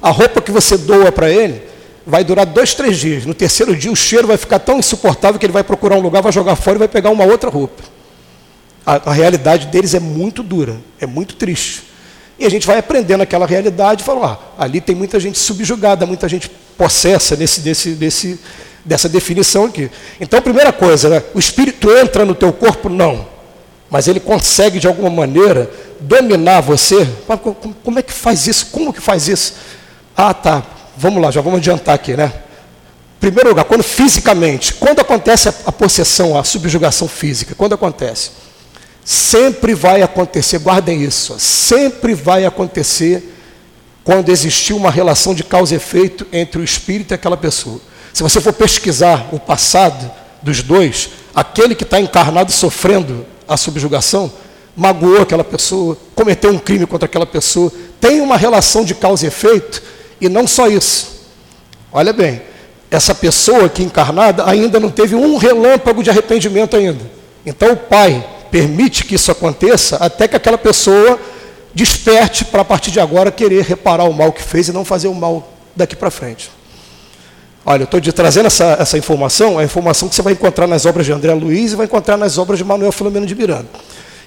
A 0.00 0.10
roupa 0.10 0.40
que 0.40 0.50
você 0.50 0.76
doa 0.76 1.12
para 1.12 1.30
ele, 1.30 1.62
vai 2.06 2.24
durar 2.24 2.46
dois, 2.46 2.74
três 2.74 2.98
dias. 2.98 3.26
No 3.26 3.34
terceiro 3.34 3.76
dia, 3.76 3.90
o 3.90 3.96
cheiro 3.96 4.26
vai 4.26 4.36
ficar 4.36 4.58
tão 4.58 4.78
insuportável 4.78 5.38
que 5.38 5.46
ele 5.46 5.52
vai 5.52 5.62
procurar 5.64 5.96
um 5.96 6.00
lugar, 6.00 6.22
vai 6.22 6.32
jogar 6.32 6.56
fora 6.56 6.76
e 6.76 6.78
vai 6.78 6.88
pegar 6.88 7.10
uma 7.10 7.24
outra 7.24 7.50
roupa. 7.50 7.82
A, 8.84 9.10
a 9.10 9.12
realidade 9.12 9.66
deles 9.66 9.94
é 9.94 10.00
muito 10.00 10.42
dura, 10.42 10.76
é 11.00 11.06
muito 11.06 11.34
triste. 11.36 11.82
E 12.38 12.46
a 12.46 12.48
gente 12.48 12.66
vai 12.66 12.78
aprendendo 12.78 13.20
aquela 13.20 13.46
realidade 13.46 14.02
e 14.02 14.04
fala, 14.04 14.40
ah, 14.58 14.64
ali 14.64 14.80
tem 14.80 14.96
muita 14.96 15.20
gente 15.20 15.38
subjugada, 15.38 16.06
muita 16.06 16.26
gente 16.28 16.50
possessa 16.76 17.36
nesse, 17.36 17.60
desse, 17.60 17.90
desse, 17.90 18.40
dessa 18.82 19.08
definição 19.08 19.66
aqui. 19.66 19.90
Então, 20.18 20.40
primeira 20.40 20.72
coisa, 20.72 21.08
né, 21.10 21.22
o 21.34 21.38
espírito 21.38 21.90
entra 21.90 22.24
no 22.24 22.34
teu 22.34 22.50
corpo? 22.52 22.88
Não. 22.88 23.28
Mas 23.90 24.08
ele 24.08 24.20
consegue, 24.20 24.78
de 24.78 24.86
alguma 24.86 25.10
maneira, 25.10 25.70
dominar 26.00 26.60
você. 26.62 27.06
Como 27.84 27.98
é 27.98 28.02
que 28.02 28.12
faz 28.12 28.46
isso? 28.46 28.66
Como 28.66 28.92
que 28.92 29.00
faz 29.00 29.28
isso? 29.28 29.54
Ah, 30.16 30.32
tá 30.32 30.64
vamos 30.96 31.22
lá, 31.22 31.30
já 31.30 31.40
vamos 31.40 31.58
adiantar 31.58 31.94
aqui, 31.94 32.16
né? 32.16 32.32
Primeiro 33.20 33.50
lugar, 33.50 33.64
quando 33.64 33.82
fisicamente, 33.82 34.74
quando 34.74 35.00
acontece 35.00 35.48
a, 35.48 35.72
possessão, 35.72 36.38
a 36.38 36.42
subjugação 36.42 37.06
física, 37.06 37.54
quando 37.54 37.74
acontece? 37.74 38.30
Sempre 39.04 39.74
vai 39.74 40.02
acontecer, 40.02 40.58
guardem 40.58 41.02
isso, 41.02 41.38
sempre 41.38 42.14
vai 42.14 42.46
acontecer 42.46 43.36
quando 44.02 44.30
existir 44.30 44.72
uma 44.72 44.90
relação 44.90 45.34
de 45.34 45.44
causa 45.44 45.74
e 45.74 45.76
efeito 45.76 46.26
entre 46.32 46.60
o 46.60 46.64
espírito 46.64 47.12
e 47.12 47.14
aquela 47.14 47.36
pessoa. 47.36 47.80
Se 48.12 48.22
você 48.22 48.40
for 48.40 48.52
pesquisar 48.52 49.28
o 49.32 49.38
passado 49.38 50.10
dos 50.42 50.62
dois, 50.62 51.10
aquele 51.34 51.74
que 51.74 51.84
está 51.84 52.00
encarnado 52.00 52.50
sofrendo 52.50 53.26
a 53.46 53.56
subjugação, 53.56 54.32
magoou 54.76 55.20
aquela 55.20 55.44
pessoa, 55.44 55.96
cometeu 56.14 56.50
um 56.50 56.58
crime 56.58 56.86
contra 56.86 57.06
aquela 57.06 57.26
pessoa. 57.26 57.70
Tem 58.00 58.20
uma 58.20 58.36
relação 58.36 58.84
de 58.84 58.94
causa 58.94 59.26
e 59.26 59.28
efeito, 59.28 59.82
e 60.20 60.28
não 60.28 60.46
só 60.46 60.68
isso. 60.68 61.26
Olha 61.92 62.12
bem, 62.12 62.42
essa 62.90 63.14
pessoa 63.14 63.66
aqui 63.66 63.82
encarnada 63.82 64.48
ainda 64.48 64.78
não 64.80 64.90
teve 64.90 65.14
um 65.14 65.36
relâmpago 65.36 66.02
de 66.02 66.10
arrependimento 66.10 66.76
ainda. 66.76 67.00
Então 67.46 67.72
o 67.72 67.76
Pai 67.76 68.24
permite 68.50 69.04
que 69.04 69.14
isso 69.14 69.30
aconteça 69.30 69.96
até 69.96 70.26
que 70.26 70.36
aquela 70.36 70.58
pessoa 70.58 71.18
desperte 71.72 72.44
para 72.44 72.62
a 72.62 72.64
partir 72.64 72.90
de 72.90 72.98
agora 72.98 73.30
querer 73.30 73.64
reparar 73.64 74.04
o 74.04 74.12
mal 74.12 74.32
que 74.32 74.42
fez 74.42 74.68
e 74.68 74.72
não 74.72 74.84
fazer 74.84 75.08
o 75.08 75.14
mal 75.14 75.52
daqui 75.74 75.94
para 75.94 76.10
frente. 76.10 76.50
Olha, 77.64 77.82
eu 77.82 77.84
estou 77.84 78.00
trazendo 78.12 78.46
essa, 78.46 78.76
essa 78.80 78.98
informação, 78.98 79.58
a 79.58 79.64
informação 79.64 80.08
que 80.08 80.14
você 80.14 80.22
vai 80.22 80.32
encontrar 80.32 80.66
nas 80.66 80.86
obras 80.86 81.06
de 81.06 81.12
André 81.12 81.32
Luiz 81.34 81.72
e 81.72 81.76
vai 81.76 81.86
encontrar 81.86 82.16
nas 82.16 82.38
obras 82.38 82.58
de 82.58 82.64
Manuel 82.64 82.90
Filomeno 82.90 83.26
de 83.26 83.34
Miranda. 83.34 83.68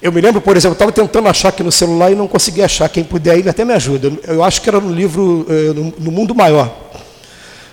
Eu 0.03 0.11
me 0.11 0.19
lembro, 0.19 0.41
por 0.41 0.57
exemplo, 0.57 0.73
estava 0.73 0.91
tentando 0.91 1.29
achar 1.29 1.47
aqui 1.47 1.63
no 1.63 1.71
celular 1.71 2.11
e 2.11 2.15
não 2.15 2.27
consegui 2.27 2.61
achar. 2.61 2.89
Quem 2.89 3.05
puder 3.05 3.37
ir, 3.37 3.47
até 3.47 3.63
me 3.63 3.71
ajuda. 3.71 4.11
Eu 4.27 4.43
acho 4.43 4.61
que 4.61 4.67
era 4.67 4.77
no 4.81 4.93
livro 4.93 5.47
eh, 5.49 5.71
no 5.97 6.11
Mundo 6.11 6.35
Maior. 6.35 6.75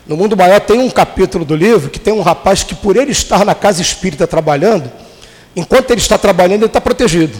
No 0.06 0.16
Mundo 0.16 0.36
Maior 0.36 0.60
tem 0.60 0.78
um 0.78 0.88
capítulo 0.88 1.44
do 1.44 1.56
livro 1.56 1.90
que 1.90 1.98
tem 1.98 2.14
um 2.14 2.20
rapaz 2.20 2.62
que, 2.62 2.72
por 2.72 2.96
ele 2.96 3.10
estar 3.10 3.44
na 3.44 3.52
casa 3.52 3.82
espírita 3.82 4.28
trabalhando, 4.28 4.88
enquanto 5.56 5.90
ele 5.90 6.00
está 6.00 6.16
trabalhando, 6.16 6.60
ele 6.60 6.66
está 6.66 6.80
protegido. 6.80 7.36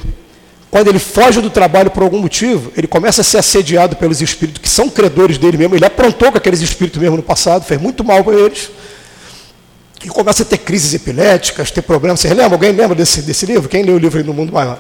Quando 0.73 0.89
ele 0.89 0.99
foge 0.99 1.41
do 1.41 1.51
trabalho 1.51 1.93
por 1.93 2.03
algum 2.03 2.19
motivo, 2.19 2.73
ele 2.77 2.89
começa 2.89 3.21
a 3.21 3.25
ser 3.25 3.39
assediado 3.39 3.95
pelos 3.95 4.21
espíritos 4.21 4.61
que 4.61 4.69
são 4.69 4.89
credores 4.89 5.39
dele 5.39 5.57
mesmo. 5.57 5.77
Ele 5.77 5.85
aprontou 5.85 6.33
com 6.33 6.39
aqueles 6.39 6.63
espíritos 6.63 7.01
mesmo 7.01 7.17
no 7.17 7.23
passado, 7.23 7.65
fez 7.65 7.81
muito 7.81 8.03
mal 8.03 8.25
para 8.25 8.35
eles. 8.35 8.69
E 10.05 10.09
começa 10.09 10.43
a 10.43 10.47
ter 10.47 10.59
crises 10.59 10.95
epiléticas, 10.95 11.71
ter 11.71 11.83
problemas. 11.83 12.21
Você 12.21 12.29
lembra? 12.29 12.55
Alguém 12.55 12.73
lembra 12.73 12.95
desse, 12.95 13.23
desse 13.23 13.45
livro? 13.45 13.69
Quem 13.69 13.83
leu 13.83 13.97
o 13.97 13.99
livro 13.99 14.23
no 14.25 14.33
Mundo 14.33 14.53
Maior? 14.53 14.79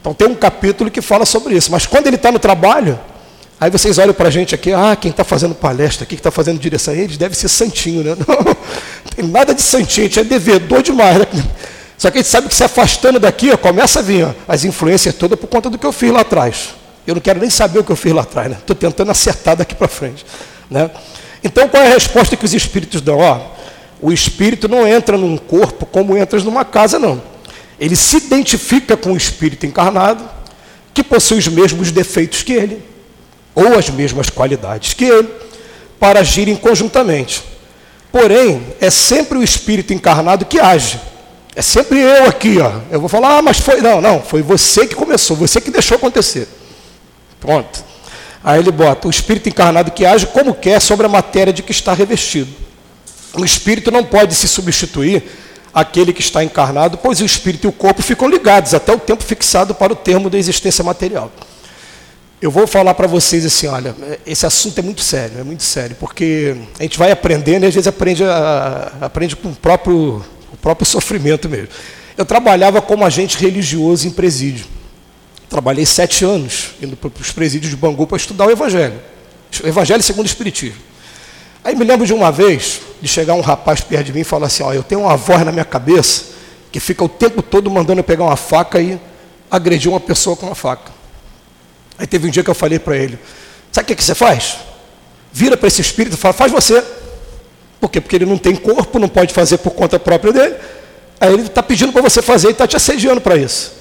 Então 0.00 0.12
tem 0.12 0.28
um 0.28 0.34
capítulo 0.34 0.90
que 0.90 1.00
fala 1.00 1.24
sobre 1.24 1.54
isso. 1.54 1.70
Mas 1.70 1.86
quando 1.86 2.06
ele 2.06 2.16
está 2.16 2.32
no 2.32 2.38
trabalho, 2.38 2.98
aí 3.60 3.70
vocês 3.70 3.98
olham 3.98 4.12
para 4.12 4.28
a 4.28 4.30
gente 4.30 4.54
aqui, 4.54 4.72
ah, 4.72 4.96
quem 5.00 5.10
está 5.10 5.24
fazendo 5.24 5.54
palestra 5.54 6.04
aqui, 6.04 6.16
que 6.16 6.20
está 6.20 6.30
fazendo 6.30 6.58
direção, 6.58 6.94
eles 6.94 7.16
deve 7.16 7.36
ser 7.36 7.48
santinho, 7.48 8.02
né? 8.02 8.16
Não, 8.26 8.36
não 8.42 8.56
tem 9.14 9.24
nada 9.24 9.54
de 9.54 9.62
santinho, 9.62 10.06
a 10.06 10.08
gente 10.08 10.20
é 10.20 10.24
devedor 10.24 10.82
demais. 10.82 11.18
Né? 11.18 11.26
Só 11.96 12.10
que 12.10 12.18
a 12.18 12.22
gente 12.22 12.30
sabe 12.30 12.48
que 12.48 12.54
se 12.54 12.64
afastando 12.64 13.18
daqui, 13.18 13.50
ó, 13.52 13.56
começa 13.56 14.00
a 14.00 14.02
vir 14.02 14.26
ó, 14.26 14.32
as 14.46 14.64
influências 14.64 15.14
todas 15.14 15.38
por 15.38 15.46
conta 15.46 15.70
do 15.70 15.78
que 15.78 15.86
eu 15.86 15.92
fiz 15.92 16.10
lá 16.10 16.20
atrás. 16.20 16.74
Eu 17.06 17.14
não 17.14 17.22
quero 17.22 17.38
nem 17.38 17.50
saber 17.50 17.78
o 17.78 17.84
que 17.84 17.92
eu 17.92 17.96
fiz 17.96 18.12
lá 18.12 18.22
atrás, 18.22 18.50
né? 18.50 18.56
Estou 18.60 18.74
tentando 18.74 19.10
acertar 19.10 19.56
daqui 19.56 19.74
para 19.74 19.86
frente. 19.86 20.26
Né? 20.68 20.90
Então, 21.42 21.68
qual 21.68 21.82
é 21.82 21.86
a 21.86 21.94
resposta 21.94 22.36
que 22.36 22.44
os 22.44 22.52
espíritos 22.52 23.00
dão? 23.00 23.18
Ó, 23.18 23.55
o 24.08 24.12
espírito 24.12 24.68
não 24.68 24.86
entra 24.86 25.16
num 25.16 25.36
corpo 25.36 25.86
como 25.86 26.16
entras 26.16 26.44
numa 26.44 26.64
casa, 26.64 26.98
não. 26.98 27.22
Ele 27.78 27.96
se 27.96 28.16
identifica 28.18 28.96
com 28.96 29.12
o 29.12 29.16
espírito 29.16 29.66
encarnado, 29.66 30.24
que 30.94 31.02
possui 31.02 31.38
os 31.38 31.48
mesmos 31.48 31.90
defeitos 31.90 32.42
que 32.42 32.52
ele, 32.52 32.82
ou 33.54 33.78
as 33.78 33.90
mesmas 33.90 34.30
qualidades 34.30 34.94
que 34.94 35.04
ele, 35.04 35.28
para 35.98 36.20
agirem 36.20 36.56
conjuntamente. 36.56 37.42
Porém, 38.12 38.62
é 38.80 38.90
sempre 38.90 39.38
o 39.38 39.42
espírito 39.42 39.92
encarnado 39.92 40.44
que 40.44 40.58
age 40.58 41.00
é 41.56 41.62
sempre 41.62 41.98
eu 41.98 42.26
aqui, 42.26 42.58
ó. 42.60 42.70
Eu 42.90 43.00
vou 43.00 43.08
falar, 43.08 43.38
ah, 43.38 43.42
mas 43.42 43.58
foi. 43.58 43.80
Não, 43.80 43.98
não, 43.98 44.20
foi 44.20 44.42
você 44.42 44.86
que 44.86 44.94
começou, 44.94 45.34
você 45.34 45.58
que 45.58 45.70
deixou 45.70 45.96
acontecer. 45.96 46.46
Pronto. 47.40 47.82
Aí 48.44 48.60
ele 48.60 48.70
bota 48.70 49.08
o 49.08 49.10
espírito 49.10 49.48
encarnado 49.48 49.90
que 49.90 50.04
age 50.04 50.26
como 50.26 50.54
quer 50.54 50.80
sobre 50.80 51.06
a 51.06 51.08
matéria 51.08 51.54
de 51.54 51.62
que 51.62 51.72
está 51.72 51.94
revestido. 51.94 52.65
O 53.36 53.44
espírito 53.44 53.90
não 53.90 54.04
pode 54.04 54.34
se 54.34 54.48
substituir 54.48 55.22
àquele 55.72 56.12
que 56.12 56.20
está 56.20 56.42
encarnado, 56.42 56.98
pois 56.98 57.20
o 57.20 57.24
espírito 57.24 57.66
e 57.66 57.68
o 57.68 57.72
corpo 57.72 58.02
ficam 58.02 58.28
ligados 58.28 58.72
até 58.72 58.92
o 58.92 58.98
tempo 58.98 59.22
fixado 59.22 59.74
para 59.74 59.92
o 59.92 59.96
termo 59.96 60.30
da 60.30 60.38
existência 60.38 60.82
material. 60.82 61.30
Eu 62.40 62.50
vou 62.50 62.66
falar 62.66 62.94
para 62.94 63.06
vocês 63.06 63.44
assim, 63.44 63.66
olha, 63.66 63.94
esse 64.26 64.44
assunto 64.46 64.78
é 64.78 64.82
muito 64.82 65.00
sério, 65.00 65.40
é 65.40 65.42
muito 65.42 65.62
sério, 65.62 65.96
porque 65.98 66.56
a 66.78 66.82
gente 66.82 66.98
vai 66.98 67.10
aprendendo 67.10 67.64
e 67.64 67.66
às 67.66 67.74
vezes 67.74 67.86
aprende, 67.86 68.24
a, 68.24 68.92
aprende 69.00 69.34
com 69.36 69.48
o 69.48 69.54
próprio 69.54 70.24
o 70.52 70.56
próprio 70.56 70.86
sofrimento 70.86 71.48
mesmo. 71.48 71.68
Eu 72.16 72.24
trabalhava 72.24 72.80
como 72.80 73.04
agente 73.04 73.36
religioso 73.36 74.08
em 74.08 74.10
presídio. 74.10 74.64
Trabalhei 75.48 75.84
sete 75.84 76.24
anos 76.24 76.70
indo 76.82 76.96
para 76.96 77.10
os 77.20 77.30
presídios 77.30 77.70
de 77.70 77.76
Bangu 77.76 78.06
para 78.06 78.16
estudar 78.16 78.46
o 78.46 78.50
Evangelho. 78.50 78.98
O 79.62 79.66
Evangelho 79.66 80.02
segundo 80.02 80.24
o 80.24 80.28
Espiritismo. 80.28 80.78
Aí 81.66 81.74
me 81.74 81.84
lembro 81.84 82.06
de 82.06 82.14
uma 82.14 82.30
vez 82.30 82.80
de 83.02 83.08
chegar 83.08 83.34
um 83.34 83.40
rapaz 83.40 83.80
perto 83.80 84.06
de 84.06 84.12
mim 84.12 84.20
e 84.20 84.24
falar 84.24 84.46
assim: 84.46 84.62
ó, 84.62 84.72
eu 84.72 84.84
tenho 84.84 85.00
uma 85.00 85.16
voz 85.16 85.44
na 85.44 85.50
minha 85.50 85.64
cabeça 85.64 86.26
que 86.70 86.78
fica 86.78 87.02
o 87.02 87.08
tempo 87.08 87.42
todo 87.42 87.68
mandando 87.68 87.98
eu 87.98 88.04
pegar 88.04 88.22
uma 88.22 88.36
faca 88.36 88.80
e 88.80 89.00
agredir 89.50 89.90
uma 89.90 89.98
pessoa 89.98 90.36
com 90.36 90.46
uma 90.46 90.54
faca. 90.54 90.92
Aí 91.98 92.06
teve 92.06 92.28
um 92.28 92.30
dia 92.30 92.44
que 92.44 92.50
eu 92.50 92.54
falei 92.54 92.78
para 92.78 92.96
ele: 92.96 93.18
sabe 93.72 93.82
o 93.82 93.88
que, 93.88 93.96
que 93.96 94.04
você 94.04 94.14
faz? 94.14 94.58
Vira 95.32 95.56
para 95.56 95.66
esse 95.66 95.80
espírito 95.80 96.14
e 96.14 96.16
fala: 96.16 96.32
faz 96.32 96.52
você. 96.52 96.84
Por 97.80 97.90
quê? 97.90 98.00
Porque 98.00 98.14
ele 98.14 98.26
não 98.26 98.38
tem 98.38 98.54
corpo, 98.54 99.00
não 99.00 99.08
pode 99.08 99.34
fazer 99.34 99.58
por 99.58 99.72
conta 99.72 99.98
própria 99.98 100.32
dele. 100.32 100.54
Aí 101.20 101.32
ele 101.32 101.46
está 101.46 101.64
pedindo 101.64 101.92
para 101.92 102.00
você 102.00 102.22
fazer 102.22 102.46
e 102.46 102.50
está 102.52 102.68
te 102.68 102.76
assediando 102.76 103.20
para 103.20 103.36
isso. 103.36 103.72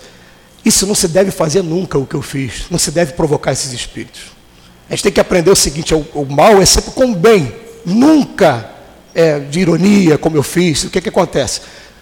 Isso 0.66 0.88
não 0.88 0.96
se 0.96 1.08
deve 1.08 1.30
fazer 1.30 1.62
nunca 1.62 2.00
o 2.00 2.08
que 2.08 2.16
eu 2.16 2.24
fiz. 2.24 2.64
Não 2.72 2.80
se 2.80 2.90
deve 2.90 3.14
provocar 3.14 3.52
esses 3.52 3.72
espíritos. 3.74 4.24
A 4.90 4.94
gente 4.96 5.04
tem 5.04 5.12
que 5.12 5.20
aprender 5.20 5.52
o 5.52 5.56
seguinte: 5.56 5.94
o, 5.94 6.04
o 6.16 6.26
mal 6.26 6.60
é 6.60 6.66
sempre 6.66 6.90
com 6.90 7.12
o 7.12 7.16
bem, 7.16 7.54
nunca 7.86 8.70
é 9.14 9.40
de 9.40 9.60
ironia, 9.60 10.18
como 10.18 10.36
eu 10.36 10.44
fiz. 10.44 10.84
O 10.84 10.90
que, 10.90 11.00
que 11.00 11.10
acontece? 11.10 11.62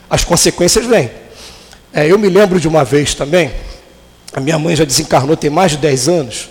As 0.10 0.24
consequências 0.24 0.86
vêm. 0.86 1.12
É, 1.94 2.12
eu 2.12 2.18
me 2.18 2.30
lembro 2.30 2.60
de 2.60 2.68
uma 2.68 2.84
vez 2.84 3.14
também, 3.14 3.52
a 4.34 4.40
minha 4.40 4.58
mãe 4.58 4.76
já 4.76 4.84
desencarnou 4.84 5.38
tem 5.38 5.50
mais 5.50 5.72
de 5.72 5.78
10 5.78 6.10
anos. 6.10 6.50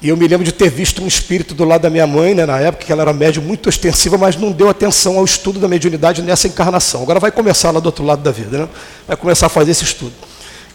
E 0.00 0.08
eu 0.08 0.16
me 0.16 0.28
lembro 0.28 0.44
de 0.44 0.52
ter 0.52 0.70
visto 0.70 1.02
um 1.02 1.08
espírito 1.08 1.54
do 1.54 1.64
lado 1.64 1.82
da 1.82 1.90
minha 1.90 2.06
mãe, 2.06 2.32
né, 2.32 2.46
na 2.46 2.58
época, 2.60 2.86
que 2.86 2.92
ela 2.92 3.02
era 3.02 3.12
médium 3.12 3.42
muito 3.42 3.68
ostensiva, 3.68 4.16
mas 4.16 4.36
não 4.36 4.52
deu 4.52 4.68
atenção 4.68 5.18
ao 5.18 5.24
estudo 5.24 5.58
da 5.58 5.66
mediunidade 5.66 6.22
nessa 6.22 6.46
encarnação. 6.46 7.02
Agora 7.02 7.18
vai 7.18 7.32
começar 7.32 7.72
lá 7.72 7.80
do 7.80 7.86
outro 7.86 8.04
lado 8.04 8.22
da 8.22 8.30
vida, 8.30 8.58
né? 8.58 8.68
vai 9.08 9.16
começar 9.16 9.46
a 9.46 9.48
fazer 9.48 9.72
esse 9.72 9.82
estudo. 9.82 10.12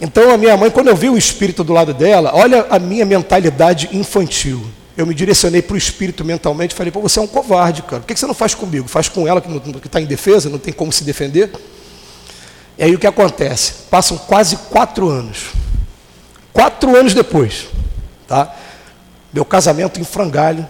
Então 0.02 0.30
a 0.30 0.38
minha 0.38 0.58
mãe, 0.58 0.70
quando 0.70 0.90
eu 0.90 0.96
vi 0.96 1.10
o 1.10 1.18
espírito 1.18 1.64
do 1.64 1.72
lado 1.72 1.94
dela, 1.94 2.32
olha 2.34 2.68
a 2.70 2.78
minha 2.78 3.06
mentalidade 3.06 3.90
infantil. 3.94 4.62
Eu 4.96 5.06
me 5.06 5.14
direcionei 5.14 5.62
para 5.62 5.74
o 5.74 5.78
espírito 5.78 6.24
mentalmente 6.24 6.74
e 6.74 6.78
falei, 6.78 6.92
pô, 6.92 7.02
você 7.02 7.20
é 7.20 7.22
um 7.22 7.28
covarde, 7.28 7.82
cara. 7.82 8.02
Por 8.02 8.08
que 8.08 8.20
você 8.20 8.28
não 8.28 8.34
faz 8.34 8.54
comigo? 8.54 8.88
Faz 8.88 9.10
com 9.10 9.28
ela 9.28 9.42
que 9.42 9.88
está 9.88 10.00
em 10.00 10.06
defesa, 10.06 10.50
não 10.50 10.60
tem 10.60 10.74
como 10.74 10.92
se 10.92 11.04
defender? 11.04 11.52
E 12.78 12.84
aí 12.84 12.94
o 12.94 13.00
que 13.00 13.08
acontece? 13.08 13.74
Passam 13.90 14.18
quase 14.18 14.58
quatro 14.70 15.10
anos. 15.10 15.52
Quatro 16.52 16.96
anos 16.96 17.14
depois, 17.14 17.68
tá? 18.28 18.56
meu 19.34 19.44
casamento 19.44 20.00
em 20.00 20.04
frangalho, 20.04 20.66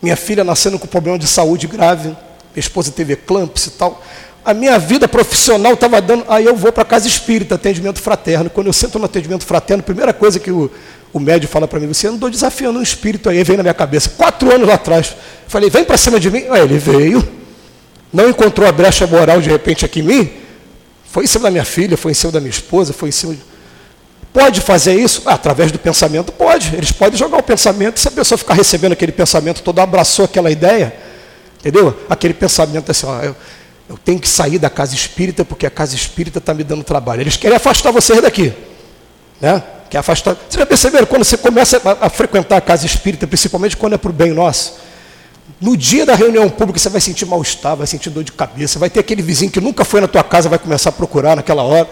minha 0.00 0.16
filha 0.16 0.44
nascendo 0.44 0.78
com 0.78 0.86
problema 0.86 1.18
de 1.18 1.26
saúde 1.26 1.66
grave, 1.66 2.08
minha 2.08 2.16
esposa 2.56 2.92
teve 2.92 3.14
eclâmpsia 3.14 3.70
e 3.70 3.72
tal. 3.76 4.00
A 4.44 4.54
minha 4.54 4.78
vida 4.78 5.08
profissional 5.08 5.72
estava 5.72 6.00
dando. 6.00 6.24
Aí 6.28 6.44
eu 6.44 6.54
vou 6.54 6.70
para 6.70 6.84
casa 6.84 7.08
espírita, 7.08 7.56
atendimento 7.56 8.00
fraterno. 8.00 8.48
Quando 8.50 8.68
eu 8.68 8.72
sento 8.72 8.98
no 8.98 9.06
atendimento 9.06 9.44
fraterno, 9.44 9.80
a 9.80 9.84
primeira 9.84 10.12
coisa 10.12 10.38
que 10.38 10.50
o, 10.50 10.70
o 11.14 11.20
médio 11.20 11.48
fala 11.48 11.68
para 11.68 11.78
mim, 11.78 11.86
você 11.86 12.08
andou 12.08 12.28
desafiando 12.28 12.80
um 12.80 12.82
espírito 12.82 13.30
aí, 13.30 13.42
vem 13.44 13.56
na 13.56 13.62
minha 13.62 13.72
cabeça. 13.72 14.10
Quatro 14.16 14.52
anos 14.52 14.66
lá 14.66 14.74
atrás. 14.74 15.14
Falei, 15.46 15.70
vem 15.70 15.84
para 15.84 15.96
cima 15.96 16.18
de 16.18 16.28
mim. 16.28 16.46
Aí 16.50 16.60
ele 16.60 16.76
veio, 16.76 17.26
não 18.12 18.28
encontrou 18.28 18.68
a 18.68 18.72
brecha 18.72 19.06
moral 19.06 19.40
de 19.40 19.48
repente 19.48 19.84
aqui 19.84 20.00
em 20.00 20.02
mim. 20.02 20.32
Foi 21.04 21.22
em 21.22 21.26
cima 21.28 21.44
da 21.44 21.52
minha 21.52 21.64
filha, 21.64 21.96
foi 21.96 22.10
em 22.10 22.14
cima 22.14 22.32
da 22.32 22.40
minha 22.40 22.50
esposa, 22.50 22.92
foi 22.92 23.10
em 23.10 23.12
cima. 23.12 23.32
De... 23.32 23.40
Pode 24.32 24.60
fazer 24.60 24.96
isso? 24.96 25.22
Ah, 25.24 25.34
através 25.34 25.70
do 25.70 25.78
pensamento, 25.78 26.32
pode. 26.32 26.74
Eles 26.74 26.90
podem 26.90 27.16
jogar 27.16 27.38
o 27.38 27.42
pensamento, 27.44 28.00
se 28.00 28.08
a 28.08 28.10
pessoa 28.10 28.36
ficar 28.36 28.54
recebendo 28.54 28.90
aquele 28.94 29.12
pensamento 29.12 29.62
todo, 29.62 29.78
abraçou 29.78 30.24
aquela 30.24 30.50
ideia, 30.50 30.92
entendeu? 31.60 31.96
Aquele 32.10 32.34
pensamento 32.34 32.90
assim, 32.90 33.06
ó, 33.06 33.22
eu, 33.22 33.36
eu 33.88 33.96
tenho 33.96 34.18
que 34.18 34.28
sair 34.28 34.58
da 34.58 34.68
casa 34.68 34.96
espírita 34.96 35.44
porque 35.44 35.64
a 35.64 35.70
casa 35.70 35.94
espírita 35.94 36.40
está 36.40 36.52
me 36.52 36.64
dando 36.64 36.82
trabalho. 36.82 37.20
Eles 37.20 37.36
querem 37.36 37.56
afastar 37.56 37.92
vocês 37.92 38.20
daqui. 38.20 38.52
Né? 39.40 39.62
Quer 39.94 40.00
afastar. 40.00 40.34
Vocês 40.34 40.58
já 40.58 40.66
perceberam? 40.66 41.06
Quando 41.06 41.22
você 41.22 41.36
começa 41.36 41.80
a, 42.00 42.10
frequentar 42.10 42.56
a 42.56 42.60
casa 42.60 42.84
espírita, 42.84 43.28
principalmente 43.28 43.76
quando 43.76 43.92
é 43.92 43.96
para 43.96 44.10
o 44.10 44.12
bem 44.12 44.32
nosso, 44.32 44.74
no 45.60 45.76
dia 45.76 46.04
da 46.04 46.16
reunião 46.16 46.50
pública 46.50 46.80
você 46.80 46.88
vai 46.88 47.00
sentir 47.00 47.24
mal-estar, 47.26 47.76
vai 47.76 47.86
sentir 47.86 48.10
dor 48.10 48.24
de 48.24 48.32
cabeça, 48.32 48.76
vai 48.76 48.90
ter 48.90 48.98
aquele 48.98 49.22
vizinho 49.22 49.52
que 49.52 49.60
nunca 49.60 49.84
foi 49.84 50.00
na 50.00 50.08
tua 50.08 50.24
casa, 50.24 50.48
vai 50.48 50.58
começar 50.58 50.90
a 50.90 50.92
procurar 50.92 51.36
naquela 51.36 51.62
hora. 51.62 51.88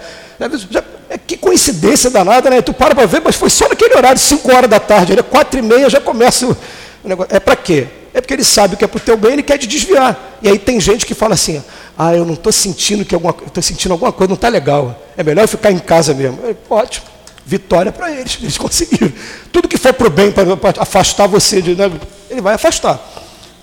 Já, 0.68 0.82
é, 1.08 1.16
que 1.16 1.36
coincidência 1.36 2.10
danada, 2.10 2.50
né? 2.50 2.60
Tu 2.60 2.74
para 2.74 2.92
para 2.92 3.06
ver, 3.06 3.22
mas 3.24 3.36
foi 3.36 3.48
só 3.48 3.68
naquele 3.68 3.94
horário, 3.94 4.18
5 4.18 4.52
horas 4.52 4.68
da 4.68 4.80
tarde, 4.80 5.16
é 5.16 5.22
quatro 5.22 5.60
e 5.60 5.62
meia 5.62 5.88
já 5.88 6.00
começa 6.00 6.44
o, 6.44 6.56
negócio. 7.04 7.32
É 7.32 7.38
para 7.38 7.54
quê? 7.54 7.86
É 8.12 8.20
porque 8.20 8.34
ele 8.34 8.42
sabe 8.42 8.74
que 8.74 8.84
é 8.84 8.88
para 8.88 8.96
o 8.96 9.00
teu 9.00 9.16
bem, 9.16 9.34
ele 9.34 9.44
quer 9.44 9.58
te 9.58 9.68
desviar. 9.68 10.40
E 10.42 10.48
aí 10.48 10.58
tem 10.58 10.80
gente 10.80 11.06
que 11.06 11.14
fala 11.14 11.34
assim, 11.34 11.62
ah, 11.96 12.12
eu 12.12 12.24
não 12.24 12.34
estou 12.34 12.52
sentindo 12.52 13.04
que 13.04 13.14
alguma, 13.14 13.32
estou 13.46 13.62
sentindo 13.62 13.92
alguma 13.92 14.10
coisa, 14.10 14.28
não 14.28 14.34
está 14.34 14.48
legal. 14.48 15.00
É 15.16 15.22
melhor 15.22 15.42
eu 15.42 15.48
ficar 15.48 15.70
em 15.70 15.78
casa 15.78 16.12
mesmo. 16.12 16.40
Ótimo. 16.68 17.11
Vitória 17.44 17.90
para 17.90 18.10
eles, 18.10 18.38
eles 18.40 18.56
conseguiram. 18.56 19.12
Tudo 19.50 19.68
que 19.68 19.76
for 19.76 19.92
para 19.92 20.06
o 20.06 20.10
bem, 20.10 20.30
para 20.30 20.46
afastar 20.78 21.26
você, 21.26 21.60
de, 21.60 21.74
né, 21.74 21.90
ele 22.30 22.40
vai 22.40 22.54
afastar. 22.54 23.00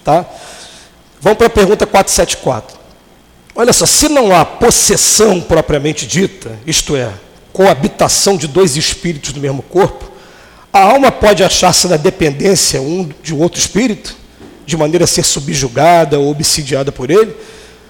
Tá? 0.03 0.25
Vamos 1.21 1.37
para 1.37 1.47
a 1.47 1.49
pergunta 1.49 1.85
474. 1.85 2.77
Olha 3.55 3.73
só, 3.73 3.85
se 3.85 4.07
não 4.07 4.35
há 4.35 4.45
possessão 4.45 5.41
propriamente 5.41 6.05
dita, 6.05 6.57
isto 6.65 6.95
é, 6.95 7.11
coabitação 7.51 8.37
de 8.37 8.47
dois 8.47 8.77
espíritos 8.77 9.33
no 9.33 9.41
mesmo 9.41 9.61
corpo, 9.61 10.09
a 10.71 10.81
alma 10.81 11.11
pode 11.11 11.43
achar-se 11.43 11.87
na 11.87 11.97
dependência 11.97 12.81
um 12.81 13.09
de 13.23 13.33
outro 13.33 13.59
espírito, 13.59 14.15
de 14.65 14.77
maneira 14.77 15.05
a 15.05 15.07
ser 15.07 15.23
subjugada 15.23 16.19
ou 16.19 16.29
obsidiada 16.29 16.91
por 16.91 17.09
ele, 17.09 17.35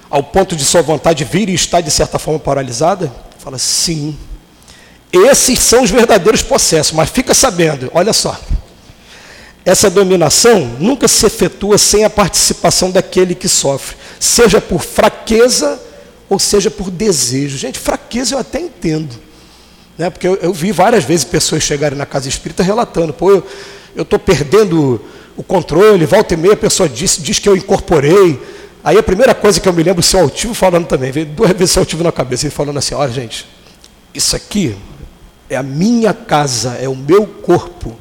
ao 0.09 0.23
ponto 0.23 0.55
de 0.55 0.63
sua 0.63 0.81
vontade 0.81 1.23
vir 1.23 1.49
e 1.49 1.53
estar, 1.53 1.81
de 1.81 1.91
certa 1.91 2.17
forma, 2.17 2.39
paralisada? 2.39 3.11
Fala, 3.37 3.57
sim. 3.57 4.17
Esses 5.11 5.59
são 5.59 5.83
os 5.83 5.89
verdadeiros 5.89 6.41
possessos, 6.41 6.93
mas 6.93 7.09
fica 7.09 7.33
sabendo, 7.33 7.89
olha 7.93 8.13
só. 8.13 8.39
Essa 9.65 9.89
dominação 9.89 10.75
nunca 10.79 11.07
se 11.07 11.25
efetua 11.25 11.77
sem 11.77 12.03
a 12.03 12.09
participação 12.09 12.91
daquele 12.91 13.35
que 13.35 13.47
sofre, 13.47 13.95
seja 14.19 14.61
por 14.61 14.81
fraqueza 14.81 15.79
ou 16.29 16.39
seja 16.39 16.71
por 16.71 16.89
desejo. 16.89 17.57
Gente, 17.57 17.77
fraqueza 17.77 18.35
eu 18.35 18.39
até 18.39 18.59
entendo. 18.59 19.15
Né? 19.97 20.09
Porque 20.09 20.27
eu, 20.27 20.35
eu 20.35 20.53
vi 20.53 20.71
várias 20.71 21.03
vezes 21.03 21.25
pessoas 21.25 21.63
chegarem 21.63 21.97
na 21.97 22.05
casa 22.05 22.29
espírita 22.29 22.63
relatando, 22.63 23.11
pô, 23.13 23.43
eu 23.95 24.03
estou 24.03 24.17
perdendo 24.17 25.01
o 25.35 25.43
controle, 25.43 26.05
volta 26.05 26.35
e 26.35 26.37
meia 26.37 26.53
a 26.53 26.57
pessoa 26.57 26.87
diz, 26.87 27.17
diz 27.19 27.39
que 27.39 27.49
eu 27.49 27.55
incorporei. 27.55 28.39
Aí 28.83 28.97
a 28.97 29.03
primeira 29.03 29.35
coisa 29.35 29.59
que 29.59 29.67
eu 29.67 29.73
me 29.73 29.83
lembro, 29.83 29.99
o 29.99 30.03
seu 30.03 30.19
altivo 30.19 30.53
falando 30.53 30.87
também, 30.87 31.11
veio 31.11 31.25
duas 31.25 31.51
vezes 31.51 31.75
o 31.75 31.79
altivo 31.79 32.03
na 32.03 32.11
cabeça, 32.11 32.45
ele 32.45 32.55
falando 32.55 32.77
assim, 32.77 32.95
olha 32.95 33.11
gente, 33.11 33.45
isso 34.13 34.35
aqui 34.35 34.75
é 35.49 35.55
a 35.55 35.63
minha 35.63 36.13
casa, 36.13 36.77
é 36.79 36.87
o 36.87 36.95
meu 36.95 37.25
corpo. 37.25 37.97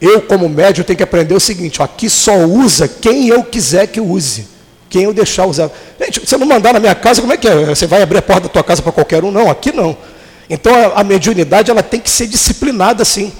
Eu, 0.00 0.20
como 0.22 0.48
médium, 0.48 0.84
tenho 0.84 0.96
que 0.96 1.02
aprender 1.02 1.34
o 1.34 1.40
seguinte: 1.40 1.80
ó, 1.80 1.84
aqui 1.84 2.10
só 2.10 2.36
usa 2.38 2.88
quem 2.88 3.28
eu 3.28 3.44
quiser 3.44 3.86
que 3.86 4.00
use. 4.00 4.48
Quem 4.90 5.04
eu 5.04 5.14
deixar 5.14 5.46
usar. 5.46 5.70
Gente, 5.98 6.20
você 6.20 6.36
não 6.36 6.46
mandar 6.46 6.74
na 6.74 6.80
minha 6.80 6.94
casa, 6.94 7.20
como 7.20 7.32
é 7.32 7.36
que 7.36 7.48
é? 7.48 7.66
Você 7.66 7.86
vai 7.86 8.02
abrir 8.02 8.18
a 8.18 8.22
porta 8.22 8.42
da 8.42 8.48
tua 8.48 8.64
casa 8.64 8.82
para 8.82 8.92
qualquer 8.92 9.24
um? 9.24 9.30
Não, 9.30 9.48
aqui 9.48 9.72
não. 9.72 9.96
Então 10.50 10.74
a, 10.74 11.00
a 11.00 11.04
mediunidade 11.04 11.70
ela 11.70 11.82
tem 11.82 12.00
que 12.00 12.10
ser 12.10 12.26
disciplinada 12.26 13.02
assim. 13.02 13.32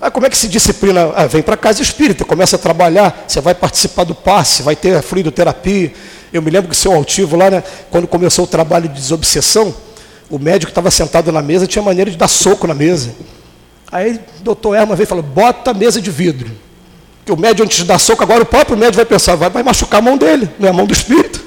Ah, 0.00 0.10
como 0.10 0.26
é 0.26 0.30
que 0.30 0.36
se 0.36 0.46
disciplina? 0.46 1.12
Ah, 1.16 1.26
vem 1.26 1.42
para 1.42 1.56
casa 1.56 1.80
espírita, 1.80 2.24
começa 2.24 2.56
a 2.56 2.58
trabalhar, 2.58 3.24
você 3.26 3.40
vai 3.40 3.54
participar 3.54 4.04
do 4.04 4.14
passe, 4.14 4.62
vai 4.62 4.76
ter 4.76 4.94
a 4.94 5.02
fluidoterapia. 5.02 5.92
Eu 6.32 6.42
me 6.42 6.50
lembro 6.50 6.68
que 6.68 6.76
o 6.76 6.78
seu 6.78 6.92
altivo 6.92 7.36
lá, 7.36 7.50
né, 7.50 7.64
quando 7.90 8.06
começou 8.06 8.44
o 8.44 8.48
trabalho 8.48 8.88
de 8.88 8.94
desobsessão, 8.94 9.74
o 10.30 10.38
médico 10.38 10.70
estava 10.70 10.90
sentado 10.90 11.30
na 11.30 11.42
mesa, 11.42 11.66
tinha 11.66 11.82
maneira 11.82 12.10
de 12.10 12.16
dar 12.16 12.28
soco 12.28 12.66
na 12.66 12.74
mesa. 12.74 13.14
Aí 13.90 14.20
o 14.40 14.42
doutor 14.42 14.74
Herman 14.74 14.96
veio 14.96 15.04
e 15.04 15.08
falou, 15.08 15.22
bota 15.22 15.70
a 15.70 15.74
mesa 15.74 16.00
de 16.00 16.10
vidro. 16.10 16.50
Que 17.24 17.32
o 17.32 17.36
médico, 17.36 17.62
antes 17.62 17.78
de 17.78 17.84
dar 17.84 17.98
soco, 17.98 18.22
agora 18.22 18.42
o 18.42 18.46
próprio 18.46 18.76
médico 18.76 18.96
vai 18.96 19.04
pensar, 19.04 19.34
vai, 19.34 19.50
vai 19.50 19.62
machucar 19.62 19.98
a 19.98 20.02
mão 20.02 20.16
dele, 20.16 20.48
não 20.58 20.66
é 20.66 20.70
a 20.70 20.74
mão 20.74 20.86
do 20.86 20.92
espírito. 20.92 21.42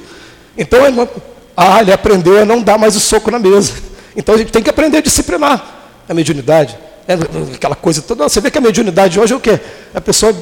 Então, 0.58 0.86
ele, 0.86 1.08
ah, 1.56 1.82
ele 1.82 1.92
aprendeu 1.92 2.42
a 2.42 2.46
não 2.46 2.62
dar 2.62 2.78
mais 2.78 2.96
o 2.96 3.00
soco 3.00 3.30
na 3.30 3.40
mesa. 3.40 3.74
Então 4.18 4.34
a 4.34 4.38
gente 4.40 4.52
tem 4.52 4.64
que 4.64 4.70
aprender 4.70 4.98
a 4.98 5.02
disciplinar 5.02 5.94
a 6.10 6.14
mediunidade. 6.14 6.76
É 7.08 7.14
aquela 7.54 7.76
coisa 7.76 8.02
toda. 8.02 8.28
Você 8.28 8.42
vê 8.42 8.50
que 8.50 8.58
a 8.58 8.62
mediunidade 8.62 9.20
hoje 9.20 9.32
é 9.32 9.36
o 9.36 9.40
quê? 9.40 9.60
A 9.94 10.02
pessoa, 10.02 10.36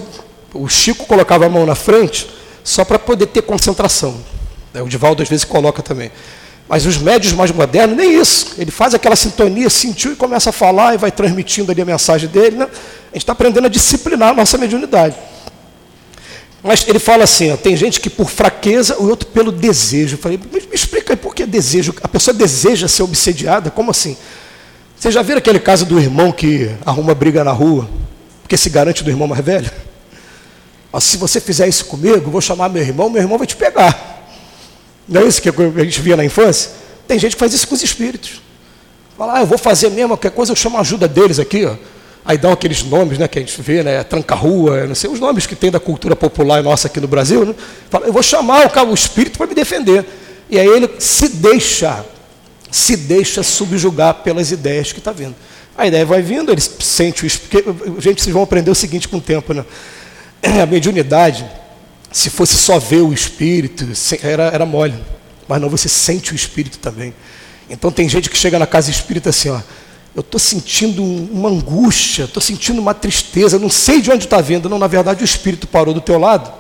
o 0.54 0.67
Chico 0.69 1.06
colocava 1.06 1.45
a 1.45 1.50
mão 1.50 1.65
na 1.65 1.76
frente 1.76 2.30
só 2.63 2.86
para 2.86 2.98
poder 2.98 3.28
ter 3.28 3.41
concentração. 3.41 4.17
É, 4.74 4.82
o 4.82 4.88
Divaldo 4.88 5.21
às 5.21 5.30
vezes 5.30 5.43
coloca 5.43 5.84
também. 5.84 6.10
Mas 6.67 6.86
os 6.86 6.97
médios 6.97 7.34
mais 7.34 7.51
modernos, 7.51 7.95
nem 7.95 8.19
isso. 8.19 8.56
Ele 8.58 8.71
faz 8.71 8.93
aquela 8.93 9.15
sintonia, 9.15 9.69
sentiu 9.69 10.13
e 10.13 10.15
começa 10.15 10.49
a 10.49 10.54
falar 10.54 10.95
e 10.95 10.97
vai 10.97 11.12
transmitindo 11.12 11.71
ali 11.71 11.82
a 11.82 11.86
mensagem 11.86 12.28
dele. 12.28 12.58
Né? 12.58 12.65
A 12.65 13.13
gente 13.13 13.17
está 13.17 13.34
aprendendo 13.34 13.65
a 13.65 13.69
disciplinar 13.69 14.30
a 14.30 14.34
nossa 14.34 14.58
mediunidade. 14.58 15.15
Mas 16.63 16.88
ele 16.88 16.97
fala 16.97 17.23
assim: 17.23 17.51
ó, 17.51 17.58
tem 17.58 17.78
gente 17.78 18.01
que 18.01 18.10
por 18.10 18.30
fraqueza, 18.30 18.97
o 18.97 19.08
outro 19.08 19.28
pelo 19.28 19.51
desejo. 19.51 20.15
Eu 20.15 20.19
falei, 20.19 20.39
me, 20.39 20.60
me 20.62 20.73
explica 20.73 21.13
aí 21.13 21.17
por 21.17 21.36
que 21.36 21.45
desejo? 21.45 21.93
A 22.01 22.08
pessoa 22.08 22.34
deseja 22.34 22.88
ser 22.88 23.04
obsediada? 23.04 23.69
Como 23.69 23.91
assim? 23.91 24.17
Você 24.97 25.12
já 25.12 25.21
viram 25.21 25.38
aquele 25.38 25.60
caso 25.60 25.86
do 25.86 25.99
irmão 25.99 26.32
que 26.32 26.71
arruma 26.84 27.13
briga 27.13 27.43
na 27.43 27.51
rua, 27.51 27.88
porque 28.41 28.58
se 28.58 28.71
garante 28.71 29.04
do 29.04 29.12
irmão 29.12 29.28
mais 29.28 29.45
velho? 29.45 29.69
Ó, 30.91 30.99
se 30.99 31.17
você 31.17 31.39
fizer 31.39 31.67
isso 31.67 31.86
comigo, 31.86 32.32
vou 32.32 32.41
chamar 32.41 32.69
meu 32.69 32.82
irmão, 32.82 33.10
meu 33.10 33.21
irmão 33.21 33.38
vai 33.38 33.45
te 33.45 33.56
pegar. 33.56 34.14
Não 35.08 35.22
é 35.22 35.26
isso 35.26 35.41
que 35.41 35.50
a 35.50 35.84
gente 35.84 36.02
via 36.02 36.18
na 36.18 36.26
infância? 36.26 36.72
Tem 37.08 37.20
gente 37.20 37.36
que 37.36 37.39
faz 37.39 37.54
isso 37.54 37.68
com 37.68 37.76
os 37.76 37.84
espíritos. 37.84 38.41
Fala, 39.18 39.38
ah, 39.38 39.41
eu 39.41 39.46
vou 39.46 39.58
fazer 39.58 39.89
mesmo, 39.89 40.10
qualquer 40.10 40.32
coisa 40.32 40.52
eu 40.52 40.56
chamo 40.56 40.78
a 40.78 40.82
ajuda 40.82 41.08
deles 41.08 41.39
aqui. 41.39 41.65
Ó. 41.65 41.76
Aí 42.26 42.38
dão 42.38 42.52
aqueles 42.52 42.84
nomes 42.84 43.20
né, 43.20 43.28
que 43.28 43.38
a 43.38 43.41
gente 43.41 43.62
vê, 43.62 43.84
né, 43.84 44.04
tranca-rua, 44.04 44.88
não 44.88 44.96
sei, 44.96 45.10
os 45.10 45.20
nomes 45.20 45.46
que 45.46 45.56
tem 45.56 45.70
da 45.70 45.80
cultura 45.80 46.15
popular 46.15 46.63
nossa 46.63 46.88
aqui 46.88 47.00
no 47.00 47.08
Brasil. 47.08 47.46
Né? 47.46 47.56
Fala, 47.89 48.08
eu 48.08 48.13
vou 48.13 48.24
chamar 48.24 48.65
o, 48.65 48.70
cara, 48.70 48.88
o 48.88 48.94
espírito 48.94 49.38
para 49.38 49.46
me 49.48 49.54
defender. 49.54 50.04
E 50.50 50.60
aí 50.60 50.68
ele 50.68 50.89
se 51.00 51.30
deixa, 51.30 52.04
se 52.72 52.98
deixa 52.98 53.44
subjugar 53.44 54.15
pelas 54.15 54.52
ideias 54.52 54.91
que 54.91 55.00
está 55.00 55.12
vindo. 55.12 55.36
A 55.78 55.86
ideia 55.86 56.06
vai 56.06 56.22
vindo, 56.22 56.52
ele 56.52 56.62
sente 56.62 57.24
o 57.24 57.28
espírito. 57.28 57.76
Gente, 58.00 58.24
vocês 58.24 58.34
vão 58.34 58.44
aprender 58.44 58.72
o 58.72 58.76
seguinte 58.76 59.08
com 59.08 59.18
o 59.18 59.22
tempo, 59.22 59.54
né? 59.54 59.63
A 60.63 60.65
mediunidade 60.65 61.46
se 62.15 62.30
fosse 62.30 62.56
só 62.56 62.80
ver 62.80 63.01
o 63.01 63.12
espírito, 63.12 63.86
era, 64.23 64.43
era 64.43 64.65
mole. 64.65 64.95
Mas 65.49 65.60
não, 65.60 65.69
você 65.69 65.89
sente 65.89 66.32
o 66.32 66.36
espírito 66.36 66.80
também. 66.80 67.13
Então 67.69 67.91
tem 67.91 68.08
gente 68.08 68.30
que 68.30 68.38
chega 68.38 68.58
na 68.58 68.65
casa 68.65 68.89
espírita 68.89 69.32
assim, 69.32 69.49
ó. 69.49 69.60
Eu 70.15 70.21
estou 70.21 70.39
sentindo 70.39 71.04
uma 71.04 71.49
angústia, 71.49 72.23
estou 72.23 72.41
sentindo 72.41 72.80
uma 72.80 72.93
tristeza, 72.93 73.60
não 73.60 73.69
sei 73.69 73.99
de 73.99 74.10
onde 74.10 74.23
está 74.23 74.39
vindo. 74.39 74.69
Não, 74.69 74.80
na 74.80 74.88
verdade 74.88 75.23
o 75.23 75.25
espírito 75.25 75.67
parou 75.67 75.93
do 75.93 75.99
teu 75.99 76.17
lado. 76.17 76.54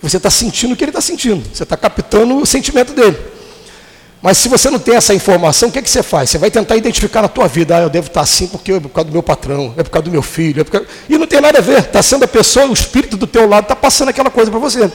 Você 0.00 0.18
está 0.18 0.30
sentindo 0.30 0.74
o 0.74 0.76
que 0.76 0.84
ele 0.84 0.90
está 0.90 1.00
sentindo. 1.00 1.42
Você 1.52 1.64
está 1.64 1.76
captando 1.76 2.36
o 2.36 2.46
sentimento 2.46 2.92
dele. 2.92 3.18
Mas 4.22 4.38
se 4.38 4.48
você 4.48 4.70
não 4.70 4.78
tem 4.78 4.96
essa 4.96 5.14
informação, 5.14 5.68
o 5.68 5.72
que, 5.72 5.78
é 5.78 5.82
que 5.82 5.90
você 5.90 6.02
faz? 6.02 6.30
Você 6.30 6.38
vai 6.38 6.50
tentar 6.50 6.76
identificar 6.76 7.22
na 7.22 7.28
tua 7.28 7.46
vida, 7.46 7.76
ah, 7.76 7.82
eu 7.82 7.90
devo 7.90 8.08
estar 8.08 8.22
assim 8.22 8.46
porque 8.48 8.72
é 8.72 8.80
por 8.80 8.88
causa 8.88 9.08
do 9.08 9.12
meu 9.12 9.22
patrão, 9.22 9.74
é 9.76 9.82
por 9.82 9.90
causa 9.90 10.04
do 10.04 10.10
meu 10.10 10.22
filho, 10.22 10.62
é 10.62 10.64
por 10.64 10.72
causa... 10.72 10.86
e 11.08 11.16
não 11.18 11.26
tem 11.26 11.40
nada 11.40 11.58
a 11.58 11.62
ver, 11.62 11.80
está 11.80 12.02
sendo 12.02 12.24
a 12.24 12.28
pessoa, 12.28 12.66
o 12.66 12.72
espírito 12.72 13.16
do 13.16 13.26
teu 13.26 13.48
lado 13.48 13.64
está 13.64 13.76
passando 13.76 14.08
aquela 14.08 14.30
coisa 14.30 14.50
para 14.50 14.58
você. 14.58 14.90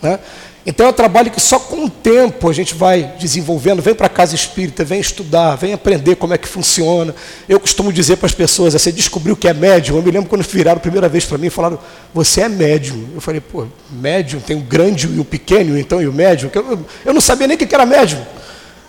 Né? 0.00 0.18
Então 0.66 0.86
é 0.86 0.88
um 0.88 0.94
trabalho 0.94 1.30
que 1.30 1.40
só 1.40 1.58
com 1.58 1.84
o 1.84 1.90
tempo 1.90 2.48
a 2.48 2.52
gente 2.52 2.74
vai 2.74 3.14
desenvolvendo. 3.18 3.82
Vem 3.82 3.94
para 3.94 4.06
a 4.06 4.10
casa 4.10 4.34
espírita, 4.34 4.82
vem 4.82 4.98
estudar, 4.98 5.56
vem 5.56 5.74
aprender 5.74 6.16
como 6.16 6.32
é 6.32 6.38
que 6.38 6.48
funciona. 6.48 7.14
Eu 7.46 7.60
costumo 7.60 7.92
dizer 7.92 8.16
para 8.16 8.26
as 8.26 8.34
pessoas, 8.34 8.72
você 8.72 8.90
descobriu 8.90 9.36
que 9.36 9.46
é 9.46 9.52
médium. 9.52 9.96
Eu 9.96 10.02
me 10.02 10.10
lembro 10.10 10.30
quando 10.30 10.42
viraram 10.42 10.78
a 10.78 10.80
primeira 10.80 11.06
vez 11.06 11.26
para 11.26 11.36
mim 11.36 11.48
e 11.48 11.50
falaram, 11.50 11.78
você 12.14 12.40
é 12.40 12.48
médium. 12.48 13.08
Eu 13.14 13.20
falei, 13.20 13.42
pô, 13.42 13.66
médium, 13.92 14.40
tem 14.40 14.56
o 14.56 14.60
grande 14.60 15.06
e 15.06 15.20
o 15.20 15.24
pequeno, 15.24 15.78
então, 15.78 16.00
e 16.00 16.08
o 16.08 16.12
médium. 16.12 16.50
Eu, 16.54 16.86
eu 17.04 17.12
não 17.12 17.20
sabia 17.20 17.46
nem 17.46 17.56
o 17.56 17.58
que 17.58 17.74
era 17.74 17.84
médium. 17.84 18.22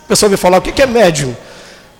O 0.06 0.08
pessoal 0.08 0.30
me 0.30 0.38
falar, 0.38 0.60
o 0.60 0.62
que 0.62 0.82
é 0.82 0.86
médium? 0.86 1.36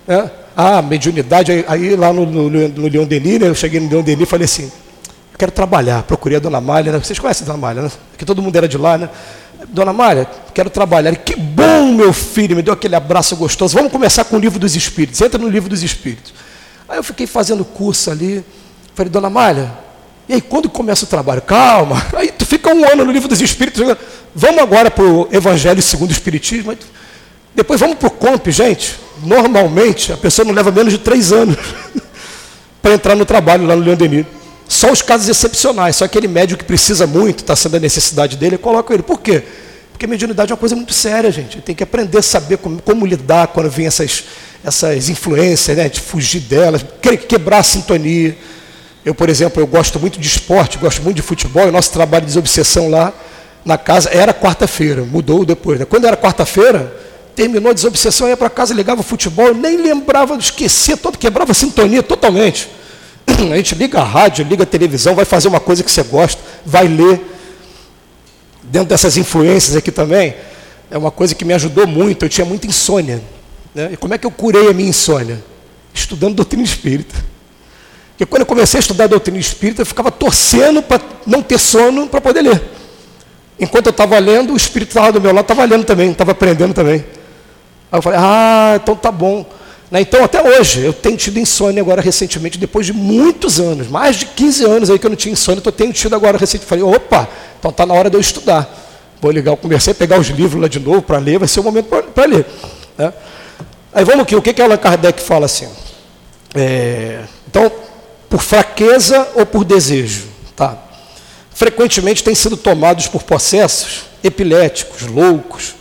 É? 0.06 0.30
Ah, 0.56 0.80
mediunidade. 0.80 1.64
Aí, 1.66 1.96
lá 1.96 2.12
no, 2.12 2.24
no, 2.24 2.48
no 2.48 2.88
Leon 2.88 3.04
Denis, 3.04 3.40
né, 3.40 3.48
eu 3.48 3.54
cheguei 3.54 3.80
no 3.80 3.90
Leon 3.90 4.02
Denis 4.02 4.22
e 4.22 4.26
falei 4.26 4.44
assim, 4.44 4.64
eu 4.64 5.38
quero 5.38 5.50
trabalhar. 5.50 6.04
Procurei 6.04 6.36
a 6.36 6.40
Dona 6.40 6.60
Malha, 6.60 6.92
né? 6.92 6.98
vocês 6.98 7.18
conhecem 7.18 7.44
a 7.44 7.46
Dona 7.46 7.58
Malha, 7.58 7.82
né? 7.82 7.90
Que 8.16 8.24
todo 8.24 8.40
mundo 8.40 8.54
era 8.54 8.68
de 8.68 8.78
lá, 8.78 8.96
né? 8.96 9.10
Dona 9.68 9.92
Malha, 9.92 10.26
quero 10.54 10.70
trabalhar. 10.70 11.14
Que 11.16 11.34
bom, 11.34 11.92
meu 11.92 12.12
filho, 12.12 12.54
me 12.54 12.62
deu 12.62 12.72
aquele 12.72 12.94
abraço 12.94 13.34
gostoso. 13.34 13.74
Vamos 13.74 13.90
começar 13.90 14.24
com 14.24 14.36
o 14.36 14.38
livro 14.38 14.58
dos 14.58 14.76
Espíritos. 14.76 15.20
Entra 15.20 15.38
no 15.38 15.48
livro 15.48 15.68
dos 15.68 15.82
Espíritos. 15.82 16.32
Aí 16.88 16.98
eu 16.98 17.02
fiquei 17.02 17.26
fazendo 17.26 17.64
curso 17.64 18.10
ali. 18.10 18.44
Falei, 18.94 19.10
Dona 19.10 19.28
Malha, 19.28 19.72
e 20.28 20.34
aí 20.34 20.40
quando 20.40 20.68
começa 20.68 21.04
o 21.04 21.08
trabalho? 21.08 21.42
Calma. 21.42 22.02
Aí 22.16 22.32
tu 22.32 22.44
fica 22.44 22.72
um 22.72 22.84
ano 22.84 23.04
no 23.04 23.12
livro 23.12 23.28
dos 23.28 23.40
Espíritos. 23.40 23.96
Vamos 24.34 24.60
agora 24.60 24.90
para 24.90 25.04
o 25.04 25.28
Evangelho 25.30 25.80
segundo 25.80 26.10
o 26.10 26.12
Espiritismo. 26.12 26.76
Depois 27.56 27.80
vamos 27.80 27.96
para 27.96 28.08
o 28.08 28.10
comp, 28.10 28.48
gente. 28.48 29.00
Normalmente 29.22 30.12
a 30.12 30.16
pessoa 30.16 30.44
não 30.44 30.52
leva 30.52 30.70
menos 30.70 30.92
de 30.92 30.98
três 30.98 31.32
anos 31.32 31.56
para 32.82 32.92
entrar 32.92 33.16
no 33.16 33.24
trabalho 33.24 33.66
lá 33.66 33.74
no 33.74 33.82
Leão 33.82 33.96
Denis. 33.96 34.26
Só 34.68 34.92
os 34.92 35.00
casos 35.00 35.26
excepcionais, 35.26 35.96
só 35.96 36.04
aquele 36.04 36.28
médico 36.28 36.58
que 36.58 36.64
precisa 36.66 37.06
muito, 37.06 37.38
está 37.38 37.56
sendo 37.56 37.76
a 37.76 37.80
necessidade 37.80 38.36
dele, 38.36 38.56
eu 38.56 38.58
coloco 38.58 38.92
ele. 38.92 39.02
Por 39.02 39.20
quê? 39.20 39.42
Porque 39.90 40.06
mediunidade 40.06 40.52
é 40.52 40.54
uma 40.54 40.58
coisa 40.58 40.76
muito 40.76 40.92
séria, 40.92 41.30
gente. 41.30 41.62
Tem 41.62 41.74
que 41.74 41.82
aprender 41.82 42.18
a 42.18 42.22
saber 42.22 42.58
como, 42.58 42.82
como 42.82 43.06
lidar 43.06 43.46
quando 43.46 43.70
vem 43.70 43.86
essas, 43.86 44.24
essas 44.62 45.08
influências, 45.08 45.74
né? 45.74 45.88
de 45.88 46.00
fugir 46.00 46.40
delas, 46.40 46.84
quebrar 47.26 47.58
a 47.58 47.62
sintonia. 47.62 48.36
Eu, 49.02 49.14
por 49.14 49.30
exemplo, 49.30 49.62
eu 49.62 49.66
gosto 49.66 49.98
muito 49.98 50.20
de 50.20 50.26
esporte, 50.26 50.76
gosto 50.76 51.00
muito 51.00 51.16
de 51.16 51.22
futebol, 51.22 51.68
e 51.68 51.70
nosso 51.70 51.90
trabalho 51.90 52.22
de 52.22 52.26
desobsessão 52.26 52.90
lá 52.90 53.14
na 53.64 53.78
casa 53.78 54.10
era 54.12 54.34
quarta-feira, 54.34 55.02
mudou 55.02 55.44
depois. 55.46 55.78
Né? 55.78 55.86
Quando 55.86 56.06
era 56.06 56.16
quarta-feira, 56.16 56.92
terminou 57.36 57.70
a 57.70 57.74
desobsessão, 57.74 58.28
ia 58.28 58.36
para 58.36 58.48
casa, 58.48 58.72
ligava 58.72 59.02
o 59.02 59.04
futebol, 59.04 59.54
nem 59.54 59.76
lembrava, 59.76 60.34
esquecia, 60.36 60.96
todo, 60.96 61.18
quebrava 61.18 61.52
a 61.52 61.54
sintonia 61.54 62.02
totalmente. 62.02 62.68
A 63.52 63.56
gente 63.56 63.74
liga 63.74 64.00
a 64.00 64.04
rádio, 64.04 64.44
liga 64.44 64.62
a 64.62 64.66
televisão, 64.66 65.14
vai 65.14 65.26
fazer 65.26 65.46
uma 65.48 65.60
coisa 65.60 65.84
que 65.84 65.90
você 65.90 66.02
gosta, 66.02 66.40
vai 66.64 66.88
ler. 66.88 67.20
Dentro 68.62 68.88
dessas 68.88 69.16
influências 69.16 69.76
aqui 69.76 69.92
também, 69.92 70.34
é 70.90 70.96
uma 70.96 71.10
coisa 71.10 71.34
que 71.34 71.44
me 71.44 71.52
ajudou 71.52 71.86
muito, 71.86 72.24
eu 72.24 72.28
tinha 72.28 72.44
muita 72.44 72.66
insônia. 72.66 73.22
Né? 73.74 73.90
E 73.92 73.96
como 73.96 74.14
é 74.14 74.18
que 74.18 74.26
eu 74.26 74.30
curei 74.30 74.68
a 74.68 74.72
minha 74.72 74.88
insônia? 74.88 75.44
Estudando 75.92 76.34
doutrina 76.34 76.64
espírita. 76.64 77.14
Porque 78.10 78.24
quando 78.24 78.40
eu 78.40 78.46
comecei 78.46 78.78
a 78.78 78.80
estudar 78.80 79.06
doutrina 79.06 79.38
espírita, 79.38 79.82
eu 79.82 79.86
ficava 79.86 80.10
torcendo 80.10 80.82
para 80.82 81.00
não 81.26 81.42
ter 81.42 81.58
sono 81.58 82.08
para 82.08 82.20
poder 82.20 82.42
ler. 82.42 82.62
Enquanto 83.60 83.86
eu 83.86 83.90
estava 83.90 84.18
lendo, 84.18 84.54
o 84.54 84.56
espírito 84.56 84.88
estava 84.88 85.12
do 85.12 85.20
meu 85.20 85.32
lado, 85.32 85.44
estava 85.44 85.64
lendo 85.64 85.84
também, 85.84 86.10
estava 86.10 86.32
aprendendo 86.32 86.72
também. 86.72 87.04
Aí 87.90 87.98
eu 87.98 88.02
falei, 88.02 88.18
ah, 88.20 88.78
então 88.82 88.96
tá 88.96 89.10
bom. 89.10 89.46
Né? 89.90 90.00
Então, 90.00 90.24
até 90.24 90.42
hoje, 90.42 90.84
eu 90.84 90.92
tenho 90.92 91.16
tido 91.16 91.38
insônia 91.38 91.80
agora 91.80 92.02
recentemente, 92.02 92.58
depois 92.58 92.86
de 92.86 92.92
muitos 92.92 93.60
anos, 93.60 93.88
mais 93.88 94.16
de 94.16 94.26
15 94.26 94.64
anos 94.64 94.90
aí 94.90 94.98
que 94.98 95.06
eu 95.06 95.10
não 95.10 95.16
tinha 95.16 95.32
insônia, 95.32 95.60
então 95.60 95.70
eu 95.70 95.76
tenho 95.76 95.92
tido 95.92 96.14
agora 96.14 96.36
recentemente. 96.36 96.68
Falei, 96.68 96.84
opa, 96.84 97.28
então 97.58 97.70
está 97.70 97.86
na 97.86 97.94
hora 97.94 98.10
de 98.10 98.16
eu 98.16 98.20
estudar. 98.20 98.68
Vou 99.20 99.30
ligar, 99.30 99.56
comecei 99.56 99.92
a 99.92 99.94
pegar 99.94 100.18
os 100.18 100.28
livros 100.28 100.60
lá 100.60 100.68
de 100.68 100.80
novo 100.80 101.02
para 101.02 101.18
ler, 101.18 101.38
vai 101.38 101.48
ser 101.48 101.60
o 101.60 101.62
momento 101.62 101.86
para 101.86 102.26
ler. 102.26 102.44
Né? 102.98 103.12
Aí 103.92 104.04
vamos 104.04 104.22
aqui, 104.22 104.36
o 104.36 104.42
que, 104.42 104.52
que 104.52 104.60
Allan 104.60 104.76
Kardec 104.76 105.22
fala 105.22 105.46
assim? 105.46 105.68
É, 106.54 107.20
então, 107.48 107.70
por 108.28 108.42
fraqueza 108.42 109.26
ou 109.34 109.46
por 109.46 109.64
desejo? 109.64 110.26
Tá. 110.54 110.76
Frequentemente 111.54 112.22
têm 112.22 112.34
sido 112.34 112.56
tomados 112.56 113.08
por 113.08 113.22
processos 113.22 114.02
epiléticos, 114.22 115.02
loucos. 115.02 115.74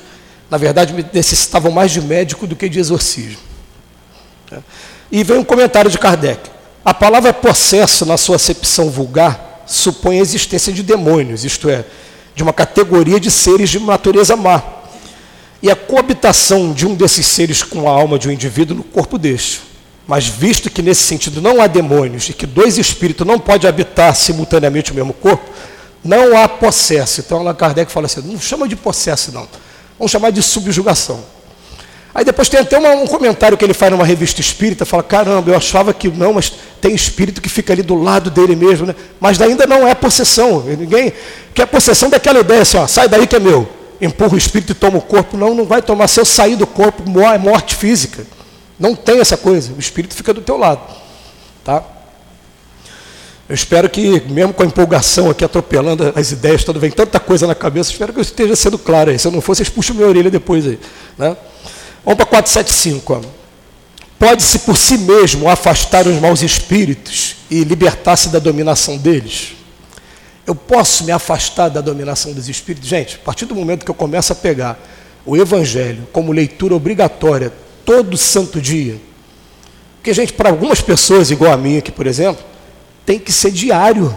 Na 0.49 0.57
verdade, 0.57 0.93
necessitavam 1.13 1.71
mais 1.71 1.91
de 1.91 2.01
médico 2.01 2.45
do 2.45 2.55
que 2.55 2.69
de 2.69 2.79
exorcismo. 2.79 3.39
E 5.11 5.23
vem 5.23 5.37
um 5.37 5.43
comentário 5.43 5.89
de 5.89 5.97
Kardec. 5.97 6.49
A 6.83 6.93
palavra 6.93 7.33
processo, 7.33 8.05
na 8.05 8.17
sua 8.17 8.35
acepção 8.35 8.89
vulgar, 8.89 9.63
supõe 9.65 10.19
a 10.19 10.21
existência 10.21 10.71
de 10.71 10.83
demônios, 10.83 11.43
isto 11.43 11.67
é, 11.67 11.83
de 12.35 12.43
uma 12.43 12.53
categoria 12.53 13.19
de 13.19 13.31
seres 13.31 13.69
de 13.69 13.79
natureza 13.79 14.35
má. 14.35 14.61
E 15.63 15.71
a 15.71 15.75
coabitação 15.75 16.73
de 16.73 16.85
um 16.85 16.93
desses 16.93 17.25
seres 17.25 17.63
com 17.63 17.89
a 17.89 17.91
alma 17.91 18.19
de 18.19 18.27
um 18.27 18.31
indivíduo 18.31 18.77
no 18.77 18.83
corpo 18.83 19.17
deste. 19.17 19.61
Mas 20.07 20.27
visto 20.27 20.69
que 20.69 20.83
nesse 20.83 21.01
sentido 21.01 21.41
não 21.41 21.59
há 21.59 21.65
demônios 21.65 22.29
e 22.29 22.33
que 22.33 22.45
dois 22.45 22.77
espíritos 22.77 23.25
não 23.25 23.39
podem 23.39 23.67
habitar 23.67 24.15
simultaneamente 24.15 24.91
o 24.91 24.95
mesmo 24.95 25.13
corpo, 25.13 25.49
não 26.03 26.37
há 26.37 26.47
processo. 26.47 27.21
Então 27.21 27.39
Allan 27.39 27.55
Kardec 27.55 27.91
fala 27.91 28.05
assim, 28.05 28.21
não 28.21 28.39
chama 28.39 28.67
de 28.67 28.75
processo 28.75 29.31
não, 29.31 29.47
vamos 29.97 30.11
chamar 30.11 30.31
de 30.31 30.41
subjugação. 30.41 31.23
Aí 32.13 32.23
depois 32.23 32.47
tem 32.47 32.61
até 32.61 32.77
uma, 32.77 32.91
um 32.91 33.07
comentário 33.07 33.57
que 33.57 33.65
ele 33.65 33.73
faz 33.73 33.91
numa 33.91 34.05
revista 34.05 34.39
espírita, 34.39 34.85
fala, 34.85 35.03
caramba, 35.03 35.51
eu 35.51 35.57
achava 35.57 35.93
que 35.93 36.07
não, 36.07 36.33
mas 36.33 36.53
tem 36.79 36.95
espírito 36.95 37.41
que 37.41 37.49
fica 37.49 37.73
ali 37.73 37.81
do 37.81 37.95
lado 37.95 38.29
dele 38.29 38.55
mesmo, 38.55 38.87
né? 38.87 38.95
Mas 39.19 39.41
ainda 39.41 39.67
não 39.67 39.85
é 39.85 39.93
possessão. 39.93 40.61
Ninguém 40.61 41.11
quer 41.53 41.65
possessão 41.65 42.09
daquela 42.09 42.39
ideia 42.39 42.61
assim, 42.61 42.77
ó, 42.77 42.87
sai 42.87 43.09
daí 43.09 43.27
que 43.27 43.35
é 43.35 43.39
meu. 43.39 43.67
Empurra 43.99 44.35
o 44.35 44.37
espírito 44.37 44.71
e 44.71 44.75
toma 44.75 44.97
o 44.97 45.01
corpo. 45.01 45.35
Não, 45.35 45.53
não 45.53 45.65
vai 45.65 45.81
tomar. 45.81 46.07
Se 46.07 46.19
eu 46.19 46.25
sair 46.25 46.55
do 46.55 46.67
corpo, 46.67 47.03
é 47.21 47.37
morte 47.37 47.75
física. 47.75 48.25
Não 48.79 48.95
tem 48.95 49.19
essa 49.19 49.35
coisa. 49.35 49.73
O 49.73 49.79
espírito 49.79 50.15
fica 50.15 50.33
do 50.33 50.41
teu 50.41 50.57
lado. 50.57 50.81
Tá? 51.63 51.83
Eu 53.47 53.53
espero 53.53 53.87
que, 53.89 54.21
mesmo 54.21 54.53
com 54.53 54.63
a 54.63 54.65
empolgação 54.65 55.29
aqui, 55.29 55.45
atropelando 55.45 56.11
as 56.15 56.31
ideias, 56.31 56.63
todas, 56.63 56.81
vem 56.81 56.89
tanta 56.89 57.19
coisa 57.19 57.45
na 57.45 57.53
cabeça, 57.53 57.91
espero 57.91 58.11
que 58.11 58.17
eu 58.17 58.23
esteja 58.23 58.55
sendo 58.55 58.77
claro 58.79 59.11
aí. 59.11 59.19
Se 59.19 59.27
eu 59.27 59.31
não 59.31 59.39
for, 59.39 59.55
vocês 59.55 59.69
puxam 59.69 59.95
minha 59.95 60.07
orelha 60.07 60.31
depois 60.31 60.65
aí. 60.65 60.79
Né? 61.17 61.37
Vamos 62.03 62.17
para 62.17 62.25
475. 62.25 63.21
Pode-se 64.17 64.59
por 64.59 64.75
si 64.75 64.97
mesmo 64.97 65.47
afastar 65.47 66.07
os 66.07 66.19
maus 66.19 66.41
espíritos 66.41 67.35
e 67.51 67.63
libertar-se 67.63 68.29
da 68.29 68.39
dominação 68.39 68.97
deles? 68.97 69.53
Eu 70.47 70.55
posso 70.55 71.03
me 71.03 71.11
afastar 71.11 71.69
da 71.69 71.81
dominação 71.81 72.33
dos 72.33 72.49
espíritos? 72.49 72.89
Gente, 72.89 73.15
a 73.15 73.25
partir 73.25 73.45
do 73.45 73.53
momento 73.53 73.85
que 73.85 73.91
eu 73.91 73.95
começo 73.95 74.31
a 74.33 74.35
pegar 74.35 74.79
o 75.23 75.37
Evangelho 75.37 76.07
como 76.11 76.31
leitura 76.31 76.73
obrigatória 76.73 77.53
todo 77.83 78.17
santo 78.17 78.59
dia, 78.59 78.99
porque, 79.97 80.13
gente, 80.13 80.33
para 80.33 80.49
algumas 80.49 80.81
pessoas, 80.81 81.31
igual 81.31 81.51
a 81.51 81.57
mim 81.57 81.77
aqui, 81.77 81.91
por 81.91 82.05
exemplo, 82.05 82.43
tem 83.05 83.19
que 83.19 83.31
ser 83.31 83.51
diário. 83.51 84.13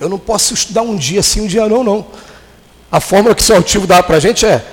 Eu 0.00 0.08
não 0.08 0.18
posso 0.18 0.54
estudar 0.54 0.82
um 0.82 0.96
dia 0.96 1.22
sim, 1.22 1.42
um 1.42 1.46
dia 1.46 1.68
não, 1.68 1.84
não. 1.84 2.06
A 2.90 3.00
fórmula 3.00 3.34
que 3.34 3.42
o 3.42 3.44
seu 3.44 3.56
altivo 3.56 3.86
dá 3.86 4.02
para 4.02 4.16
a 4.16 4.20
gente 4.20 4.44
é 4.44 4.64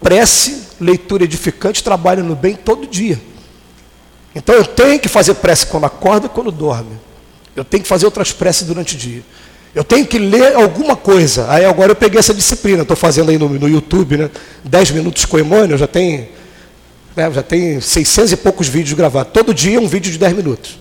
prece, 0.00 0.62
leitura 0.80 1.24
edificante, 1.24 1.82
trabalho 1.82 2.24
no 2.24 2.34
bem 2.34 2.54
todo 2.54 2.86
dia. 2.86 3.20
Então 4.34 4.54
eu 4.54 4.64
tenho 4.64 4.98
que 4.98 5.08
fazer 5.08 5.34
prece 5.34 5.66
quando 5.66 5.84
acorda 5.84 6.26
e 6.26 6.28
quando 6.28 6.50
dorme. 6.50 6.98
Eu 7.54 7.64
tenho 7.64 7.82
que 7.82 7.88
fazer 7.88 8.06
outras 8.06 8.32
preces 8.32 8.66
durante 8.66 8.94
o 8.94 8.98
dia. 8.98 9.22
Eu 9.74 9.84
tenho 9.84 10.06
que 10.06 10.18
ler 10.18 10.54
alguma 10.54 10.96
coisa. 10.96 11.50
Aí 11.50 11.64
agora 11.64 11.92
eu 11.92 11.96
peguei 11.96 12.18
essa 12.18 12.34
disciplina, 12.34 12.82
estou 12.82 12.96
fazendo 12.96 13.30
aí 13.30 13.38
no, 13.38 13.48
no, 13.48 13.68
YouTube, 13.68 14.16
né? 14.16 14.30
10 14.64 14.90
minutos 14.92 15.24
com 15.24 15.38
Emmanuel, 15.38 15.78
já 15.78 15.86
tem, 15.86 16.28
né, 17.16 17.30
já 17.30 17.42
tem 17.42 17.80
600 17.80 18.32
e 18.32 18.36
poucos 18.36 18.68
vídeos 18.68 18.94
gravados. 18.94 19.32
Todo 19.32 19.54
dia 19.54 19.80
um 19.80 19.88
vídeo 19.88 20.10
de 20.12 20.18
10 20.18 20.34
minutos. 20.34 20.78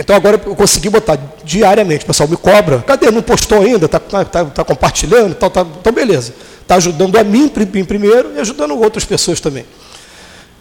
Então 0.00 0.16
agora 0.16 0.40
eu 0.46 0.56
consegui 0.56 0.88
botar 0.88 1.18
diariamente. 1.44 2.04
O 2.04 2.06
pessoal 2.06 2.26
me 2.26 2.36
cobra. 2.36 2.78
Cadê? 2.78 3.10
Não 3.10 3.20
postou 3.20 3.60
ainda? 3.60 3.84
Está 3.84 4.00
tá, 4.00 4.24
tá, 4.24 4.44
tá 4.46 4.64
compartilhando? 4.64 5.34
Tá, 5.34 5.50
tá, 5.50 5.60
então 5.60 5.92
beleza. 5.92 6.32
Está 6.62 6.76
ajudando 6.76 7.18
a 7.18 7.22
mim 7.22 7.48
primeiro 7.48 8.32
e 8.34 8.40
ajudando 8.40 8.80
outras 8.80 9.04
pessoas 9.04 9.40
também. 9.40 9.66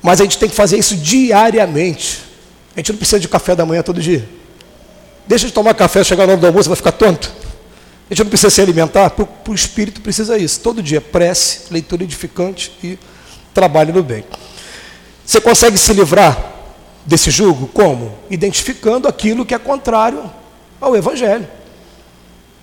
Mas 0.01 0.19
a 0.19 0.25
gente 0.25 0.37
tem 0.37 0.49
que 0.49 0.55
fazer 0.55 0.77
isso 0.77 0.93
diariamente. 0.97 2.19
A 2.75 2.79
gente 2.81 2.91
não 2.91 2.97
precisa 2.97 3.17
de 3.17 3.29
café 3.29 3.55
da 3.55 3.65
manhã 3.65 3.81
todo 3.81 4.01
dia. 4.01 4.27
Deixa 5.25 5.47
de 5.47 5.53
tomar 5.53 5.73
café, 5.73 6.03
chegar 6.03 6.23
hora 6.23 6.35
do 6.35 6.45
almoço, 6.45 6.67
vai 6.67 6.75
ficar 6.75 6.91
tonto. 6.91 7.31
A 8.09 8.13
gente 8.13 8.23
não 8.23 8.29
precisa 8.29 8.49
se 8.49 8.59
alimentar, 8.59 9.09
para 9.11 9.25
o 9.47 9.53
espírito 9.53 10.01
precisa 10.01 10.37
isso. 10.37 10.59
Todo 10.59 10.83
dia, 10.83 10.99
prece, 10.99 11.71
leitura 11.71 12.03
edificante 12.03 12.73
e 12.83 12.99
trabalho 13.53 13.93
no 13.93 14.03
bem. 14.03 14.25
Você 15.25 15.39
consegue 15.39 15.77
se 15.77 15.93
livrar 15.93 16.37
desse 17.05 17.31
jugo? 17.31 17.67
Como? 17.67 18.13
Identificando 18.29 19.07
aquilo 19.07 19.45
que 19.45 19.53
é 19.53 19.59
contrário 19.59 20.29
ao 20.79 20.95
Evangelho. 20.95 21.47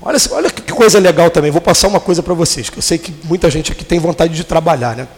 Olha, 0.00 0.18
olha 0.30 0.50
que 0.50 0.72
coisa 0.72 0.98
legal 0.98 1.30
também. 1.30 1.50
Vou 1.50 1.60
passar 1.60 1.88
uma 1.88 2.00
coisa 2.00 2.22
para 2.22 2.34
vocês, 2.34 2.70
que 2.70 2.78
eu 2.78 2.82
sei 2.82 2.98
que 2.98 3.12
muita 3.24 3.50
gente 3.50 3.72
aqui 3.72 3.84
tem 3.84 3.98
vontade 3.98 4.34
de 4.34 4.44
trabalhar. 4.44 4.96
Né? 4.96 5.08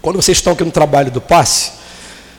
Quando 0.00 0.16
vocês 0.16 0.38
estão 0.38 0.52
aqui 0.52 0.64
no 0.64 0.72
trabalho 0.72 1.10
do 1.10 1.20
passe, 1.20 1.72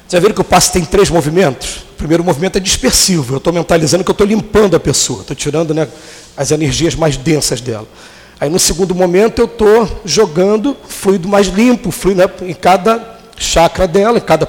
já 0.09 0.19
viram 0.19 0.35
que 0.35 0.41
o 0.41 0.43
passe 0.43 0.71
tem 0.71 0.85
três 0.85 1.09
movimentos? 1.09 1.77
O 1.93 1.95
primeiro 1.95 2.23
movimento 2.23 2.57
é 2.57 2.59
dispersivo. 2.59 3.33
Eu 3.33 3.37
estou 3.37 3.51
mentalizando 3.53 4.03
que 4.03 4.11
eu 4.11 4.13
estou 4.13 4.27
limpando 4.27 4.75
a 4.75 4.79
pessoa, 4.79 5.21
estou 5.21 5.35
tirando 5.35 5.73
né, 5.73 5.87
as 6.35 6.51
energias 6.51 6.93
mais 6.93 7.17
densas 7.17 7.61
dela. 7.61 7.87
Aí 8.39 8.49
no 8.49 8.59
segundo 8.59 8.93
momento 8.93 9.39
eu 9.39 9.45
estou 9.45 10.01
jogando 10.03 10.75
fluido 10.87 11.27
mais 11.27 11.47
limpo, 11.47 11.91
fluido 11.91 12.21
né, 12.21 12.29
em 12.41 12.53
cada 12.53 13.17
chakra 13.37 13.87
dela, 13.87 14.17
em 14.17 14.21
cada. 14.21 14.45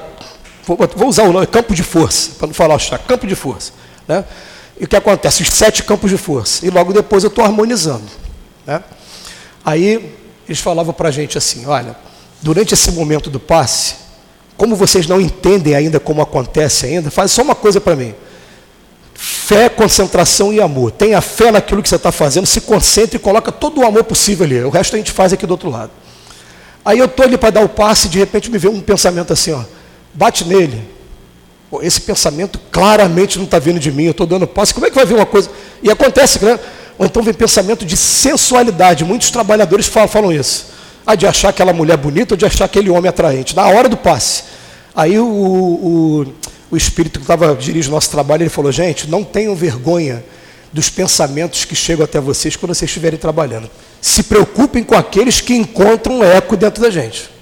Vou, 0.67 1.09
usar 1.09 1.25
o 1.25 1.33
nome, 1.33 1.47
campo 1.47 1.75
de 1.75 1.83
força, 1.83 2.33
para 2.39 2.47
não 2.47 2.55
falar 2.55 2.75
o 2.75 2.79
chakra, 2.79 3.07
campo 3.07 3.27
de 3.27 3.35
força. 3.35 3.73
Né? 4.09 4.25
E 4.81 4.85
o 4.85 4.89
que 4.89 4.97
acontece? 4.97 5.43
Os 5.43 5.49
sete 5.49 5.83
campos 5.83 6.11
de 6.11 6.17
força. 6.17 6.65
E 6.67 6.71
logo 6.71 6.93
depois 6.93 7.23
eu 7.23 7.29
estou 7.29 7.45
harmonizando. 7.45 8.05
Né? 8.67 8.83
Aí 9.65 10.15
eles 10.49 10.61
falavam 10.61 10.95
para 10.95 11.09
a 11.09 11.13
gente 11.13 11.37
assim: 11.37 11.67
olha, 11.67 11.95
durante 12.41 12.75
esse 12.75 12.91
momento 12.93 13.29
do 13.29 13.39
passe, 13.39 13.97
como 14.57 14.75
vocês 14.75 15.07
não 15.07 15.21
entendem 15.21 15.75
ainda 15.75 16.01
como 16.01 16.23
acontece 16.23 16.87
ainda, 16.87 17.11
faz 17.11 17.31
só 17.33 17.43
uma 17.43 17.55
coisa 17.55 17.81
para 17.81 17.95
mim. 17.95 18.15
Fé, 19.15 19.69
concentração 19.69 20.53
e 20.53 20.61
amor. 20.61 20.91
Tenha 20.91 21.21
fé 21.21 21.51
naquilo 21.51 21.83
que 21.83 21.89
você 21.89 21.97
está 21.97 22.11
fazendo, 22.11 22.47
se 22.47 22.61
concentre 22.63 23.17
e 23.17 23.19
coloca 23.19 23.53
todo 23.53 23.81
o 23.81 23.87
amor 23.87 24.05
possível 24.05 24.45
ali. 24.45 24.63
O 24.63 24.71
resto 24.71 24.95
a 24.95 24.99
gente 24.99 25.13
faz 25.13 25.33
aqui 25.33 25.47
do 25.47 25.53
outro 25.53 25.71
lado. 25.71 25.91
Aí 26.85 26.99
eu 26.99 27.07
estou 27.07 27.25
ali 27.25 27.39
para 27.39 27.51
dar 27.51 27.65
o 27.65 27.69
passe 27.69 28.07
e 28.07 28.11
de 28.11 28.19
repente 28.19 28.51
me 28.51 28.59
vem 28.59 28.71
um 28.71 28.81
pensamento 28.81 29.33
assim, 29.33 29.53
ó, 29.53 29.63
bate 30.15 30.45
nele. 30.45 30.83
Pô, 31.71 31.83
esse 31.83 32.01
pensamento 32.01 32.59
claramente 32.71 33.37
não 33.37 33.45
está 33.45 33.59
vindo 33.59 33.81
de 33.81 33.91
mim, 33.91 34.05
eu 34.05 34.13
estou 34.13 34.27
dando 34.27 34.47
passe. 34.47 34.73
Como 34.73 34.87
é 34.87 34.91
que 34.91 34.97
vai 34.97 35.05
vir 35.05 35.15
uma 35.15 35.27
coisa? 35.27 35.51
E 35.83 35.91
acontece, 35.91 36.43
né? 36.45 36.59
Ou 36.97 37.07
então 37.07 37.23
vem 37.23 37.35
pensamento 37.35 37.85
de 37.85 37.97
sensualidade. 37.97 39.05
Muitos 39.05 39.31
trabalhadores 39.31 39.87
falam, 39.87 40.09
falam 40.09 40.33
isso. 40.33 40.67
Ah, 41.05 41.15
de 41.15 41.27
achar 41.27 41.49
aquela 41.49 41.73
mulher 41.73 41.97
bonita 41.97 42.35
ou 42.35 42.39
de 42.39 42.47
achar 42.47 42.65
aquele 42.65 42.89
homem 42.91 43.09
atraente. 43.09 43.55
Na 43.55 43.67
hora 43.67 43.89
do 43.89 43.97
passe. 43.97 44.45
Aí 44.95 45.19
o, 45.19 45.27
o, 45.27 46.35
o 46.71 46.77
espírito 46.77 47.19
que 47.19 47.25
estava 47.25 47.55
dirigindo 47.57 47.93
o 47.93 47.97
nosso 47.97 48.11
trabalho, 48.11 48.45
ele 48.45 48.51
falou, 48.51 48.71
gente, 48.71 49.11
não 49.11 49.25
tenham 49.25 49.55
vergonha 49.57 50.25
dos 50.73 50.89
pensamentos 50.89 51.65
que 51.65 51.75
chegam 51.75 52.05
até 52.05 52.21
vocês 52.21 52.57
quando 52.57 52.75
vocês 52.75 52.89
estiverem 52.89 53.19
trabalhando. 53.19 53.69
Se 54.01 54.23
preocupem 54.23 54.83
com 54.85 54.95
aqueles 54.95 55.41
que 55.41 55.55
encontram 55.55 56.19
um 56.19 56.25
eco 56.25 56.57
dentro 56.57 56.83
da 56.83 56.91
gente. 56.91 57.34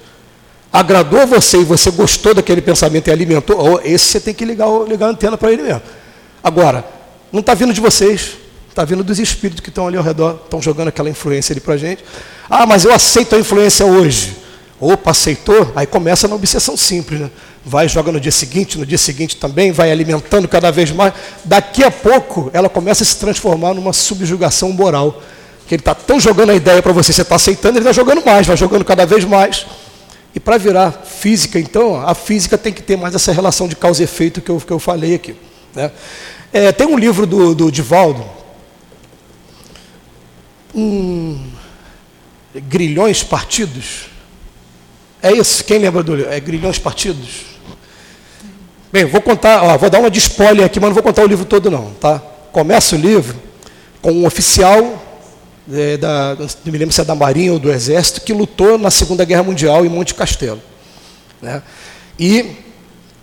Agradou 0.73 1.27
você 1.27 1.59
e 1.59 1.65
você 1.65 1.91
gostou 1.91 2.33
daquele 2.35 2.63
pensamento 2.63 3.09
e 3.09 3.11
alimentou, 3.11 3.81
esse 3.85 4.07
você 4.07 4.21
tem 4.21 4.33
que 4.33 4.45
ligar, 4.45 4.69
ligar 4.89 5.09
a 5.09 5.11
antena 5.11 5.37
para 5.37 5.53
ele 5.53 5.63
mesmo. 5.63 5.83
Agora, 6.43 6.85
não 7.31 7.41
está 7.41 7.53
vindo 7.53 7.75
de 7.75 7.81
vocês, 7.81 8.33
está 8.71 8.85
vindo 8.85 9.05
dos 9.05 9.19
espíritos 9.19 9.61
que 9.61 9.69
estão 9.69 9.87
ali 9.87 9.99
ao 9.99 10.03
redor, 10.03 10.41
estão 10.45 10.63
jogando 10.63 10.89
aquela 10.89 11.11
influência 11.11 11.53
ali 11.53 11.61
para 11.61 11.75
a 11.75 11.77
gente. 11.77 12.03
Ah, 12.49 12.65
mas 12.65 12.85
eu 12.85 12.93
aceito 12.93 13.37
a 13.37 13.39
influência 13.39 13.85
hoje. 13.85 14.35
Opa, 14.81 15.11
aceitou? 15.11 15.71
Aí 15.77 15.87
começa 15.87 16.27
na 16.27 16.35
obsessão 16.35 16.77
simples, 16.77 17.21
né? 17.21 17.31
Vai, 17.65 17.87
joga 17.87 18.11
no 18.11 18.19
dia 18.19 18.33
seguinte, 18.33 18.77
no 18.79 18.85
dia 18.85 18.99
seguinte 18.99 19.37
também, 19.37 19.71
vai 19.71 19.93
alimentando 19.93 20.49
cada 20.49 20.73
vez 20.73 20.91
mais. 20.91 21.13
Daqui 21.45 21.85
a 21.85 21.91
pouco 21.91 22.51
ela 22.53 22.69
começa 22.69 23.05
a 23.05 23.07
se 23.07 23.17
transformar 23.17 23.75
numa 23.75 23.93
subjugação 23.93 24.73
moral. 24.73 25.23
Que 25.69 25.77
ele 25.77 25.81
está 25.81 25.95
tão 25.95 26.19
jogando 26.19 26.51
a 26.51 26.55
ideia 26.55 26.83
para 26.83 26.93
você, 26.93 27.13
você 27.13 27.23
está 27.23 27.37
aceitando, 27.37 27.79
ele 27.79 27.89
está 27.89 27.93
jogando 27.93 28.25
mais, 28.25 28.47
vai 28.47 28.57
jogando 28.57 28.85
cada 28.85 29.07
vez 29.07 29.25
mais. 29.25 29.65
E 30.35 30.41
para 30.41 30.57
virar 30.57 30.93
física, 30.93 31.59
então, 31.59 31.97
a 31.97 32.15
física 32.15 32.57
tem 32.57 32.73
que 32.73 32.83
ter 32.83 32.97
mais 32.97 33.15
essa 33.15 33.33
relação 33.33 33.69
de 33.69 33.77
causa 33.77 34.03
e 34.03 34.05
efeito 34.05 34.41
que 34.41 34.51
eu, 34.51 34.59
que 34.59 34.73
eu 34.73 34.79
falei 34.79 35.15
aqui. 35.15 35.37
Né? 35.75 35.91
É, 36.53 36.73
tem 36.73 36.87
um 36.87 36.99
livro 36.99 37.27
do, 37.27 37.55
do 37.55 37.71
Divaldo, 37.71 38.25
um, 40.75 41.39
Grilhões 42.55 43.23
Partidos. 43.23 44.07
É 45.23 45.33
isso? 45.33 45.63
Quem 45.65 45.79
lembra 45.79 46.03
do 46.03 46.15
livro? 46.15 46.33
É 46.33 46.41
Grilhões 46.41 46.79
Partidos? 46.79 47.53
Bem, 48.93 49.05
vou 49.05 49.23
contar, 49.23 49.63
ó, 49.63 49.79
vou 49.79 49.89
dar 49.89 50.01
uma 50.01 50.11
de 50.11 50.19
spoiler 50.19 50.67
aqui, 50.67 50.79
mas 50.79 50.89
não 50.89 50.95
vou 50.95 51.03
contar 51.03 51.23
o 51.23 51.27
livro 51.27 51.45
todo 51.45 51.71
não, 51.71 51.93
tá? 51.95 52.19
Começa 52.53 52.95
o 52.95 52.99
livro 52.99 53.37
com 54.03 54.13
um 54.13 54.27
oficial, 54.27 55.02
é, 55.71 55.97
da, 55.97 56.37
não 56.65 56.73
me 56.73 56.79
lembro 56.79 56.93
se 56.93 57.01
é 57.01 57.05
da 57.05 57.15
Marinha 57.15 57.53
ou 57.53 57.59
do 57.59 57.71
Exército, 57.71 58.23
que 58.23 58.33
lutou 58.33 58.79
na 58.79 58.91
Segunda 58.91 59.25
Guerra 59.25 59.43
Mundial 59.43 59.85
em 59.85 59.89
Monte 59.89 60.15
Castelo. 60.15 60.61
Né? 61.41 61.63
E 62.19 62.57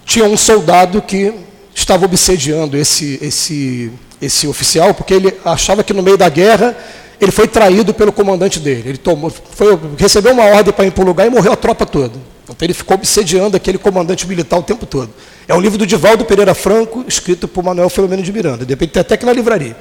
tinha 0.05 0.25
um 0.25 0.37
soldado 0.37 1.01
que 1.01 1.33
estava 1.73 2.05
obsediando 2.05 2.77
esse, 2.77 3.19
esse, 3.21 3.91
esse 4.21 4.47
oficial, 4.47 4.93
porque 4.93 5.13
ele 5.13 5.33
achava 5.43 5.83
que 5.83 5.93
no 5.93 6.03
meio 6.03 6.17
da 6.17 6.29
guerra 6.29 6.75
ele 7.19 7.31
foi 7.31 7.47
traído 7.47 7.93
pelo 7.93 8.11
comandante 8.11 8.59
dele. 8.59 8.89
Ele 8.89 8.97
tomou, 8.97 9.29
foi, 9.29 9.77
recebeu 9.97 10.33
uma 10.33 10.45
ordem 10.45 10.73
para 10.73 10.85
ir 10.85 10.91
para 10.91 11.03
o 11.03 11.07
lugar 11.07 11.27
e 11.27 11.29
morreu 11.29 11.51
a 11.51 11.55
tropa 11.55 11.85
toda. 11.85 12.13
Então 12.43 12.65
ele 12.65 12.73
ficou 12.73 12.95
obsediando 12.95 13.55
aquele 13.55 13.77
comandante 13.77 14.27
militar 14.27 14.57
o 14.57 14.63
tempo 14.63 14.85
todo. 14.85 15.09
É 15.47 15.53
um 15.53 15.59
livro 15.59 15.77
do 15.77 15.85
Divaldo 15.85 16.25
Pereira 16.25 16.55
Franco, 16.55 17.03
escrito 17.07 17.47
por 17.47 17.63
Manuel 17.63 17.89
Filomeno 17.89 18.23
de 18.23 18.31
Miranda. 18.31 18.65
Depende 18.65 18.97
até 18.97 19.15
que 19.17 19.25
na 19.25 19.33
livraria. 19.33 19.75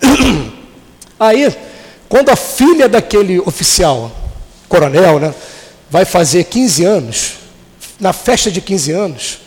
Aí, 1.18 1.52
quando 2.08 2.30
a 2.30 2.36
filha 2.36 2.88
daquele 2.88 3.40
oficial, 3.40 4.10
coronel, 4.68 5.18
né, 5.18 5.34
vai 5.90 6.04
fazer 6.04 6.44
15 6.44 6.84
anos, 6.84 7.32
na 7.98 8.12
festa 8.12 8.50
de 8.50 8.60
15 8.60 8.92
anos, 8.92 9.38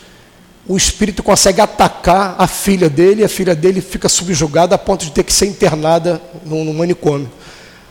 o 0.68 0.78
espírito 0.78 1.24
consegue 1.24 1.62
atacar 1.62 2.36
a 2.38 2.48
filha 2.48 2.90
dele, 2.90 3.22
e 3.22 3.26
a 3.26 3.30
filha 3.30 3.56
dele 3.56 3.82
fica 3.82 4.08
subjugada 4.08 4.76
a 4.76 4.78
ponto 4.78 5.04
de 5.04 5.12
ter 5.12 5.24
que 5.24 5.34
ser 5.34 5.48
internada 5.48 6.22
no, 6.46 6.64
no 6.64 6.74
manicômio. 6.74 7.30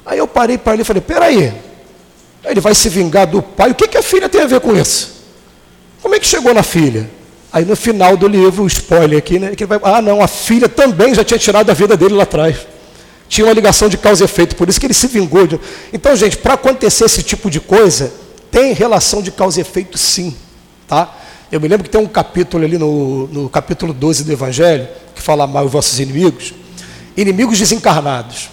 Aí 0.06 0.18
eu 0.18 0.28
parei 0.28 0.56
para 0.56 0.74
ele 0.74 0.82
e 0.82 0.84
falei: 0.84 1.02
peraí, 1.02 1.52
ele 2.44 2.60
vai 2.60 2.74
se 2.74 2.88
vingar 2.88 3.26
do 3.26 3.42
pai. 3.42 3.72
O 3.72 3.74
que, 3.74 3.88
que 3.88 3.98
a 3.98 4.02
filha 4.02 4.28
tem 4.28 4.42
a 4.42 4.46
ver 4.46 4.60
com 4.60 4.76
isso? 4.76 5.18
Como 6.00 6.14
é 6.14 6.20
que 6.20 6.26
chegou 6.26 6.54
na 6.54 6.62
filha? 6.62 7.10
Aí 7.52 7.64
no 7.64 7.74
final 7.74 8.16
do 8.16 8.28
livro, 8.28 8.62
o 8.62 8.66
spoiler 8.66 9.18
aqui, 9.18 9.38
né? 9.38 9.56
Que 9.56 9.66
vai, 9.66 9.80
ah, 9.82 10.00
não, 10.00 10.22
a 10.22 10.28
filha 10.28 10.68
também 10.68 11.14
já 11.14 11.24
tinha 11.24 11.38
tirado 11.38 11.70
a 11.70 11.74
vida 11.74 11.96
dele 11.96 12.14
lá 12.14 12.22
atrás. 12.22 12.58
Tinha 13.28 13.46
uma 13.46 13.52
ligação 13.52 13.88
de 13.88 13.98
causa 13.98 14.24
e 14.24 14.26
efeito, 14.26 14.56
por 14.56 14.68
isso 14.68 14.80
que 14.80 14.86
ele 14.86 14.94
se 14.94 15.06
vingou. 15.06 15.46
De... 15.46 15.60
Então, 15.92 16.16
gente, 16.16 16.38
para 16.38 16.54
acontecer 16.54 17.04
esse 17.04 17.22
tipo 17.22 17.50
de 17.50 17.60
coisa, 17.60 18.12
tem 18.50 18.72
relação 18.72 19.20
de 19.20 19.30
causa 19.30 19.58
e 19.58 19.62
efeito 19.62 19.98
sim. 19.98 20.34
Tá? 20.86 21.14
Eu 21.52 21.60
me 21.60 21.68
lembro 21.68 21.84
que 21.84 21.90
tem 21.90 22.00
um 22.00 22.06
capítulo 22.06 22.64
ali 22.64 22.78
no, 22.78 23.26
no 23.28 23.48
capítulo 23.48 23.92
12 23.92 24.24
do 24.24 24.32
Evangelho, 24.32 24.88
que 25.14 25.20
fala 25.20 25.46
mal 25.46 25.66
os 25.66 25.72
vossos 25.72 26.00
inimigos, 26.00 26.54
inimigos 27.16 27.58
desencarnados. 27.58 28.48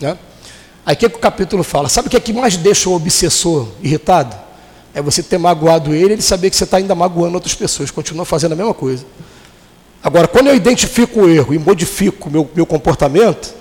Né? 0.00 0.16
Aí 0.84 0.94
o 0.94 0.98
que, 0.98 1.08
que 1.08 1.16
o 1.16 1.20
capítulo 1.20 1.62
fala? 1.62 1.88
Sabe 1.88 2.08
o 2.08 2.10
que 2.10 2.16
é 2.16 2.20
que 2.20 2.32
mais 2.32 2.56
deixa 2.56 2.88
o 2.88 2.94
obsessor 2.94 3.68
irritado? 3.82 4.36
É 4.94 5.00
você 5.00 5.22
ter 5.22 5.38
magoado 5.38 5.94
ele 5.94 6.10
e 6.10 6.12
ele 6.14 6.22
saber 6.22 6.50
que 6.50 6.56
você 6.56 6.64
está 6.64 6.76
ainda 6.76 6.94
magoando 6.94 7.34
outras 7.34 7.54
pessoas, 7.54 7.90
continua 7.90 8.24
fazendo 8.24 8.52
a 8.52 8.56
mesma 8.56 8.74
coisa. 8.74 9.04
Agora, 10.02 10.26
quando 10.26 10.48
eu 10.48 10.56
identifico 10.56 11.20
o 11.20 11.30
erro 11.30 11.54
e 11.54 11.58
modifico 11.58 12.28
meu, 12.28 12.50
meu 12.54 12.66
comportamento, 12.66 13.54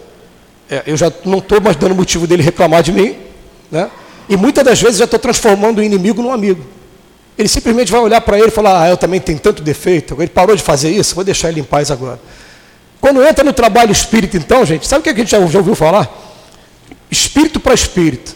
é, 0.71 0.83
eu 0.87 0.95
já 0.95 1.11
não 1.25 1.39
estou 1.39 1.59
mais 1.59 1.75
dando 1.75 1.93
motivo 1.93 2.25
dele 2.25 2.41
reclamar 2.41 2.81
de 2.81 2.93
mim, 2.93 3.17
né? 3.69 3.91
e 4.29 4.37
muitas 4.37 4.63
das 4.63 4.81
vezes 4.81 4.97
já 4.97 5.05
estou 5.05 5.19
transformando 5.19 5.79
o 5.79 5.83
inimigo 5.83 6.21
num 6.21 6.31
amigo. 6.31 6.65
Ele 7.37 7.49
simplesmente 7.49 7.91
vai 7.91 7.99
olhar 7.99 8.21
para 8.21 8.37
ele 8.37 8.47
e 8.47 8.51
falar: 8.51 8.83
Ah, 8.83 8.89
eu 8.89 8.95
também 8.95 9.19
tenho 9.19 9.37
tanto 9.37 9.61
defeito, 9.61 10.15
ele 10.19 10.29
parou 10.29 10.55
de 10.55 10.63
fazer 10.63 10.89
isso, 10.89 11.13
vou 11.13 11.23
deixar 11.23 11.49
ele 11.49 11.59
em 11.59 11.63
paz 11.63 11.91
agora. 11.91 12.19
Quando 13.01 13.21
entra 13.21 13.43
no 13.43 13.51
trabalho 13.51 13.91
espírita, 13.91 14.37
então, 14.37 14.65
gente, 14.65 14.87
sabe 14.87 15.01
o 15.01 15.03
que 15.03 15.09
a 15.09 15.13
gente 15.13 15.31
já, 15.31 15.45
já 15.45 15.59
ouviu 15.59 15.75
falar? 15.75 16.09
espírito 17.11 17.59
para 17.59 17.73
espírito. 17.73 18.33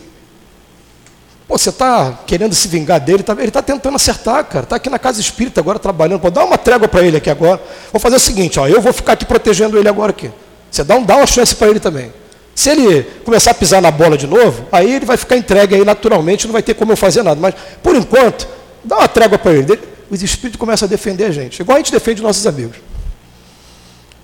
Pô, 1.48 1.58
você 1.58 1.70
está 1.70 2.20
querendo 2.26 2.54
se 2.54 2.68
vingar 2.68 3.00
dele, 3.00 3.24
tá, 3.24 3.34
ele 3.34 3.48
está 3.48 3.62
tentando 3.62 3.96
acertar, 3.96 4.44
cara. 4.46 4.64
Está 4.64 4.76
aqui 4.76 4.90
na 4.90 5.00
casa 5.00 5.22
espírita 5.22 5.62
agora 5.62 5.80
trabalhando. 5.80 6.20
Pô, 6.20 6.30
dá 6.30 6.44
uma 6.44 6.58
trégua 6.58 6.88
para 6.88 7.04
ele 7.04 7.16
aqui 7.16 7.30
agora. 7.30 7.62
Vou 7.94 8.02
fazer 8.02 8.18
o 8.18 8.20
seguinte, 8.20 8.60
ó, 8.60 8.68
eu 8.68 8.82
vou 8.82 8.92
ficar 8.92 9.14
aqui 9.14 9.26
protegendo 9.26 9.78
ele 9.78 9.88
agora 9.88 10.10
aqui. 10.10 10.30
Você 10.70 10.84
dá, 10.84 10.96
um, 10.96 11.04
dá 11.04 11.16
uma 11.16 11.28
chance 11.28 11.56
para 11.56 11.70
ele 11.70 11.80
também. 11.80 12.12
Se 12.56 12.70
ele 12.70 13.04
começar 13.26 13.52
a 13.52 13.54
pisar 13.54 13.82
na 13.82 13.92
bola 13.92 14.18
de 14.18 14.26
novo, 14.26 14.66
aí 14.72 14.96
ele 14.96 15.06
vai 15.06 15.18
ficar 15.18 15.36
entregue 15.36 15.76
aí 15.76 15.84
naturalmente, 15.84 16.48
não 16.48 16.54
vai 16.54 16.64
ter 16.64 16.74
como 16.74 16.94
eu 16.94 16.98
fazer 16.98 17.22
nada. 17.22 17.40
Mas, 17.40 17.54
por 17.84 17.94
enquanto, 17.94 18.48
dá 18.82 19.00
uma 19.00 19.08
trégua 19.10 19.38
para 19.38 19.52
ele. 19.52 19.78
Os 20.10 20.24
espíritos 20.24 20.58
começam 20.58 20.86
a 20.86 20.90
defender 20.90 21.26
a 21.26 21.32
gente, 21.32 21.60
igual 21.60 21.76
a 21.76 21.80
gente 21.80 21.92
defende 21.92 22.22
nossos 22.22 22.48
amigos. 22.48 22.78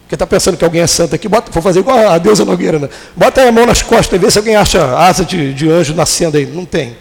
Quem 0.07 0.15
está 0.15 0.25
pensando 0.25 0.57
que 0.57 0.63
alguém 0.63 0.81
é 0.81 0.87
santo 0.87 1.15
aqui, 1.15 1.27
bota, 1.27 1.51
vou 1.51 1.61
fazer 1.61 1.79
igual 1.79 2.09
a 2.09 2.17
deusa 2.17 2.45
Nogueira, 2.45 2.79
né? 2.79 2.89
Bota 3.15 3.47
a 3.47 3.51
mão 3.51 3.65
nas 3.65 3.81
costas 3.81 4.13
e 4.13 4.23
vê 4.23 4.31
se 4.31 4.37
alguém 4.37 4.55
acha 4.55 4.97
asa 4.97 5.25
de, 5.25 5.53
de 5.53 5.69
anjo 5.69 5.93
nascendo 5.93 6.37
aí. 6.37 6.45
Não 6.45 6.65
tem. 6.65 6.95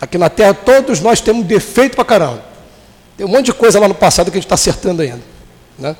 Aqui 0.00 0.18
na 0.18 0.28
Terra 0.28 0.54
todos 0.54 1.00
nós 1.00 1.20
temos 1.20 1.46
defeito 1.46 1.94
para 1.94 2.04
caramba. 2.04 2.44
Tem 3.16 3.26
um 3.26 3.28
monte 3.28 3.46
de 3.46 3.52
coisa 3.52 3.78
lá 3.78 3.86
no 3.86 3.94
passado 3.94 4.30
que 4.30 4.36
a 4.36 4.40
gente 4.40 4.46
está 4.46 4.54
acertando 4.54 5.02
ainda. 5.02 5.20
Né? 5.78 5.96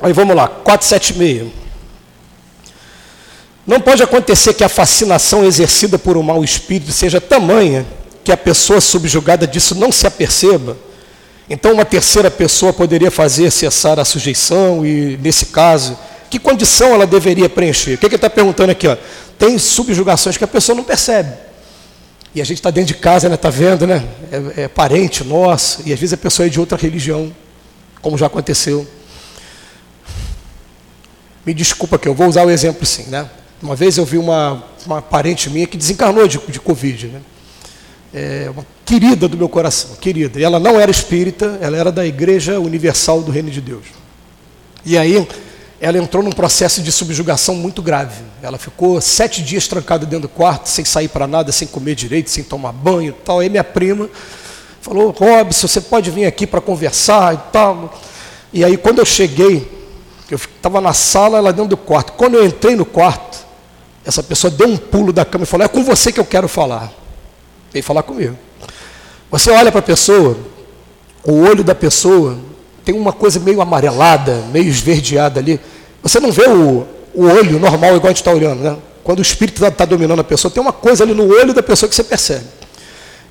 Aí 0.00 0.12
vamos 0.12 0.34
lá, 0.34 0.48
476. 0.48 1.61
Não 3.66 3.80
pode 3.80 4.02
acontecer 4.02 4.54
que 4.54 4.64
a 4.64 4.68
fascinação 4.68 5.44
exercida 5.44 5.98
por 5.98 6.16
um 6.16 6.22
mau 6.22 6.42
espírito 6.42 6.92
seja 6.92 7.20
tamanha 7.20 7.86
que 8.24 8.32
a 8.32 8.36
pessoa 8.36 8.80
subjugada 8.80 9.46
disso 9.46 9.74
não 9.74 9.92
se 9.92 10.06
aperceba 10.06 10.76
então, 11.52 11.72
uma 11.72 11.84
terceira 11.84 12.30
pessoa 12.30 12.72
poderia 12.72 13.10
fazer 13.10 13.50
cessar 13.50 13.98
a 13.98 14.06
sujeição 14.06 14.86
e, 14.86 15.18
nesse 15.18 15.46
caso, 15.46 15.98
que 16.30 16.38
condição 16.38 16.94
ela 16.94 17.06
deveria 17.06 17.46
preencher? 17.46 17.94
O 17.94 17.98
que, 17.98 18.06
ele 18.06 18.14
está 18.14 18.30
perguntando 18.30 18.72
aqui? 18.72 18.86
Ó? 18.88 18.96
Tem 19.38 19.58
subjugações 19.58 20.36
que 20.38 20.44
a 20.44 20.48
pessoa 20.48 20.74
não 20.74 20.82
percebe. 20.82 21.30
E 22.34 22.40
a 22.40 22.44
gente 22.44 22.56
está 22.58 22.70
dentro 22.70 22.94
de 22.94 23.00
casa, 23.00 23.26
está 23.26 23.28
né? 23.28 23.36
Tá 23.36 23.50
vendo, 23.50 23.86
né? 23.86 24.02
É, 24.30 24.62
é, 24.62 24.68
parente 24.68 25.22
nosso, 25.24 25.82
e 25.84 25.92
às 25.92 26.00
vezes 26.00 26.14
a 26.14 26.16
pessoa 26.16 26.46
é 26.46 26.48
de 26.48 26.58
outra 26.58 26.78
religião, 26.78 27.30
como 28.00 28.16
já 28.16 28.26
aconteceu. 28.26 28.86
Me 31.44 31.52
desculpa 31.52 31.98
que 31.98 32.08
eu 32.08 32.14
vou 32.14 32.28
usar 32.28 32.46
o 32.46 32.50
exemplo 32.50 32.86
sim, 32.86 33.04
né? 33.08 33.28
Uma 33.62 33.76
vez 33.76 33.96
eu 33.96 34.04
vi 34.04 34.18
uma, 34.18 34.64
uma 34.84 35.00
parente 35.00 35.48
minha 35.48 35.66
que 35.66 35.76
desencarnou 35.76 36.26
de, 36.26 36.38
de 36.48 36.58
Covid, 36.58 37.06
né? 37.06 37.20
é, 38.12 38.50
uma 38.50 38.66
querida 38.84 39.26
do 39.26 39.36
meu 39.36 39.48
coração, 39.48 39.96
querida. 40.00 40.38
E 40.38 40.44
ela 40.44 40.58
não 40.58 40.78
era 40.78 40.90
espírita, 40.90 41.58
ela 41.60 41.76
era 41.76 41.90
da 41.90 42.04
Igreja 42.04 42.60
Universal 42.60 43.22
do 43.22 43.30
Reino 43.30 43.50
de 43.50 43.60
Deus. 43.60 43.84
E 44.84 44.98
aí 44.98 45.26
ela 45.80 45.98
entrou 45.98 46.22
num 46.22 46.30
processo 46.30 46.82
de 46.82 46.92
subjugação 46.92 47.54
muito 47.54 47.80
grave. 47.80 48.22
Ela 48.42 48.58
ficou 48.58 49.00
sete 49.00 49.42
dias 49.42 49.66
trancada 49.66 50.04
dentro 50.04 50.22
do 50.22 50.28
quarto, 50.28 50.68
sem 50.68 50.84
sair 50.84 51.08
para 51.08 51.26
nada, 51.26 51.50
sem 51.50 51.66
comer 51.66 51.94
direito, 51.94 52.30
sem 52.30 52.44
tomar 52.44 52.72
banho 52.72 53.10
e 53.10 53.24
tal. 53.24 53.40
Aí 53.40 53.48
minha 53.48 53.64
prima 53.64 54.08
falou, 54.80 55.10
Robson, 55.10 55.66
você 55.66 55.80
pode 55.80 56.10
vir 56.10 56.26
aqui 56.26 56.46
para 56.46 56.60
conversar 56.60 57.34
e 57.34 57.38
tal. 57.52 57.98
E 58.52 58.64
aí 58.64 58.76
quando 58.76 58.98
eu 58.98 59.06
cheguei, 59.06 59.70
eu 60.30 60.36
estava 60.36 60.80
na 60.80 60.92
sala, 60.92 61.38
ela 61.38 61.52
dentro 61.52 61.70
do 61.70 61.76
quarto. 61.76 62.12
Quando 62.12 62.34
eu 62.34 62.46
entrei 62.46 62.76
no 62.76 62.84
quarto, 62.84 63.51
essa 64.04 64.22
pessoa 64.22 64.50
deu 64.50 64.68
um 64.68 64.76
pulo 64.76 65.12
da 65.12 65.24
cama 65.24 65.44
e 65.44 65.46
falou, 65.46 65.64
é 65.64 65.68
com 65.68 65.84
você 65.84 66.12
que 66.12 66.18
eu 66.18 66.24
quero 66.24 66.48
falar. 66.48 66.92
Veio 67.72 67.84
falar 67.84 68.02
comigo. 68.02 68.36
Você 69.30 69.50
olha 69.50 69.70
para 69.70 69.78
a 69.78 69.82
pessoa, 69.82 70.36
o 71.24 71.40
olho 71.40 71.64
da 71.64 71.74
pessoa 71.74 72.36
tem 72.84 72.94
uma 72.94 73.12
coisa 73.12 73.38
meio 73.40 73.60
amarelada, 73.62 74.44
meio 74.52 74.68
esverdeada 74.68 75.40
ali. 75.40 75.60
Você 76.02 76.18
não 76.18 76.32
vê 76.32 76.48
o, 76.48 76.86
o 77.14 77.24
olho 77.24 77.58
normal 77.58 77.96
igual 77.96 78.06
a 78.06 78.10
gente 78.10 78.18
está 78.18 78.32
olhando, 78.32 78.60
né? 78.60 78.76
Quando 79.04 79.20
o 79.20 79.22
espírito 79.22 79.56
está 79.56 79.70
tá 79.70 79.84
dominando 79.84 80.20
a 80.20 80.24
pessoa, 80.24 80.50
tem 80.50 80.62
uma 80.62 80.72
coisa 80.72 81.04
ali 81.04 81.14
no 81.14 81.28
olho 81.28 81.54
da 81.54 81.62
pessoa 81.62 81.88
que 81.88 81.94
você 81.94 82.04
percebe. 82.04 82.44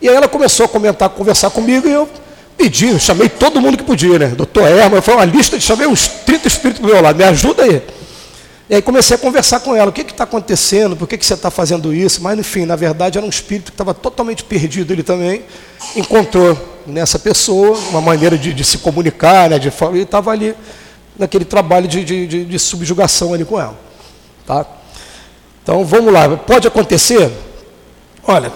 E 0.01 0.09
aí 0.09 0.15
ela 0.15 0.28
começou 0.28 0.65
a 0.65 0.69
comentar, 0.69 1.09
conversar 1.09 1.49
comigo 1.49 1.88
e 1.88 1.91
eu 1.91 2.09
pedi, 2.57 2.99
chamei 2.99 3.30
todo 3.30 3.61
mundo 3.61 3.78
que 3.78 3.84
podia, 3.84 4.17
né? 4.17 4.28
Doutor 4.28 4.67
Herman, 4.67 5.01
foi 5.01 5.13
uma 5.13 5.26
lista, 5.26 5.59
chamei 5.59 5.88
uns 5.88 6.07
30 6.07 6.47
espíritos 6.47 6.82
do 6.82 6.88
meu 6.88 7.01
lado, 7.01 7.15
me 7.15 7.24
ajuda 7.24 7.63
aí. 7.63 7.82
E 8.72 8.76
aí 8.76 8.82
comecei 8.82 9.17
a 9.17 9.19
conversar 9.19 9.59
com 9.59 9.76
ela, 9.76 9.89
o 9.89 9.91
que 9.91 9.99
está 9.99 10.24
acontecendo, 10.24 10.95
por 10.95 11.05
que, 11.05 11.17
que 11.17 11.26
você 11.26 11.34
está 11.34 11.51
fazendo 11.51 11.93
isso? 11.93 12.24
Mas 12.24 12.39
enfim, 12.39 12.65
na 12.65 12.78
verdade 12.78 13.17
era 13.17 13.28
um 13.28 13.30
espírito 13.30 13.65
que 13.65 13.72
estava 13.74 13.93
totalmente 13.93 14.45
perdido, 14.45 14.93
ele 14.93 15.03
também 15.03 15.43
encontrou 15.93 16.57
nessa 16.88 17.19
pessoa 17.19 17.78
uma 17.89 17.99
maneira 17.99 18.38
de, 18.38 18.53
de 18.53 18.63
se 18.63 18.78
comunicar, 18.78 19.49
né, 19.49 19.59
de, 19.59 19.67
e 19.67 19.97
estava 19.99 20.32
ali 20.32 20.55
naquele 21.19 21.43
trabalho 21.43 21.86
de, 21.86 22.05
de, 22.05 22.45
de, 22.45 22.59
subjugação 22.59 23.34
ali 23.34 23.43
com 23.43 23.59
ela. 23.59 23.78
Tá? 24.47 24.65
Então 25.61 25.84
vamos 25.84 26.13
lá, 26.13 26.30
pode 26.38 26.65
acontecer? 26.65 27.30
Olha, 28.26 28.53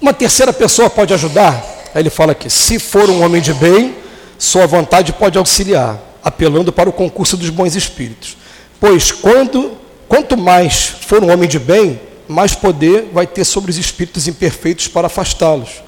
uma 0.00 0.14
terceira 0.14 0.54
pessoa 0.54 0.88
pode 0.88 1.12
ajudar? 1.12 1.62
Aí 1.94 2.00
ele 2.00 2.08
fala 2.08 2.32
aqui, 2.32 2.48
se 2.48 2.78
for 2.78 3.10
um 3.10 3.22
homem 3.22 3.42
de 3.42 3.52
bem, 3.52 3.94
sua 4.38 4.66
vontade 4.66 5.12
pode 5.12 5.36
auxiliar, 5.36 5.98
apelando 6.24 6.72
para 6.72 6.88
o 6.88 6.92
concurso 6.94 7.36
dos 7.36 7.50
bons 7.50 7.76
espíritos. 7.76 8.39
Pois 8.80 9.12
quando, 9.12 9.72
quanto 10.08 10.36
mais 10.36 10.86
for 10.86 11.22
um 11.22 11.30
homem 11.30 11.46
de 11.46 11.58
bem, 11.58 12.00
mais 12.26 12.54
poder 12.54 13.10
vai 13.12 13.26
ter 13.26 13.44
sobre 13.44 13.70
os 13.70 13.76
espíritos 13.76 14.26
imperfeitos 14.26 14.88
para 14.88 15.06
afastá-los. 15.06 15.82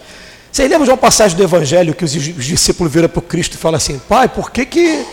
Vocês 0.50 0.68
lembram 0.68 0.84
de 0.84 0.90
uma 0.90 0.98
passagem 0.98 1.34
do 1.34 1.42
Evangelho 1.42 1.94
que 1.94 2.04
os 2.04 2.12
discípulos 2.12 2.92
viram 2.92 3.08
para 3.08 3.20
o 3.20 3.22
Cristo 3.22 3.54
e 3.54 3.56
falam 3.56 3.78
assim: 3.78 3.98
Pai, 3.98 4.28
por 4.28 4.50
que, 4.50 4.66
que 4.66 5.06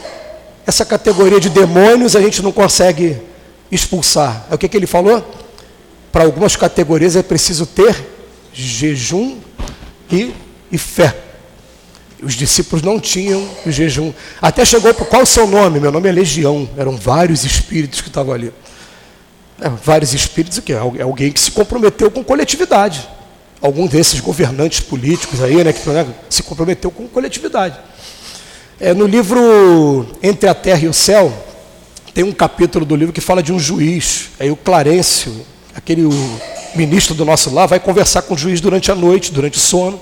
essa 0.67 0.84
categoria 0.84 1.39
de 1.39 1.49
demônios 1.49 2.15
a 2.15 2.21
gente 2.21 2.41
não 2.41 2.51
consegue 2.51 3.17
expulsar? 3.71 4.45
É 4.51 4.55
o 4.55 4.57
que, 4.57 4.67
que 4.67 4.75
ele 4.75 4.86
falou? 4.86 5.23
Para 6.11 6.25
algumas 6.25 6.57
categorias 6.57 7.15
é 7.15 7.23
preciso 7.23 7.65
ter 7.65 7.95
jejum 8.51 9.38
e, 10.11 10.34
e 10.69 10.77
fé. 10.77 11.15
Os 12.22 12.34
discípulos 12.34 12.82
não 12.82 12.99
tinham 12.99 13.47
o 13.65 13.72
jejum. 13.72 14.13
Até 14.41 14.65
chegou 14.65 14.93
para 14.93 15.05
qual 15.05 15.22
o 15.22 15.26
seu 15.26 15.47
nome? 15.47 15.80
Meu 15.80 15.91
nome 15.91 16.09
é 16.09 16.11
Legião. 16.11 16.70
Eram 16.78 16.97
vários 16.97 17.45
espíritos 17.45 18.01
que 18.01 18.09
estavam 18.09 18.34
ali. 18.34 18.51
É, 19.61 19.70
vários 19.70 20.13
espíritos 20.13 20.57
o 20.57 20.61
quê? 20.61 20.74
É 20.74 21.01
alguém 21.01 21.32
que 21.32 21.39
se 21.39 21.51
comprometeu 21.51 22.11
com 22.11 22.24
coletividade. 22.24 23.07
Algum 23.61 23.88
desses 23.88 24.20
governantes 24.20 24.80
políticos 24.80 25.41
aí, 25.41 25.63
né, 25.63 25.74
que 25.74 25.89
né, 25.89 26.07
se 26.30 26.43
comprometeu 26.43 26.91
com 26.91 27.07
coletividade. 27.07 27.78
É, 28.80 28.93
no 28.93 29.05
livro 29.05 30.07
Entre 30.24 30.47
a 30.49 30.53
Terra 30.53 30.86
e 30.86 30.88
o 30.88 30.93
Céu, 30.93 31.34
tem 32.13 32.24
um 32.24 32.32
capítulo 32.32 32.86
do 32.86 32.95
livro 32.95 33.13
que 33.13 33.20
fala 33.20 33.43
de 33.43 33.51
um 33.51 33.59
juiz. 33.59 34.30
Aí 34.39 34.49
o 34.49 34.55
Clarencio, 34.55 35.45
aquele 35.76 36.05
o 36.05 36.39
ministro 36.76 37.13
do 37.13 37.26
nosso 37.26 37.53
lar, 37.53 37.67
vai 37.67 37.80
conversar 37.80 38.22
com 38.22 38.34
o 38.34 38.38
juiz 38.38 38.61
durante 38.61 38.91
a 38.91 38.95
noite, 38.95 39.32
durante 39.32 39.57
o 39.57 39.61
sono, 39.61 39.99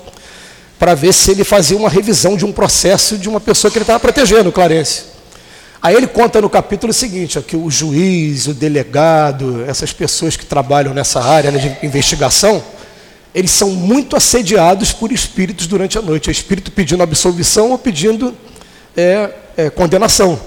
para 0.78 0.94
ver 0.94 1.12
se 1.12 1.30
ele 1.30 1.44
fazia 1.44 1.76
uma 1.76 1.88
revisão 1.88 2.36
de 2.36 2.44
um 2.44 2.52
processo 2.52 3.18
de 3.18 3.28
uma 3.28 3.40
pessoa 3.40 3.70
que 3.70 3.78
ele 3.78 3.82
estava 3.82 3.98
protegendo, 3.98 4.50
o 4.50 4.52
Clarencio. 4.52 5.04
Aí 5.80 5.94
ele 5.94 6.06
conta 6.06 6.40
no 6.40 6.50
capítulo 6.50 6.92
seguinte, 6.92 7.38
ó, 7.38 7.42
que 7.42 7.56
o 7.56 7.70
juiz, 7.70 8.46
o 8.46 8.54
delegado, 8.54 9.64
essas 9.66 9.92
pessoas 9.92 10.36
que 10.36 10.44
trabalham 10.44 10.92
nessa 10.92 11.22
área 11.22 11.50
né, 11.50 11.58
de 11.58 11.86
investigação, 11.86 12.62
eles 13.34 13.50
são 13.50 13.70
muito 13.70 14.16
assediados 14.16 14.92
por 14.92 15.12
espíritos 15.12 15.66
durante 15.66 15.96
a 15.96 16.02
noite. 16.02 16.28
É 16.28 16.32
espírito 16.32 16.72
pedindo 16.72 17.02
absolvição 17.02 17.70
ou 17.70 17.78
pedindo 17.78 18.34
é, 18.96 19.30
é, 19.56 19.70
condenação. 19.70 20.38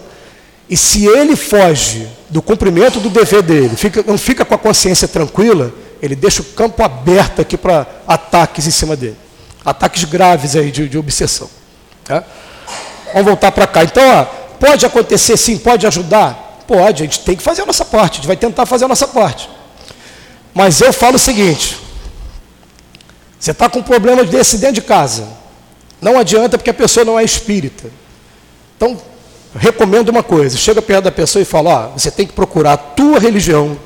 E 0.70 0.76
se 0.76 1.06
ele 1.06 1.36
foge 1.36 2.08
do 2.30 2.42
cumprimento 2.42 3.00
do 3.00 3.10
dever 3.10 3.42
dele, 3.42 3.76
fica, 3.76 4.04
não 4.06 4.18
fica 4.18 4.44
com 4.44 4.56
a 4.56 4.58
consciência 4.58 5.08
tranquila, 5.08 5.74
ele 6.02 6.16
deixa 6.16 6.42
o 6.42 6.46
campo 6.46 6.84
aberto 6.84 7.42
aqui 7.42 7.56
para 7.56 7.86
ataques 8.08 8.68
em 8.68 8.72
cima 8.72 8.96
dele. 8.96 9.16
Ataques 9.64 10.04
graves 10.04 10.56
aí 10.56 10.72
de, 10.72 10.90
de 10.90 10.98
obsessão. 10.98 11.50
Tá? 12.04 12.24
Vamos 13.14 13.28
voltar 13.28 13.52
para 13.52 13.68
cá. 13.68 13.84
Então, 13.84 14.04
ó, 14.04 14.26
pode 14.60 14.86
acontecer 14.86 15.38
sim, 15.38 15.58
pode 15.58 15.86
ajudar? 15.86 16.64
Pode, 16.68 17.04
a 17.04 17.06
gente 17.06 17.20
tem 17.20 17.36
que 17.36 17.44
fazer 17.44 17.64
a 17.64 17.66
nossa 17.66 17.84
parte, 17.84 18.14
a 18.14 18.16
gente 18.16 18.28
vai 18.28 18.38
tentar 18.38 18.66
fazer 18.66 18.86
a 18.86 18.88
nossa 18.88 19.08
parte. 19.08 19.50
Mas 20.54 20.82
eu 20.82 20.94
falo 20.94 21.16
o 21.16 21.20
seguinte: 21.20 21.78
você 23.40 23.52
está 23.52 23.70
com 23.70 23.80
um 23.80 23.84
problema 23.84 24.24
desse 24.24 24.58
dentro 24.58 24.76
de 24.76 24.82
casa. 24.82 25.28
Não 26.00 26.18
adianta 26.18 26.58
porque 26.58 26.70
a 26.70 26.74
pessoa 26.74 27.06
não 27.06 27.20
é 27.20 27.24
espírita. 27.24 27.90
Então, 28.78 29.00
recomendo 29.56 30.10
uma 30.10 30.24
coisa: 30.24 30.58
chega 30.58 30.82
perto 30.82 31.06
da 31.06 31.12
pessoa 31.12 31.42
e 31.42 31.46
fala, 31.46 31.70
ó, 31.70 31.88
você 31.98 32.10
tem 32.12 32.26
que 32.26 32.34
procurar 32.34 32.74
a 32.74 32.78
tua 32.78 33.20
religião, 33.20 33.78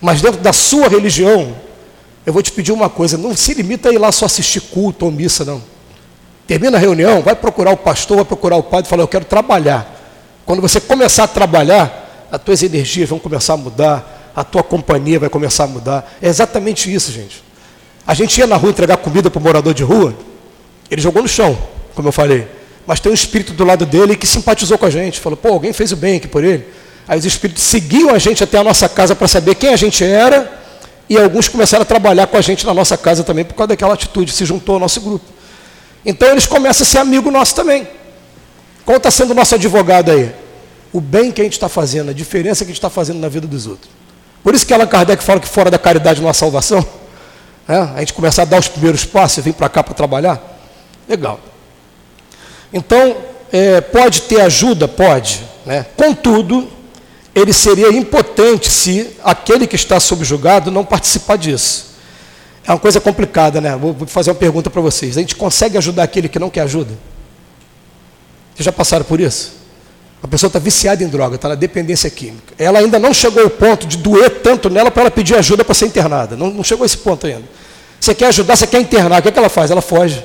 mas 0.00 0.20
dentro 0.20 0.40
da 0.40 0.52
sua 0.52 0.88
religião, 0.88 1.54
eu 2.24 2.32
vou 2.32 2.42
te 2.42 2.52
pedir 2.52 2.72
uma 2.72 2.88
coisa: 2.88 3.16
não 3.16 3.36
se 3.36 3.54
limita 3.54 3.88
a 3.88 3.92
ir 3.92 3.98
lá 3.98 4.10
só 4.12 4.26
assistir 4.26 4.60
culto 4.60 5.04
ou 5.04 5.10
missa, 5.10 5.44
não. 5.44 5.62
Termina 6.46 6.76
a 6.76 6.80
reunião, 6.80 7.22
vai 7.22 7.34
procurar 7.34 7.70
o 7.70 7.76
pastor, 7.76 8.16
vai 8.16 8.24
procurar 8.24 8.56
o 8.56 8.62
padre 8.62 8.86
e 8.86 8.90
fala: 8.90 9.02
Eu 9.02 9.08
quero 9.08 9.24
trabalhar. 9.24 9.96
Quando 10.44 10.60
você 10.60 10.80
começar 10.80 11.24
a 11.24 11.28
trabalhar, 11.28 12.28
as 12.30 12.42
tuas 12.42 12.62
energias 12.62 13.08
vão 13.08 13.18
começar 13.18 13.54
a 13.54 13.56
mudar, 13.56 14.32
a 14.34 14.42
tua 14.42 14.62
companhia 14.62 15.18
vai 15.18 15.28
começar 15.28 15.64
a 15.64 15.68
mudar. 15.68 16.12
É 16.20 16.28
exatamente 16.28 16.92
isso, 16.92 17.12
gente. 17.12 17.42
A 18.06 18.14
gente 18.14 18.38
ia 18.38 18.46
na 18.46 18.56
rua 18.56 18.70
entregar 18.70 18.96
comida 18.96 19.30
para 19.30 19.38
o 19.38 19.42
morador 19.42 19.72
de 19.72 19.84
rua, 19.84 20.14
ele 20.90 21.00
jogou 21.00 21.22
no 21.22 21.28
chão, 21.28 21.56
como 21.94 22.08
eu 22.08 22.12
falei 22.12 22.60
mas 22.90 22.98
tem 22.98 23.12
um 23.12 23.14
espírito 23.14 23.52
do 23.52 23.64
lado 23.64 23.86
dele 23.86 24.16
que 24.16 24.26
simpatizou 24.26 24.76
com 24.76 24.84
a 24.84 24.90
gente, 24.90 25.20
falou, 25.20 25.36
pô, 25.36 25.48
alguém 25.50 25.72
fez 25.72 25.92
o 25.92 25.96
bem 25.96 26.16
aqui 26.16 26.26
por 26.26 26.42
ele. 26.42 26.66
Aí 27.06 27.16
os 27.16 27.24
espíritos 27.24 27.62
seguiam 27.62 28.12
a 28.12 28.18
gente 28.18 28.42
até 28.42 28.58
a 28.58 28.64
nossa 28.64 28.88
casa 28.88 29.14
para 29.14 29.28
saber 29.28 29.54
quem 29.54 29.72
a 29.72 29.76
gente 29.76 30.02
era, 30.02 30.59
e 31.10 31.18
alguns 31.18 31.48
começaram 31.48 31.82
a 31.82 31.84
trabalhar 31.84 32.28
com 32.28 32.36
a 32.36 32.40
gente 32.40 32.64
na 32.64 32.72
nossa 32.72 32.96
casa 32.96 33.24
também 33.24 33.44
por 33.44 33.54
causa 33.54 33.66
daquela 33.66 33.94
atitude, 33.94 34.30
se 34.30 34.44
juntou 34.44 34.76
ao 34.76 34.80
nosso 34.80 35.00
grupo. 35.00 35.24
Então 36.06 36.28
eles 36.28 36.46
começam 36.46 36.86
a 36.86 36.88
ser 36.88 36.98
amigo 36.98 37.32
nosso 37.32 37.52
também. 37.52 37.88
Qual 38.86 38.96
está 38.96 39.10
sendo 39.10 39.32
o 39.32 39.34
nosso 39.34 39.56
advogado 39.56 40.12
aí? 40.12 40.32
O 40.92 41.00
bem 41.00 41.32
que 41.32 41.40
a 41.40 41.44
gente 41.44 41.54
está 41.54 41.68
fazendo, 41.68 42.10
a 42.10 42.12
diferença 42.12 42.64
que 42.64 42.70
a 42.70 42.72
gente 42.72 42.78
está 42.78 42.88
fazendo 42.88 43.18
na 43.18 43.28
vida 43.28 43.48
dos 43.48 43.66
outros. 43.66 43.90
Por 44.40 44.54
isso 44.54 44.64
que 44.64 44.72
Allan 44.72 44.86
Kardec 44.86 45.20
fala 45.22 45.40
que 45.40 45.48
fora 45.48 45.68
da 45.68 45.80
caridade 45.80 46.22
não 46.22 46.28
há 46.28 46.32
salvação. 46.32 46.86
É, 47.68 47.76
a 47.76 47.98
gente 47.98 48.14
começar 48.14 48.42
a 48.42 48.44
dar 48.44 48.60
os 48.60 48.68
primeiros 48.68 49.04
passos 49.04 49.38
e 49.38 49.40
vir 49.40 49.54
para 49.54 49.68
cá 49.68 49.82
para 49.82 49.94
trabalhar. 49.94 50.40
Legal. 51.08 51.40
Então, 52.72 53.16
é, 53.52 53.80
pode 53.80 54.22
ter 54.22 54.40
ajuda? 54.42 54.86
Pode. 54.86 55.42
Né? 55.66 55.84
Contudo, 55.96 56.68
ele 57.34 57.52
seria 57.52 57.88
impotente 57.88 58.68
se 58.68 59.10
aquele 59.22 59.66
que 59.66 59.76
está 59.76 60.00
subjugado 60.00 60.70
não 60.70 60.84
participar 60.84 61.36
disso. 61.36 61.90
É 62.64 62.72
uma 62.72 62.78
coisa 62.78 63.00
complicada, 63.00 63.60
né? 63.60 63.76
Vou 63.76 64.06
fazer 64.06 64.30
uma 64.30 64.36
pergunta 64.36 64.68
para 64.68 64.80
vocês. 64.80 65.16
A 65.16 65.20
gente 65.20 65.36
consegue 65.36 65.78
ajudar 65.78 66.02
aquele 66.02 66.28
que 66.28 66.38
não 66.38 66.50
quer 66.50 66.62
ajuda? 66.62 66.92
Vocês 68.54 68.64
já 68.64 68.72
passaram 68.72 69.04
por 69.04 69.20
isso? 69.20 69.60
A 70.22 70.28
pessoa 70.28 70.48
está 70.48 70.58
viciada 70.58 71.02
em 71.02 71.08
droga, 71.08 71.36
está 71.36 71.48
na 71.48 71.54
dependência 71.54 72.10
química. 72.10 72.52
Ela 72.58 72.80
ainda 72.80 72.98
não 72.98 73.14
chegou 73.14 73.42
ao 73.42 73.48
ponto 73.48 73.86
de 73.86 73.96
doer 73.96 74.40
tanto 74.42 74.68
nela 74.68 74.90
para 74.90 75.04
ela 75.04 75.10
pedir 75.10 75.34
ajuda 75.34 75.64
para 75.64 75.74
ser 75.74 75.86
internada. 75.86 76.36
Não, 76.36 76.50
não, 76.50 76.62
chegou 76.62 76.82
a 76.82 76.86
esse 76.86 76.98
ponto 76.98 77.26
ainda. 77.26 77.44
Você 77.98 78.14
quer 78.14 78.26
ajudar, 78.26 78.56
você 78.56 78.66
quer 78.66 78.80
internar, 78.80 79.20
o 79.20 79.22
que, 79.22 79.28
é 79.28 79.32
que 79.32 79.38
ela 79.38 79.48
faz? 79.48 79.70
Ela 79.70 79.80
foge. 79.80 80.22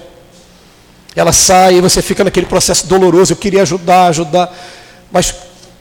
Ela 1.16 1.32
sai 1.32 1.76
e 1.76 1.82
você 1.82 2.01
fica 2.01 2.26
naquele 2.26 2.45
processo 2.45 2.88
doloroso. 2.88 3.32
Eu 3.32 3.38
queria 3.38 3.62
ajudar, 3.62 4.08
ajudar. 4.08 4.53
Mas 5.10 5.34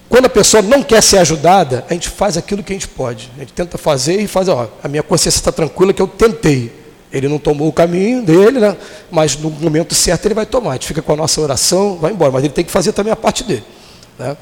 quando 0.08 0.26
a 0.26 0.28
pessoa 0.28 0.62
não 0.62 0.82
quer 0.82 1.02
ser 1.02 1.18
ajudada, 1.18 1.84
a 1.88 1.92
gente 1.92 2.08
faz 2.08 2.36
aquilo 2.36 2.62
que 2.62 2.72
a 2.72 2.76
gente 2.76 2.88
pode. 2.88 3.30
A 3.36 3.40
gente 3.40 3.52
tenta 3.52 3.78
fazer 3.78 4.20
e 4.20 4.26
faz, 4.26 4.48
ó, 4.48 4.70
a 4.82 4.88
minha 4.88 5.02
consciência 5.02 5.38
está 5.38 5.50
tranquila 5.50 5.92
que 5.92 6.02
eu 6.02 6.06
tentei. 6.06 6.70
Ele 7.12 7.28
não 7.28 7.38
tomou 7.38 7.68
o 7.68 7.72
caminho 7.72 8.22
dele, 8.22 8.58
né? 8.58 8.76
mas 9.10 9.36
no 9.36 9.48
momento 9.48 9.94
certo 9.94 10.26
ele 10.26 10.34
vai 10.34 10.44
tomar. 10.44 10.70
A 10.70 10.72
gente 10.74 10.88
fica 10.88 11.00
com 11.00 11.12
a 11.12 11.16
nossa 11.16 11.40
oração, 11.40 11.96
vai 11.96 12.12
embora. 12.12 12.32
Mas 12.32 12.42
ele 12.42 12.52
tem 12.52 12.64
que 12.64 12.72
fazer 12.72 12.92
também 12.92 13.12
a 13.12 13.16
parte 13.16 13.44
dele. 13.44 13.64
Né? 14.18 14.36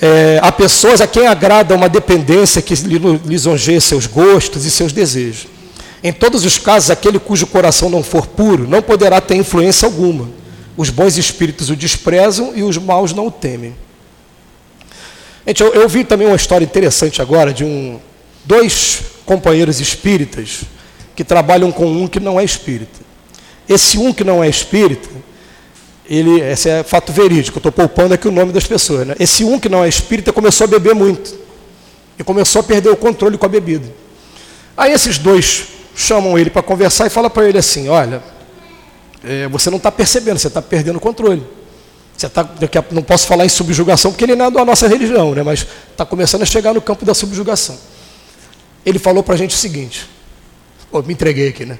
É, 0.00 0.40
há 0.40 0.50
pessoas 0.50 1.00
a 1.00 1.06
quem 1.06 1.26
agrada 1.26 1.74
uma 1.74 1.88
dependência 1.88 2.62
que 2.62 2.74
lisonjeia 2.74 3.80
seus 3.80 4.06
gostos 4.06 4.64
e 4.64 4.70
seus 4.70 4.92
desejos. 4.92 5.48
Em 6.04 6.12
todos 6.12 6.44
os 6.44 6.58
casos, 6.58 6.90
aquele 6.90 7.18
cujo 7.18 7.46
coração 7.46 7.90
não 7.90 8.02
for 8.02 8.26
puro 8.26 8.66
não 8.66 8.80
poderá 8.80 9.20
ter 9.20 9.34
influência 9.36 9.86
alguma. 9.86 10.28
Os 10.76 10.88
bons 10.88 11.18
espíritos 11.18 11.68
o 11.68 11.76
desprezam 11.76 12.52
e 12.54 12.62
os 12.62 12.78
maus 12.78 13.12
não 13.12 13.26
o 13.26 13.30
temem. 13.30 13.74
Gente, 15.46 15.60
eu, 15.62 15.74
eu 15.74 15.88
vi 15.88 16.04
também 16.04 16.26
uma 16.26 16.36
história 16.36 16.64
interessante 16.64 17.20
agora 17.20 17.52
de 17.52 17.64
um, 17.64 17.98
dois 18.44 19.02
companheiros 19.24 19.80
espíritas 19.80 20.62
que 21.16 21.24
trabalham 21.24 21.72
com 21.72 21.86
um 21.86 22.06
que 22.06 22.20
não 22.20 22.38
é 22.38 22.44
espírita. 22.44 23.00
Esse 23.68 23.98
um 23.98 24.12
que 24.12 24.24
não 24.24 24.42
é 24.42 24.48
espírita, 24.48 25.08
ele, 26.08 26.40
esse 26.40 26.68
é 26.68 26.82
fato 26.82 27.12
verídico, 27.12 27.58
estou 27.58 27.72
poupando 27.72 28.14
aqui 28.14 28.28
o 28.28 28.32
nome 28.32 28.52
das 28.52 28.66
pessoas. 28.66 29.06
Né? 29.06 29.14
Esse 29.18 29.44
um 29.44 29.58
que 29.58 29.68
não 29.68 29.84
é 29.84 29.88
espírita 29.88 30.32
começou 30.32 30.64
a 30.64 30.68
beber 30.68 30.94
muito 30.94 31.34
e 32.18 32.24
começou 32.24 32.60
a 32.60 32.62
perder 32.62 32.90
o 32.90 32.96
controle 32.96 33.36
com 33.36 33.46
a 33.46 33.48
bebida. 33.48 33.86
Aí 34.76 34.92
esses 34.92 35.18
dois 35.18 35.68
chamam 35.94 36.38
ele 36.38 36.50
para 36.50 36.62
conversar 36.62 37.06
e 37.06 37.10
fala 37.10 37.28
para 37.28 37.48
ele 37.48 37.58
assim: 37.58 37.88
olha, 37.88 38.22
é, 39.24 39.48
você 39.48 39.70
não 39.70 39.76
está 39.76 39.90
percebendo, 39.90 40.38
você 40.38 40.48
está 40.48 40.62
perdendo 40.62 40.96
o 40.96 41.00
controle. 41.00 41.42
Você 42.16 42.28
tá, 42.28 42.48
não 42.90 43.02
posso 43.02 43.26
falar 43.26 43.44
em 43.44 43.48
subjugação 43.48 44.12
porque 44.12 44.24
ele 44.24 44.36
não 44.36 44.46
é 44.46 44.50
da 44.50 44.64
nossa 44.64 44.86
religião, 44.86 45.34
né, 45.34 45.42
mas 45.42 45.66
está 45.90 46.04
começando 46.04 46.42
a 46.42 46.46
chegar 46.46 46.72
no 46.72 46.80
campo 46.80 47.04
da 47.04 47.14
subjugação. 47.14 47.76
Ele 48.84 48.98
falou 48.98 49.22
para 49.22 49.34
a 49.34 49.38
gente 49.38 49.54
o 49.54 49.58
seguinte: 49.58 50.08
pô, 50.90 51.02
me 51.02 51.12
entreguei 51.14 51.48
aqui, 51.48 51.64
né? 51.64 51.78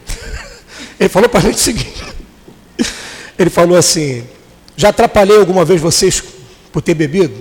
Ele 0.98 1.08
falou 1.08 1.28
para 1.28 1.40
a 1.40 1.42
gente 1.42 1.56
o 1.56 1.60
seguinte: 1.60 2.04
ele 3.38 3.50
falou 3.50 3.76
assim, 3.76 4.24
já 4.76 4.90
atrapalhei 4.90 5.36
alguma 5.36 5.64
vez 5.64 5.80
vocês 5.80 6.22
por 6.72 6.80
ter 6.80 6.94
bebido? 6.94 7.34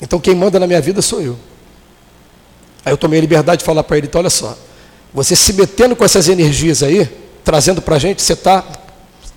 Então 0.00 0.18
quem 0.18 0.34
manda 0.34 0.58
na 0.58 0.66
minha 0.66 0.80
vida 0.80 1.02
sou 1.02 1.20
eu. 1.20 1.36
Aí 2.84 2.92
eu 2.92 2.96
tomei 2.96 3.18
a 3.18 3.20
liberdade 3.20 3.58
de 3.60 3.64
falar 3.64 3.82
para 3.82 3.98
ele: 3.98 4.06
então 4.06 4.20
olha 4.20 4.30
só, 4.30 4.56
você 5.12 5.34
se 5.36 5.52
metendo 5.52 5.96
com 5.96 6.04
essas 6.04 6.28
energias 6.28 6.82
aí, 6.82 7.08
trazendo 7.44 7.82
para 7.82 7.96
a 7.96 7.98
gente, 7.98 8.22
você 8.22 8.32
está. 8.32 8.64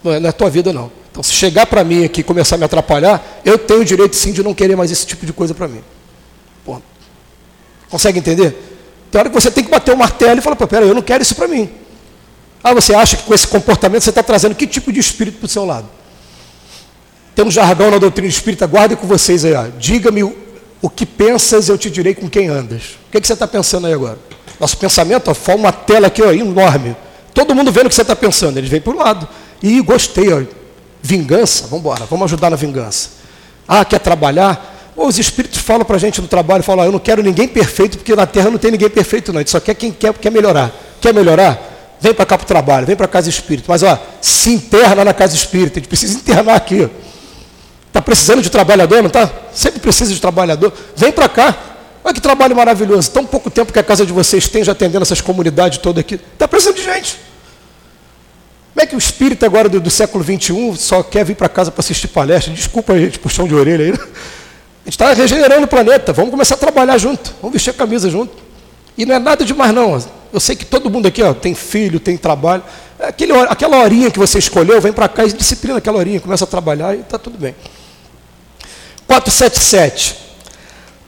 Não 0.03 0.13
é, 0.13 0.19
não 0.19 0.29
é 0.29 0.31
tua 0.31 0.49
vida, 0.49 0.71
não. 0.71 0.91
Então, 1.19 1.23
se 1.29 1.33
chegar 1.33 1.65
para 1.65 1.83
mim 1.83 2.05
aqui 2.05 2.21
e 2.21 2.23
começar 2.23 2.55
a 2.55 2.57
me 2.57 2.63
atrapalhar, 2.63 3.41
eu 3.43 3.57
tenho 3.57 3.81
o 3.81 3.85
direito 3.85 4.15
sim 4.15 4.31
de 4.31 4.41
não 4.41 4.53
querer 4.53 4.77
mais 4.77 4.89
esse 4.89 5.05
tipo 5.05 5.25
de 5.25 5.33
coisa 5.33 5.53
para 5.53 5.67
mim. 5.67 5.81
Pô. 6.63 6.81
Consegue 7.89 8.19
entender? 8.19 8.55
Tem 9.11 9.19
hora 9.19 9.27
que 9.27 9.35
você 9.35 9.51
tem 9.51 9.61
que 9.61 9.69
bater 9.69 9.93
o 9.93 9.97
martelo 9.97 10.39
e 10.39 10.41
falar, 10.41 10.55
pera, 10.55 10.85
eu 10.85 10.95
não 10.95 11.01
quero 11.01 11.21
isso 11.21 11.35
para 11.35 11.45
mim. 11.45 11.69
Ah, 12.63 12.73
você 12.73 12.95
acha 12.95 13.17
que 13.17 13.23
com 13.23 13.33
esse 13.33 13.45
comportamento 13.45 14.01
você 14.01 14.11
está 14.11 14.23
trazendo 14.23 14.55
que 14.55 14.65
tipo 14.65 14.93
de 14.93 15.01
espírito 15.01 15.39
para 15.39 15.45
o 15.45 15.49
seu 15.49 15.65
lado? 15.65 15.89
Tem 17.35 17.43
um 17.43 17.51
jargão 17.51 17.91
na 17.91 17.97
doutrina 17.97 18.29
espírita, 18.29 18.65
guardem 18.65 18.95
com 18.95 19.05
vocês 19.05 19.43
aí. 19.43 19.73
Diga-me 19.77 20.23
o, 20.23 20.89
que 20.89 21.05
pensas, 21.05 21.67
eu 21.67 21.77
te 21.77 21.89
direi 21.89 22.15
com 22.15 22.29
quem 22.29 22.47
andas. 22.47 22.97
O 23.09 23.11
que, 23.11 23.19
que 23.19 23.27
você 23.27 23.33
está 23.33 23.45
pensando 23.45 23.87
aí 23.87 23.93
agora? 23.93 24.17
Nosso 24.57 24.77
pensamento 24.77 25.29
ó, 25.29 25.33
forma 25.33 25.65
uma 25.65 25.73
tela 25.73 26.07
aqui 26.07 26.21
ó, 26.21 26.31
enorme. 26.31 26.95
Todo 27.33 27.53
mundo 27.53 27.73
vendo 27.73 27.87
o 27.87 27.89
que 27.89 27.95
você 27.95 28.03
está 28.03 28.15
pensando. 28.15 28.57
Eles 28.57 28.69
vêm 28.69 28.79
para 28.79 28.93
o 28.93 28.95
lado. 28.95 29.27
E 29.61 29.81
gostei. 29.81 30.31
Ó. 30.31 30.58
Vingança, 31.01 31.63
vamos 31.63 31.79
embora, 31.79 32.05
vamos 32.05 32.25
ajudar 32.25 32.49
na 32.49 32.55
vingança. 32.55 33.09
Ah, 33.67 33.85
quer 33.85 33.99
trabalhar? 33.99 34.77
os 34.95 35.17
espíritos 35.17 35.59
falam 35.59 35.85
para 35.85 35.95
a 35.95 35.99
gente 35.99 36.19
no 36.19 36.27
trabalho, 36.27 36.61
falam, 36.61 36.83
eu 36.83 36.91
não 36.91 36.99
quero 36.99 37.23
ninguém 37.23 37.47
perfeito, 37.47 37.97
porque 37.97 38.13
na 38.13 38.25
Terra 38.25 38.49
não 38.49 38.57
tem 38.57 38.69
ninguém 38.69 38.89
perfeito, 38.89 39.31
não. 39.31 39.39
A 39.39 39.41
gente 39.41 39.51
só 39.51 39.59
quer 39.59 39.73
quem 39.73 39.93
quer, 39.93 40.13
quer 40.13 40.29
melhorar. 40.29 40.73
Quer 40.99 41.13
melhorar? 41.13 41.57
vem 41.99 42.13
para 42.13 42.25
cá 42.25 42.37
para 42.37 42.45
o 42.45 42.47
trabalho, 42.47 42.85
vem 42.85 42.95
para 42.95 43.05
a 43.05 43.09
casa 43.09 43.29
espírita. 43.29 43.65
Mas 43.67 43.83
ó, 43.83 43.99
se 44.21 44.51
interna 44.51 45.03
na 45.03 45.13
casa 45.13 45.35
espírita, 45.35 45.73
a 45.73 45.79
gente 45.79 45.89
precisa 45.89 46.17
internar 46.17 46.55
aqui. 46.55 46.89
Está 47.87 48.01
precisando 48.01 48.41
de 48.41 48.49
trabalhador, 48.49 48.99
não 48.99 49.07
está? 49.07 49.29
Sempre 49.51 49.79
precisa 49.79 50.13
de 50.13 50.21
trabalhador. 50.21 50.71
Vem 50.95 51.11
para 51.11 51.27
cá. 51.27 51.57
Olha 52.03 52.13
que 52.13 52.21
trabalho 52.21 52.55
maravilhoso. 52.55 53.11
Tão 53.11 53.25
pouco 53.25 53.49
tempo 53.49 53.73
que 53.73 53.79
a 53.79 53.83
casa 53.83 54.05
de 54.05 54.13
vocês 54.13 54.47
tem 54.47 54.63
já 54.63 54.71
atendendo 54.71 55.01
essas 55.01 55.19
comunidades 55.19 55.79
todas 55.79 55.99
aqui. 55.99 56.15
Está 56.15 56.47
precisando 56.47 56.75
de 56.75 56.83
gente. 56.83 57.17
Como 58.79 58.85
é 58.85 58.87
que 58.87 58.95
o 58.95 58.97
espírito 58.97 59.45
agora 59.45 59.67
do, 59.67 59.81
do 59.81 59.89
século 59.89 60.23
XXI 60.23 60.77
só 60.77 61.03
quer 61.03 61.25
vir 61.25 61.35
para 61.35 61.49
casa 61.49 61.69
para 61.69 61.81
assistir 61.81 62.07
palestra? 62.07 62.53
Desculpa 62.53 62.97
gente, 62.97 63.19
puxão 63.19 63.45
de 63.45 63.53
orelha 63.53 63.83
aí. 63.83 63.91
Né? 63.91 63.97
A 63.99 64.85
gente 64.85 64.93
está 64.93 65.11
regenerando 65.11 65.65
o 65.65 65.67
planeta. 65.67 66.13
Vamos 66.13 66.31
começar 66.31 66.55
a 66.55 66.57
trabalhar 66.57 66.97
junto. 66.97 67.35
Vamos 67.41 67.51
vestir 67.51 67.71
a 67.71 67.73
camisa 67.73 68.09
junto. 68.09 68.31
E 68.97 69.05
não 69.05 69.15
é 69.15 69.19
nada 69.19 69.43
demais, 69.43 69.73
não. 69.73 70.01
Eu 70.31 70.39
sei 70.39 70.55
que 70.55 70.63
todo 70.63 70.89
mundo 70.89 71.09
aqui 71.09 71.21
ó, 71.21 71.33
tem 71.33 71.53
filho, 71.53 71.99
tem 71.99 72.15
trabalho. 72.15 72.63
É 72.97 73.07
aquele, 73.07 73.33
aquela 73.33 73.79
horinha 73.79 74.09
que 74.09 74.17
você 74.17 74.39
escolheu, 74.39 74.79
vem 74.79 74.93
para 74.93 75.09
cá 75.09 75.25
e 75.25 75.33
disciplina 75.33 75.79
aquela 75.79 75.97
horinha, 75.97 76.21
começa 76.21 76.45
a 76.45 76.47
trabalhar 76.47 76.95
e 76.95 77.01
está 77.01 77.19
tudo 77.19 77.37
bem. 77.37 77.53
477. 79.07 80.15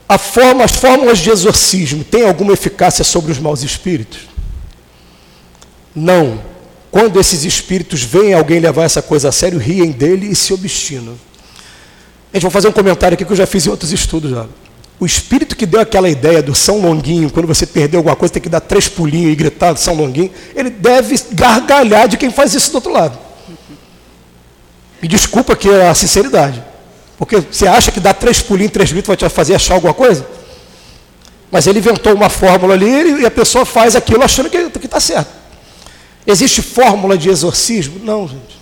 A 0.09 0.17
forma, 0.17 0.65
as 0.65 0.75
fórmulas 0.75 1.19
de 1.19 1.29
exorcismo 1.29 2.03
têm 2.03 2.27
alguma 2.27 2.51
eficácia 2.51 3.05
sobre 3.05 3.31
os 3.31 3.39
maus 3.39 3.63
espíritos? 3.63 4.27
Não. 5.95 6.50
Quando 6.91 7.19
esses 7.19 7.45
espíritos 7.45 8.03
veem 8.03 8.33
alguém 8.33 8.59
levar 8.59 8.83
essa 8.83 9.01
coisa 9.01 9.29
a 9.29 9.31
sério, 9.31 9.57
riem 9.57 9.91
dele 9.91 10.27
e 10.27 10.35
se 10.35 10.53
obstinam. 10.53 11.17
Gente, 12.33 12.41
vou 12.41 12.51
fazer 12.51 12.67
um 12.67 12.71
comentário 12.73 13.15
aqui 13.15 13.23
que 13.23 13.31
eu 13.31 13.35
já 13.37 13.47
fiz 13.47 13.65
em 13.65 13.69
outros 13.69 13.93
estudos 13.93 14.31
já. 14.31 14.45
O 14.99 15.05
espírito 15.05 15.55
que 15.55 15.65
deu 15.65 15.79
aquela 15.79 16.09
ideia 16.09 16.43
do 16.43 16.53
São 16.53 16.81
Longuinho, 16.81 17.31
quando 17.31 17.47
você 17.47 17.65
perdeu 17.65 17.99
alguma 17.99 18.15
coisa, 18.15 18.33
tem 18.33 18.41
que 18.41 18.49
dar 18.49 18.59
três 18.59 18.89
pulinhos 18.89 19.31
e 19.31 19.35
gritar 19.35 19.75
São 19.77 19.95
Longuinho, 19.95 20.31
ele 20.53 20.69
deve 20.69 21.15
gargalhar 21.31 22.07
de 22.09 22.17
quem 22.17 22.29
faz 22.29 22.53
isso 22.53 22.69
do 22.71 22.75
outro 22.75 22.91
lado. 22.91 23.17
Me 25.01 25.07
desculpa 25.07 25.55
que 25.55 25.69
é 25.69 25.87
a 25.87 25.95
sinceridade. 25.95 26.61
Porque 27.17 27.37
você 27.37 27.67
acha 27.67 27.91
que 27.91 27.99
dar 27.99 28.13
três 28.13 28.41
pulinhos, 28.41 28.73
três 28.73 28.91
gritos 28.91 29.07
vai 29.07 29.17
te 29.17 29.27
fazer 29.29 29.55
achar 29.55 29.75
alguma 29.75 29.93
coisa? 29.93 30.27
Mas 31.49 31.67
ele 31.67 31.79
inventou 31.79 32.13
uma 32.13 32.29
fórmula 32.29 32.73
ali 32.73 33.21
e 33.21 33.25
a 33.25 33.31
pessoa 33.31 33.65
faz 33.65 33.95
aquilo 33.95 34.23
achando 34.23 34.49
que 34.49 34.85
está 34.85 34.99
certo. 34.99 35.40
Existe 36.25 36.61
fórmula 36.61 37.17
de 37.17 37.29
exorcismo? 37.29 37.99
Não, 38.03 38.27
gente. 38.27 38.61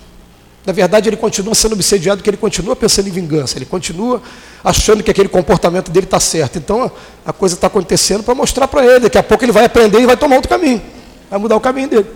Na 0.66 0.74
verdade, 0.74 1.10
ele 1.10 1.18
continua 1.18 1.56
sendo 1.56 1.74
obsediado 1.74 2.18
porque 2.18 2.30
ele 2.30 2.38
continua 2.38 2.76
pensando 2.76 3.08
em 3.08 3.12
vingança, 3.12 3.58
ele 3.58 3.66
continua 3.66 4.22
achando 4.64 5.02
que 5.02 5.10
aquele 5.10 5.30
comportamento 5.30 5.90
dele 5.90 6.06
está 6.06 6.20
certo. 6.20 6.58
Então 6.58 6.92
a 7.26 7.34
coisa 7.34 7.56
está 7.56 7.68
acontecendo 7.68 8.24
para 8.24 8.36
mostrar 8.36 8.68
para 8.68 8.86
ele. 8.86 9.00
Daqui 9.02 9.18
a 9.18 9.24
pouco 9.24 9.44
ele 9.44 9.52
vai 9.52 9.66
aprender 9.66 10.00
e 10.00 10.06
vai 10.06 10.18
tomar 10.18 10.36
outro 10.36 10.50
caminho, 10.50 10.82
vai 11.30 11.40
mudar 11.40 11.56
o 11.56 11.62
caminho 11.62 11.88
dele. 11.88 12.08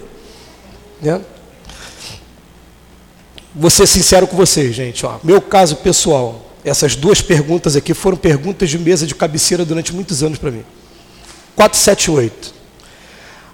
Né? 1.02 1.22
Vou 3.56 3.70
ser 3.70 3.88
sincero 3.88 4.28
com 4.28 4.36
vocês, 4.36 4.76
gente. 4.76 5.06
Ó, 5.06 5.18
meu 5.24 5.42
caso 5.42 5.78
pessoal, 5.78 6.54
essas 6.66 6.96
duas 6.96 7.22
perguntas 7.22 7.76
aqui 7.76 7.94
foram 7.94 8.18
perguntas 8.18 8.70
de 8.70 8.78
mesa 8.78 9.06
de 9.06 9.16
cabeceira 9.16 9.64
durante 9.64 9.94
muitos 9.94 10.22
anos 10.24 10.38
para 10.38 10.52
mim. 10.52 10.64
478. 11.56 12.63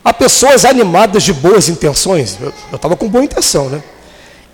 Há 0.09 0.13
pessoas 0.13 0.65
animadas 0.65 1.21
de 1.21 1.31
boas 1.31 1.69
intenções, 1.69 2.37
eu 2.41 2.51
estava 2.75 2.95
com 2.95 3.07
boa 3.07 3.23
intenção, 3.23 3.69
né? 3.69 3.83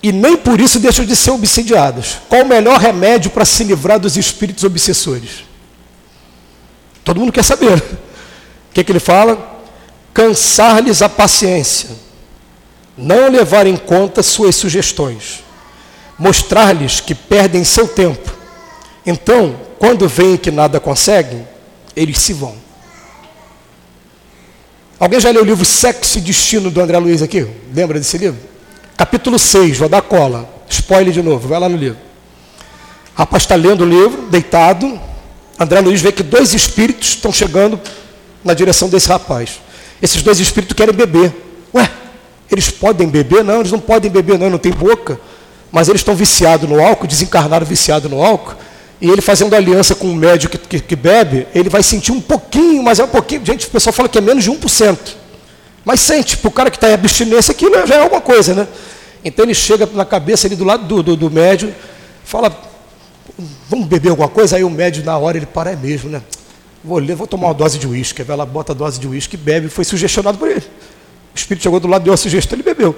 E 0.04 0.12
nem 0.12 0.36
por 0.36 0.60
isso 0.60 0.80
deixam 0.80 1.06
de 1.06 1.16
ser 1.16 1.32
obsidiadas. 1.32 2.18
Qual 2.28 2.42
o 2.42 2.48
melhor 2.48 2.78
remédio 2.78 3.32
para 3.32 3.46
se 3.46 3.64
livrar 3.64 3.98
dos 3.98 4.18
espíritos 4.18 4.66
obsessores? 4.66 5.46
Todo 7.06 7.20
mundo 7.20 7.32
quer 7.32 7.44
saber. 7.44 7.78
O 7.78 8.74
que, 8.74 8.84
que 8.84 8.92
ele 8.92 9.00
fala? 9.00 9.62
Cansar-lhes 10.14 11.02
a 11.02 11.08
paciência 11.08 11.90
não 12.98 13.30
levar 13.30 13.68
em 13.68 13.76
conta 13.76 14.24
suas 14.24 14.56
sugestões, 14.56 15.44
mostrar-lhes 16.18 17.00
que 17.00 17.14
perdem 17.14 17.64
seu 17.64 17.88
tempo. 17.88 18.34
Então, 19.06 19.56
quando 19.78 20.08
veem 20.08 20.38
que 20.38 20.52
nada 20.52 20.80
conseguem, 20.80 21.48
eles 21.96 22.20
se 22.20 22.34
vão. 22.34 22.65
Alguém 24.98 25.20
já 25.20 25.30
leu 25.30 25.42
o 25.42 25.46
livro 25.46 25.66
Sexo 25.66 26.20
e 26.20 26.22
Destino 26.22 26.72
do 26.72 26.80
André 26.80 26.98
Luiz 26.98 27.22
aqui? 27.22 27.46
Lembra 27.74 28.00
desse 28.00 28.18
livro? 28.18 28.40
Capítulo 28.96 29.38
6, 29.38 29.78
vou 29.78 29.90
dar 29.90 30.02
cola. 30.02 30.50
Spoiler 30.70 31.14
de 31.14 31.22
novo, 31.22 31.48
vai 31.50 31.60
lá 31.60 31.68
no 31.68 31.76
livro. 31.76 31.98
O 33.14 33.20
rapaz 33.20 33.44
está 33.44 33.56
lendo 33.56 33.84
o 33.84 33.88
livro, 33.88 34.30
deitado. 34.30 35.00
André 35.60 35.82
Luiz 35.82 36.02
vê 36.02 36.14
que 36.14 36.24
dois 36.24 36.54
espíritos 36.54 37.10
estão 37.10 37.32
chegando 37.32 37.80
na 38.44 38.54
direção 38.54 38.88
desse 38.88 39.10
rapaz. 39.10 39.60
Esses 40.02 40.22
dois 40.22 40.40
espíritos 40.40 40.76
querem 40.76 40.94
beber. 40.94 41.34
Ué, 41.74 41.90
eles 42.50 42.70
podem 42.70 43.08
beber? 43.10 43.44
Não, 43.44 43.60
eles 43.60 43.72
não 43.74 43.80
podem 43.80 44.10
beber, 44.10 44.40
não, 44.40 44.50
não 44.50 44.58
tem 44.58 44.72
boca. 44.72 45.20
Mas 45.72 45.90
eles 45.90 46.00
estão 46.00 46.16
viciados 46.16 46.70
no 46.70 46.82
álcool, 46.82 47.06
desencarnaram 47.06 47.66
viciado 47.66 48.08
no 48.08 48.24
álcool. 48.24 48.56
E 49.02 49.10
ele 49.10 49.22
fazendo 49.22 49.56
aliança 49.56 49.94
com 49.94 50.08
um 50.08 50.16
médico 50.16 50.58
que, 50.58 50.68
que, 50.68 50.80
que, 50.80 50.96
bebe, 50.96 51.48
ele 51.54 51.70
vai 51.70 51.84
sentir 51.84 52.12
um 52.12 52.22
pouquinho, 52.22 52.82
mas 52.82 53.00
é 53.00 53.04
um 53.04 53.08
pouquinho. 53.08 53.46
Gente, 53.46 53.68
o 53.68 53.70
pessoal 53.70 53.94
fala 53.94 54.08
que 54.08 54.18
é 54.18 54.22
menos 54.22 54.44
de 54.44 54.52
1%. 54.52 54.98
Mas 55.84 56.00
sente, 56.00 56.38
para 56.38 56.48
o 56.48 56.52
cara 56.52 56.72
que 56.72 56.78
está 56.78 56.90
em 56.90 56.94
abstinência, 56.94 57.52
aquilo 57.52 57.86
já 57.86 57.96
é 57.96 58.02
alguma 58.02 58.22
coisa, 58.22 58.56
né? 58.56 58.68
Então 59.24 59.46
ele 59.46 59.54
chega 59.54 59.88
na 59.94 60.06
cabeça 60.06 60.48
ali 60.48 60.56
do 60.56 60.64
lado 60.64 60.86
do, 60.86 61.04
do, 61.04 61.16
do 61.16 61.32
médio, 61.32 61.74
fala, 62.24 62.56
vamos 63.70 63.88
beber 63.88 64.10
alguma 64.10 64.30
coisa? 64.30 64.56
Aí 64.56 64.64
o 64.64 64.70
médio, 64.70 65.04
na 65.04 65.18
hora, 65.18 65.38
ele 65.38 65.46
para, 65.46 65.72
é 65.72 65.76
mesmo, 65.76 66.10
né? 66.10 66.22
Vou 66.84 67.00
ler, 67.00 67.16
vou 67.16 67.28
tomar 67.28 67.48
uma 67.48 67.54
dose 67.54 67.78
de 67.78 67.88
uísque. 67.88 68.24
Vai 68.24 68.38
lá, 68.38 68.46
bota 68.46 68.72
a 68.72 68.76
dose 68.76 69.00
de 69.00 69.08
uísque, 69.08 69.36
bebe, 69.36 69.68
foi 69.70 69.84
sugestionado 69.84 70.38
por 70.38 70.50
ele. 70.50 70.64
O 71.34 71.38
Espírito 71.38 71.64
chegou 71.64 71.80
do 71.80 71.88
lado, 71.88 72.04
deu 72.04 72.14
a 72.14 72.18
sugestão, 72.18 72.56
ele 72.56 72.64
bebeu. 72.64 72.96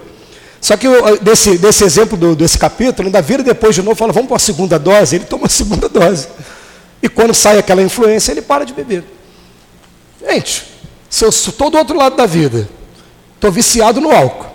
Só 0.59 0.75
que 0.75 0.87
desse, 1.21 1.57
desse 1.57 1.83
exemplo 1.83 2.17
do, 2.17 2.35
desse 2.35 2.57
capítulo, 2.57 3.07
ainda 3.07 3.21
vira 3.21 3.43
depois 3.43 3.75
de 3.75 3.81
novo 3.81 3.95
fala, 3.95 4.11
vamos 4.11 4.27
para 4.27 4.37
a 4.37 4.39
segunda 4.39 4.79
dose, 4.79 5.15
ele 5.15 5.25
toma 5.25 5.45
a 5.45 5.49
segunda 5.49 5.87
dose. 5.87 6.27
E 7.01 7.07
quando 7.07 7.33
sai 7.33 7.59
aquela 7.59 7.81
influência, 7.81 8.31
ele 8.31 8.41
para 8.41 8.65
de 8.65 8.73
beber. 8.73 9.03
Gente, 10.27 10.65
se 11.09 11.23
eu 11.23 11.29
estou 11.29 11.69
do 11.69 11.77
outro 11.77 11.95
lado 11.95 12.15
da 12.15 12.25
vida, 12.25 12.67
estou 13.35 13.51
viciado 13.51 14.01
no 14.01 14.11
álcool. 14.11 14.51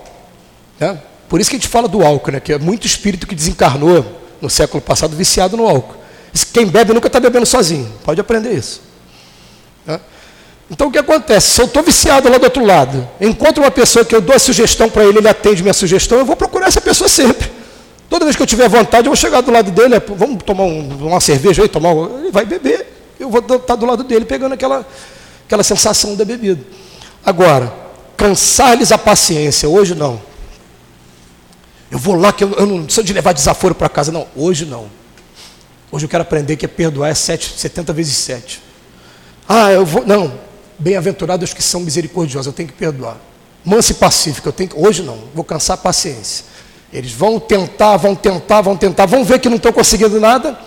Né? 0.79 1.01
Por 1.29 1.41
isso 1.41 1.49
que 1.49 1.57
a 1.57 1.59
gente 1.59 1.69
fala 1.69 1.89
do 1.89 2.05
álcool, 2.05 2.33
né? 2.33 2.41
que 2.41 2.53
é 2.53 2.59
muito 2.59 2.87
espírito 2.87 3.27
que 3.27 3.35
desencarnou 3.35 4.21
no 4.41 4.51
século 4.51 4.83
passado 4.83 5.17
viciado 5.17 5.57
no 5.57 5.67
álcool. 5.67 5.97
Quem 6.53 6.67
bebe 6.67 6.93
nunca 6.93 7.07
está 7.07 7.21
bebendo 7.21 7.47
sozinho. 7.47 7.91
Pode 8.05 8.21
aprender 8.21 8.53
isso. 8.53 8.83
Né? 9.87 10.01
Então 10.73 10.89
o 10.89 10.91
que 10.91 10.99
acontece? 10.99 11.51
Se 11.51 11.61
eu 11.61 11.67
estou 11.67 11.83
viciado 11.83 12.31
lá 12.31 12.39
do 12.39 12.45
outro 12.45 12.65
lado, 12.65 13.07
encontro 13.21 13.63
uma 13.63 13.71
pessoa 13.71 14.07
que 14.07 14.15
eu 14.15 14.23
dou 14.23 14.35
a 14.35 14.39
sugestão 14.39 14.89
para 14.89 15.05
ele, 15.05 15.19
ele 15.19 15.29
atende 15.29 15.61
minha 15.61 15.75
sugestão, 15.75 16.17
eu 16.17 16.25
vou 16.25 16.35
procurar 16.35 16.69
essa 16.69 16.81
pessoa 16.81 17.11
sempre. 17.11 17.53
Toda 18.09 18.25
vez 18.25 18.35
que 18.35 18.43
eu 18.43 18.47
tiver 18.47 18.71
vontade, 18.71 19.07
eu 19.07 19.11
vou 19.11 19.17
chegar 19.17 19.43
do 19.43 19.51
lado 19.51 19.71
dele, 19.71 20.01
vamos 20.17 20.43
tomar 20.43 20.65
um, 20.65 21.09
uma 21.09 21.21
cerveja 21.21 21.63
aí, 21.63 21.69
tomar 21.69 21.93
ele 22.19 22.31
vai 22.31 22.47
beber, 22.47 22.91
eu 23.21 23.29
vou 23.29 23.41
estar 23.55 23.77
do 23.77 23.85
lado 23.85 24.03
dele 24.03 24.25
pegando 24.25 24.55
aquela, 24.55 24.87
aquela 25.45 25.63
sensação 25.63 26.17
da 26.17 26.25
bebida. 26.25 26.65
Agora, 27.23 27.71
cansar-lhes 28.17 28.93
a 28.93 28.99
paciência, 28.99 29.69
hoje 29.69 29.95
não. 29.95 30.19
Eu 31.91 31.99
vou 31.99 32.15
lá 32.15 32.33
que 32.33 32.45
eu, 32.45 32.53
eu 32.53 32.65
não 32.65 32.85
preciso 32.85 33.05
de 33.05 33.13
levar 33.13 33.33
desaforo 33.33 33.75
para 33.75 33.91
casa, 33.91 34.11
não. 34.11 34.27
Hoje 34.35 34.65
não. 34.65 34.87
Hoje 35.91 36.07
eu 36.07 36.09
quero 36.09 36.23
aprender 36.23 36.57
que 36.57 36.65
é 36.65 36.69
perdoar 36.69 37.11
é 37.11 37.15
sete, 37.15 37.53
70 37.59 37.93
vezes 37.93 38.17
7. 38.17 38.63
Ah, 39.47 39.71
eu 39.71 39.85
vou. 39.85 40.07
Não, 40.07 40.33
Bem-aventurados 40.83 41.51
os 41.51 41.55
que 41.55 41.63
são 41.63 41.81
misericordiosos, 41.81 42.49
eu 42.49 42.53
tenho 42.53 42.69
que 42.69 42.75
perdoar. 42.75 43.17
Manso 43.65 43.93
e 43.93 43.95
pacífico, 43.95 44.49
eu 44.49 44.53
tenho 44.53 44.71
que. 44.71 44.77
Hoje 44.77 45.01
não, 45.01 45.17
vou 45.33 45.45
cansar 45.45 45.75
a 45.75 45.81
paciência. 45.81 46.45
Eles 46.93 47.13
vão 47.13 47.39
tentar, 47.39 47.97
vão 47.97 48.17
tentar, 48.17 48.61
vão 48.61 48.77
tentar, 48.77 49.07
vão 49.07 49.25
ver 49.25 49.39
que 49.39 49.49
não 49.49 49.59
estão 49.59 49.73
conseguindo 49.73 50.19
nada, 50.19 50.59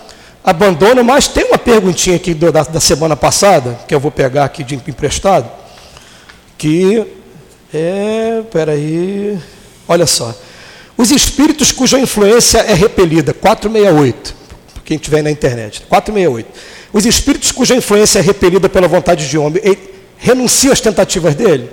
abandonam, 0.41 1.03
mas 1.03 1.27
tem 1.27 1.43
uma 1.43 1.57
perguntinha 1.57 2.15
aqui 2.15 2.33
da, 2.33 2.63
da 2.63 2.79
semana 2.79 3.17
passada, 3.17 3.77
que 3.85 3.93
eu 3.93 3.99
vou 3.99 4.09
pegar 4.09 4.45
aqui 4.45 4.63
de 4.63 4.75
emprestado, 4.75 5.51
que 6.57 7.05
é. 7.73 8.41
Peraí. 8.49 9.37
Olha 9.85 10.07
só. 10.07 10.33
Os 10.97 11.11
espíritos 11.11 11.73
cuja 11.73 11.99
influência 11.99 12.59
é 12.59 12.73
repelida, 12.73 13.33
468, 13.33 14.33
quem 14.85 14.95
estiver 14.95 15.21
na 15.21 15.29
internet, 15.29 15.81
468. 15.89 16.47
Os 16.93 17.05
espíritos 17.05 17.51
cuja 17.51 17.75
influência 17.75 18.19
é 18.19 18.21
repelida 18.21 18.69
pela 18.69 18.87
vontade 18.87 19.27
de 19.27 19.37
homem, 19.37 19.61
renuncia 20.17 20.71
às 20.71 20.81
tentativas 20.81 21.35
dele. 21.35 21.69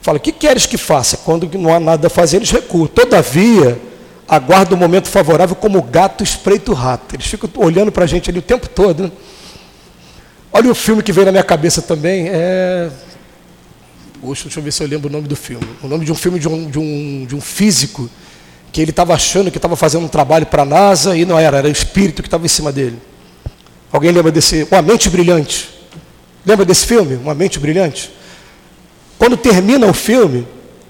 Fala, 0.00 0.18
o 0.18 0.20
que 0.20 0.32
queres 0.32 0.66
que 0.66 0.76
faça? 0.76 1.16
Quando 1.18 1.48
não 1.58 1.72
há 1.72 1.78
nada 1.78 2.08
a 2.08 2.10
fazer, 2.10 2.38
eles 2.38 2.50
recuam. 2.50 2.88
Todavia, 2.88 3.80
aguarda 4.28 4.74
o 4.74 4.78
momento 4.78 5.08
favorável 5.08 5.54
como 5.54 5.78
o 5.78 5.82
gato 5.82 6.24
espreita 6.24 6.72
o 6.72 6.74
rato. 6.74 7.14
Eles 7.14 7.26
ficam 7.26 7.48
olhando 7.56 7.92
para 7.92 8.04
a 8.04 8.06
gente 8.06 8.28
ali 8.28 8.38
o 8.38 8.42
tempo 8.42 8.68
todo. 8.68 9.04
Né? 9.04 9.12
Olha 10.52 10.70
o 10.70 10.74
filme 10.74 11.02
que 11.02 11.12
veio 11.12 11.26
na 11.26 11.32
minha 11.32 11.44
cabeça 11.44 11.80
também. 11.80 12.26
É... 12.28 12.90
Deixa 14.22 14.58
eu 14.58 14.62
ver 14.62 14.72
se 14.72 14.82
eu 14.82 14.88
lembro 14.88 15.08
o 15.08 15.12
nome 15.12 15.28
do 15.28 15.36
filme. 15.36 15.66
O 15.82 15.88
nome 15.88 16.04
de 16.04 16.12
um 16.12 16.14
filme 16.14 16.38
de 16.38 16.48
um, 16.48 16.70
de 16.70 16.78
um, 16.78 17.26
de 17.26 17.36
um 17.36 17.40
físico 17.40 18.08
que 18.72 18.80
ele 18.80 18.90
estava 18.90 19.14
achando 19.14 19.50
que 19.50 19.58
estava 19.58 19.76
fazendo 19.76 20.04
um 20.04 20.08
trabalho 20.08 20.46
para 20.46 20.62
a 20.62 20.64
NASA 20.64 21.16
e 21.16 21.24
não 21.24 21.38
era, 21.38 21.58
era 21.58 21.68
o 21.68 21.70
espírito 21.70 22.22
que 22.22 22.28
estava 22.28 22.44
em 22.44 22.48
cima 22.48 22.72
dele. 22.72 22.98
Alguém 23.92 24.10
lembra 24.10 24.32
desse? 24.32 24.66
Uma 24.70 24.80
Mente 24.80 25.10
Brilhante. 25.10 25.71
Lembra 26.44 26.64
desse 26.64 26.86
filme? 26.86 27.16
Uma 27.16 27.34
Mente 27.34 27.58
Brilhante? 27.58 28.10
Quando 29.18 29.36
termina 29.36 29.86
o 29.86 29.94
filme, 29.94 30.46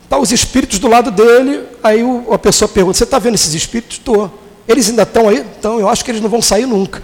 tá 0.09 0.19
os 0.19 0.33
espíritos 0.33 0.79
do 0.79 0.89
lado 0.89 1.11
dele, 1.11 1.65
aí 1.83 2.03
o, 2.03 2.33
a 2.33 2.39
pessoa 2.39 2.69
pergunta, 2.69 2.97
você 2.97 3.05
está 3.05 3.19
vendo 3.19 3.35
esses 3.35 3.53
espíritos? 3.55 3.99
Estou. 3.99 4.39
Eles 4.67 4.89
ainda 4.89 5.03
estão 5.03 5.29
aí? 5.29 5.45
Então, 5.59 5.79
eu 5.79 5.89
acho 5.89 6.05
que 6.05 6.11
eles 6.11 6.23
não 6.23 6.31
vão 6.31 6.41
sair 6.41 6.67
nunca. 6.67 7.03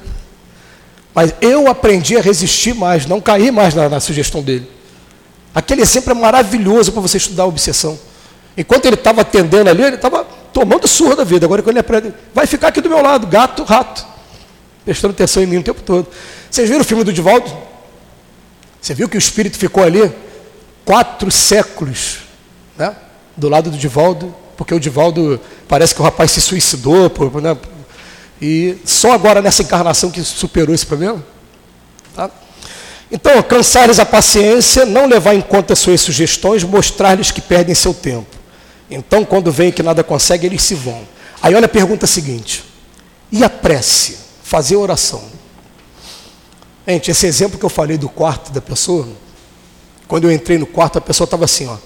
Mas 1.14 1.34
eu 1.40 1.68
aprendi 1.68 2.16
a 2.16 2.20
resistir 2.20 2.74
mais, 2.74 3.04
não 3.04 3.20
cair 3.20 3.50
mais 3.50 3.74
na, 3.74 3.88
na 3.88 4.00
sugestão 4.00 4.42
dele. 4.42 4.68
Aquele 5.54 5.82
exemplo 5.82 6.12
é 6.12 6.14
maravilhoso 6.14 6.92
para 6.92 7.02
você 7.02 7.16
estudar 7.16 7.42
a 7.42 7.46
obsessão. 7.46 7.98
Enquanto 8.56 8.86
ele 8.86 8.94
estava 8.94 9.22
atendendo 9.22 9.68
ali, 9.68 9.82
ele 9.82 9.96
estava 9.96 10.24
tomando 10.52 10.86
surra 10.88 11.16
da 11.16 11.24
vida. 11.24 11.46
Agora, 11.46 11.62
quando 11.62 11.76
ele 11.76 11.80
aprende, 11.80 12.14
vai 12.34 12.46
ficar 12.46 12.68
aqui 12.68 12.80
do 12.80 12.88
meu 12.88 13.02
lado, 13.02 13.26
gato, 13.26 13.64
rato, 13.64 14.06
prestando 14.84 15.12
atenção 15.12 15.42
em 15.42 15.46
mim 15.46 15.58
o 15.58 15.62
tempo 15.62 15.80
todo. 15.82 16.06
Vocês 16.50 16.68
viram 16.68 16.82
o 16.82 16.84
filme 16.84 17.04
do 17.04 17.12
Divaldo? 17.12 17.67
Você 18.80 18.94
viu 18.94 19.08
que 19.08 19.16
o 19.16 19.18
espírito 19.18 19.58
ficou 19.58 19.82
ali 19.82 20.12
quatro 20.84 21.30
séculos, 21.30 22.18
né? 22.76 22.94
Do 23.36 23.48
lado 23.48 23.70
do 23.70 23.76
Divaldo, 23.76 24.34
porque 24.56 24.74
o 24.74 24.80
Divaldo 24.80 25.40
parece 25.68 25.94
que 25.94 26.00
o 26.00 26.04
rapaz 26.04 26.30
se 26.32 26.40
suicidou, 26.40 27.10
né? 27.40 27.56
e 28.40 28.76
só 28.84 29.12
agora 29.12 29.42
nessa 29.42 29.62
encarnação 29.62 30.10
que 30.10 30.22
superou 30.22 30.74
esse 30.74 30.86
problema. 30.86 31.24
Tá? 32.14 32.30
Então, 33.10 33.42
cansar-lhes 33.42 33.98
a 33.98 34.04
paciência, 34.04 34.84
não 34.84 35.06
levar 35.06 35.34
em 35.34 35.40
conta 35.40 35.74
suas 35.74 36.00
sugestões, 36.00 36.62
mostrar-lhes 36.64 37.30
que 37.30 37.40
perdem 37.40 37.74
seu 37.74 37.94
tempo. 37.94 38.36
Então, 38.90 39.24
quando 39.24 39.52
veem 39.52 39.72
que 39.72 39.82
nada 39.82 40.02
consegue, 40.02 40.46
eles 40.46 40.62
se 40.62 40.74
vão. 40.74 41.06
Aí 41.42 41.54
olha 41.54 41.66
a 41.66 41.68
pergunta 41.68 42.06
seguinte: 42.06 42.64
e 43.30 43.44
a 43.44 43.50
prece? 43.50 44.18
Fazer 44.42 44.76
oração. 44.76 45.22
Gente, 46.88 47.10
esse 47.10 47.26
exemplo 47.26 47.58
que 47.58 47.64
eu 47.66 47.68
falei 47.68 47.98
do 47.98 48.08
quarto 48.08 48.50
da 48.50 48.62
pessoa, 48.62 49.06
quando 50.06 50.24
eu 50.24 50.32
entrei 50.32 50.56
no 50.56 50.64
quarto, 50.64 50.96
a 50.96 51.02
pessoa 51.02 51.26
estava 51.26 51.44
assim, 51.44 51.66
ó. 51.66 51.76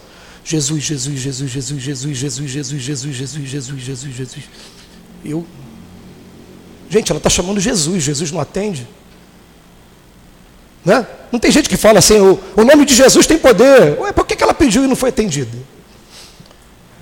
Jesus, 0.44 0.84
Jesus, 0.84 1.18
Jesus, 1.18 1.50
Jesus, 1.50 1.82
Jesus, 1.82 2.16
Jesus, 2.16 2.50
Jesus, 2.50 2.82
Jesus, 2.82 3.14
Jesus, 3.16 3.48
Jesus, 3.48 3.82
Jesus, 3.82 4.14
Jesus. 4.14 4.44
Eu. 5.24 5.44
Gente, 6.88 7.10
ela 7.10 7.18
está 7.18 7.28
chamando 7.28 7.58
Jesus, 7.58 8.00
Jesus 8.00 8.30
não 8.30 8.40
atende. 8.40 8.86
Né? 10.84 11.04
Não 11.32 11.40
tem 11.40 11.50
gente 11.50 11.68
que 11.68 11.76
fala 11.76 11.98
assim, 11.98 12.20
o, 12.20 12.38
o 12.56 12.64
nome 12.64 12.84
de 12.84 12.94
Jesus 12.94 13.26
tem 13.26 13.38
poder. 13.38 13.98
Ué, 13.98 14.12
por 14.12 14.24
que, 14.24 14.36
que 14.36 14.44
ela 14.44 14.54
pediu 14.54 14.84
e 14.84 14.86
não 14.86 14.94
foi 14.94 15.08
atendida? 15.08 15.58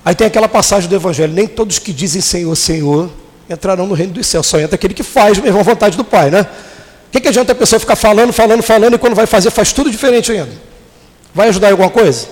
Aí 0.03 0.15
tem 0.15 0.27
aquela 0.27 0.49
passagem 0.49 0.89
do 0.89 0.95
Evangelho: 0.95 1.35
nem 1.35 1.47
todos 1.47 1.79
que 1.79 1.93
dizem 1.93 2.23
Senhor, 2.23 2.57
Senhor 2.57 3.11
entrarão 3.49 3.87
no 3.87 3.95
reino 3.95 4.15
dos 4.15 4.27
céus, 4.27 4.47
só 4.47 4.59
entra 4.59 4.77
aquele 4.77 4.95
que 4.95 5.03
faz 5.03 5.39
a 5.39 5.43
mesma 5.43 5.63
vontade 5.63 5.97
do 5.99 6.05
Pai, 6.05 6.31
né? 6.31 6.47
O 7.11 7.13
que, 7.13 7.21
que 7.21 7.27
adianta 7.27 7.51
a 7.51 7.57
pessoa 7.57 7.81
ficar 7.81 7.97
falando, 7.97 8.33
falando, 8.33 8.63
falando 8.63 8.95
e 8.95 8.99
quando 8.99 9.17
vai 9.17 9.27
fazer 9.27 9.51
faz 9.51 9.73
tudo 9.73 9.91
diferente 9.91 10.31
ainda? 10.31 10.53
Vai 11.35 11.49
ajudar 11.49 11.67
em 11.67 11.73
alguma 11.73 11.91
coisa? 11.91 12.29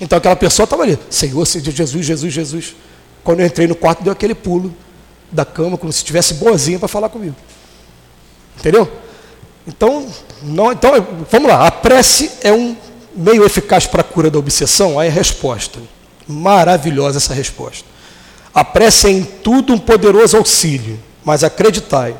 Então 0.00 0.16
aquela 0.16 0.36
pessoa 0.36 0.62
estava 0.62 0.84
ali, 0.84 0.96
Senhor, 1.10 1.44
Senhor, 1.44 1.72
Jesus, 1.72 2.06
Jesus, 2.06 2.32
Jesus. 2.32 2.76
Quando 3.24 3.40
eu 3.40 3.46
entrei 3.46 3.66
no 3.66 3.74
quarto, 3.74 4.04
deu 4.04 4.12
aquele 4.12 4.32
pulo 4.32 4.72
da 5.32 5.44
cama, 5.44 5.76
como 5.76 5.92
se 5.92 5.98
estivesse 5.98 6.34
boazinha 6.34 6.78
para 6.78 6.86
falar 6.86 7.08
comigo. 7.08 7.34
Entendeu? 8.56 8.88
Então, 9.66 10.06
não, 10.40 10.70
então, 10.70 10.92
vamos 11.28 11.48
lá. 11.48 11.66
A 11.66 11.72
prece 11.72 12.30
é 12.42 12.52
um 12.52 12.76
meio 13.16 13.44
eficaz 13.44 13.84
para 13.84 14.02
a 14.02 14.04
cura 14.04 14.30
da 14.30 14.38
obsessão? 14.38 14.96
Aí 14.96 15.08
a 15.08 15.12
resposta. 15.12 15.80
Maravilhosa 16.28 17.18
essa 17.18 17.34
resposta. 17.34 17.84
A 18.54 18.64
prece 18.64 19.08
é 19.08 19.10
em 19.10 19.24
tudo 19.24 19.72
um 19.72 19.78
poderoso 19.78 20.36
auxílio, 20.36 21.00
mas 21.24 21.42
acreditai 21.42 22.14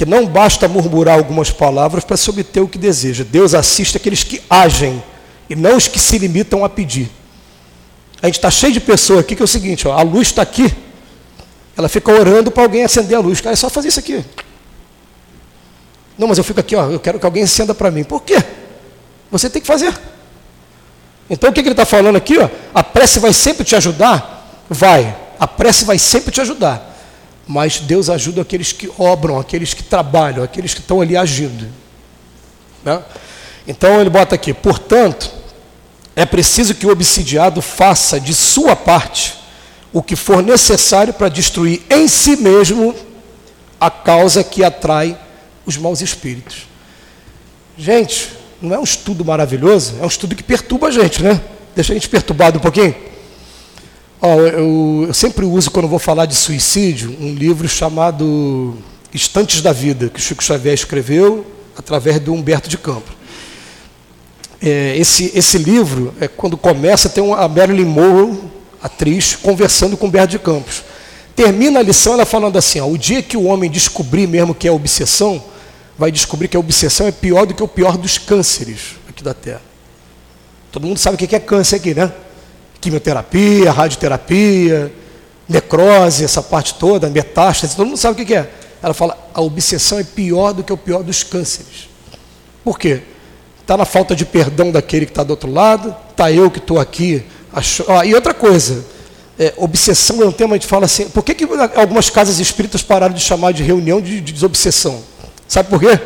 que 0.00 0.06
não 0.06 0.24
basta 0.24 0.66
murmurar 0.66 1.18
algumas 1.18 1.50
palavras 1.50 2.02
para 2.04 2.16
se 2.16 2.30
obter 2.30 2.58
o 2.60 2.66
que 2.66 2.78
deseja. 2.78 3.22
Deus 3.22 3.52
assiste 3.52 3.98
aqueles 3.98 4.24
que 4.24 4.40
agem 4.48 5.02
e 5.46 5.54
não 5.54 5.76
os 5.76 5.88
que 5.88 5.98
se 5.98 6.16
limitam 6.16 6.64
a 6.64 6.70
pedir. 6.70 7.10
A 8.22 8.24
gente 8.24 8.36
está 8.36 8.50
cheio 8.50 8.72
de 8.72 8.80
pessoas 8.80 9.18
aqui 9.18 9.36
que 9.36 9.42
é 9.42 9.44
o 9.44 9.46
seguinte: 9.46 9.86
ó, 9.86 9.92
a 9.92 10.00
luz 10.00 10.28
está 10.28 10.40
aqui, 10.40 10.74
ela 11.76 11.86
fica 11.86 12.10
orando 12.10 12.50
para 12.50 12.62
alguém 12.62 12.82
acender 12.82 13.14
a 13.14 13.20
luz. 13.20 13.42
Cara, 13.42 13.52
é 13.52 13.56
só 13.56 13.68
fazer 13.68 13.88
isso 13.88 14.00
aqui. 14.00 14.24
Não, 16.16 16.28
mas 16.28 16.38
eu 16.38 16.44
fico 16.44 16.60
aqui, 16.60 16.74
ó, 16.74 16.88
eu 16.88 16.98
quero 16.98 17.18
que 17.18 17.26
alguém 17.26 17.42
acenda 17.42 17.74
para 17.74 17.90
mim. 17.90 18.02
Por 18.02 18.22
quê? 18.22 18.42
Você 19.30 19.50
tem 19.50 19.60
que 19.60 19.68
fazer. 19.68 19.92
Então 21.28 21.50
o 21.50 21.52
que, 21.52 21.60
que 21.60 21.68
ele 21.68 21.74
está 21.74 21.84
falando 21.84 22.16
aqui? 22.16 22.38
Ó? 22.38 22.48
A 22.74 22.82
prece 22.82 23.18
vai 23.18 23.34
sempre 23.34 23.66
te 23.66 23.76
ajudar? 23.76 24.64
Vai. 24.66 25.14
A 25.38 25.46
prece 25.46 25.84
vai 25.84 25.98
sempre 25.98 26.32
te 26.32 26.40
ajudar. 26.40 26.89
Mas 27.50 27.80
Deus 27.80 28.08
ajuda 28.08 28.42
aqueles 28.42 28.70
que 28.70 28.88
obram, 28.96 29.36
aqueles 29.36 29.74
que 29.74 29.82
trabalham, 29.82 30.44
aqueles 30.44 30.72
que 30.72 30.78
estão 30.78 31.00
ali 31.00 31.16
agindo. 31.16 31.66
Né? 32.84 33.02
Então 33.66 34.00
ele 34.00 34.08
bota 34.08 34.36
aqui, 34.36 34.54
portanto, 34.54 35.28
é 36.14 36.24
preciso 36.24 36.76
que 36.76 36.86
o 36.86 36.90
obsidiado 36.90 37.60
faça 37.60 38.20
de 38.20 38.32
sua 38.34 38.76
parte 38.76 39.34
o 39.92 40.00
que 40.00 40.14
for 40.14 40.44
necessário 40.44 41.12
para 41.12 41.28
destruir 41.28 41.82
em 41.90 42.06
si 42.06 42.36
mesmo 42.36 42.94
a 43.80 43.90
causa 43.90 44.44
que 44.44 44.62
atrai 44.62 45.18
os 45.66 45.76
maus 45.76 46.00
espíritos. 46.00 46.68
Gente, 47.76 48.28
não 48.62 48.76
é 48.76 48.78
um 48.78 48.84
estudo 48.84 49.24
maravilhoso, 49.24 49.96
é 50.00 50.04
um 50.04 50.08
estudo 50.08 50.36
que 50.36 50.44
perturba 50.44 50.86
a 50.86 50.90
gente, 50.92 51.20
né? 51.20 51.40
Deixa 51.74 51.92
a 51.92 51.96
gente 51.96 52.08
perturbado 52.08 52.58
um 52.58 52.62
pouquinho. 52.62 52.94
Ó, 54.22 54.38
eu, 54.40 55.04
eu 55.08 55.14
sempre 55.14 55.46
uso, 55.46 55.70
quando 55.70 55.88
vou 55.88 55.98
falar 55.98 56.26
de 56.26 56.34
suicídio, 56.34 57.16
um 57.18 57.32
livro 57.32 57.66
chamado 57.66 58.76
Estantes 59.14 59.62
da 59.62 59.72
Vida, 59.72 60.10
que 60.10 60.20
o 60.20 60.22
Chico 60.22 60.44
Xavier 60.44 60.74
escreveu 60.74 61.46
através 61.74 62.20
do 62.20 62.34
Humberto 62.34 62.68
de 62.68 62.76
Campos. 62.76 63.14
É, 64.60 64.94
esse, 64.98 65.32
esse 65.34 65.56
livro, 65.56 66.12
é, 66.20 66.28
quando 66.28 66.58
começa, 66.58 67.08
tem 67.08 67.24
uma, 67.24 67.38
a 67.38 67.48
Marilyn 67.48 67.86
Monroe, 67.86 68.38
atriz, 68.82 69.36
conversando 69.36 69.96
com 69.96 70.06
Humberto 70.06 70.32
de 70.32 70.38
Campos. 70.38 70.84
Termina 71.34 71.80
a 71.80 71.82
lição 71.82 72.12
ela 72.12 72.26
falando 72.26 72.58
assim: 72.58 72.78
ó, 72.78 72.86
o 72.86 72.98
dia 72.98 73.22
que 73.22 73.38
o 73.38 73.44
homem 73.44 73.70
descobrir 73.70 74.26
mesmo 74.26 74.54
que 74.54 74.68
é 74.68 74.70
obsessão, 74.70 75.42
vai 75.96 76.12
descobrir 76.12 76.48
que 76.48 76.58
a 76.58 76.60
obsessão 76.60 77.06
é 77.06 77.12
pior 77.12 77.46
do 77.46 77.54
que 77.54 77.62
o 77.62 77.68
pior 77.68 77.96
dos 77.96 78.18
cânceres 78.18 78.96
aqui 79.08 79.24
da 79.24 79.32
Terra. 79.32 79.62
Todo 80.70 80.86
mundo 80.86 80.98
sabe 80.98 81.14
o 81.14 81.18
que 81.18 81.34
é 81.34 81.40
câncer 81.40 81.76
aqui, 81.76 81.94
né? 81.94 82.12
Quimioterapia, 82.80 83.70
radioterapia, 83.70 84.92
necrose, 85.48 86.24
essa 86.24 86.42
parte 86.42 86.74
toda, 86.74 87.10
metástase, 87.10 87.76
todo 87.76 87.86
mundo 87.86 87.98
sabe 87.98 88.22
o 88.22 88.26
que 88.26 88.34
é. 88.34 88.50
Ela 88.82 88.94
fala, 88.94 89.18
a 89.34 89.40
obsessão 89.40 89.98
é 89.98 90.04
pior 90.04 90.52
do 90.52 90.64
que 90.64 90.72
o 90.72 90.76
pior 90.76 91.02
dos 91.02 91.22
cânceres. 91.22 91.88
Por 92.64 92.78
quê? 92.78 93.02
Está 93.60 93.76
na 93.76 93.84
falta 93.84 94.16
de 94.16 94.24
perdão 94.24 94.70
daquele 94.70 95.06
que 95.06 95.12
está 95.12 95.22
do 95.22 95.30
outro 95.30 95.52
lado, 95.52 95.94
está 96.10 96.32
eu 96.32 96.50
que 96.50 96.58
estou 96.58 96.80
aqui. 96.80 97.22
Acho... 97.52 97.84
Ah, 97.88 98.06
e 98.06 98.14
outra 98.14 98.32
coisa, 98.32 98.84
é, 99.38 99.52
obsessão 99.56 100.22
é 100.22 100.26
um 100.26 100.32
tema, 100.32 100.54
a 100.54 100.58
gente 100.58 100.66
fala 100.66 100.86
assim, 100.86 101.08
por 101.08 101.22
que, 101.22 101.34
que 101.34 101.46
algumas 101.74 102.08
casas 102.10 102.38
espíritas 102.38 102.82
pararam 102.82 103.14
de 103.14 103.20
chamar 103.20 103.52
de 103.52 103.62
reunião 103.62 104.00
de, 104.00 104.20
de 104.20 104.32
desobsessão? 104.32 105.02
Sabe 105.46 105.68
por 105.68 105.80
quê? 105.80 105.98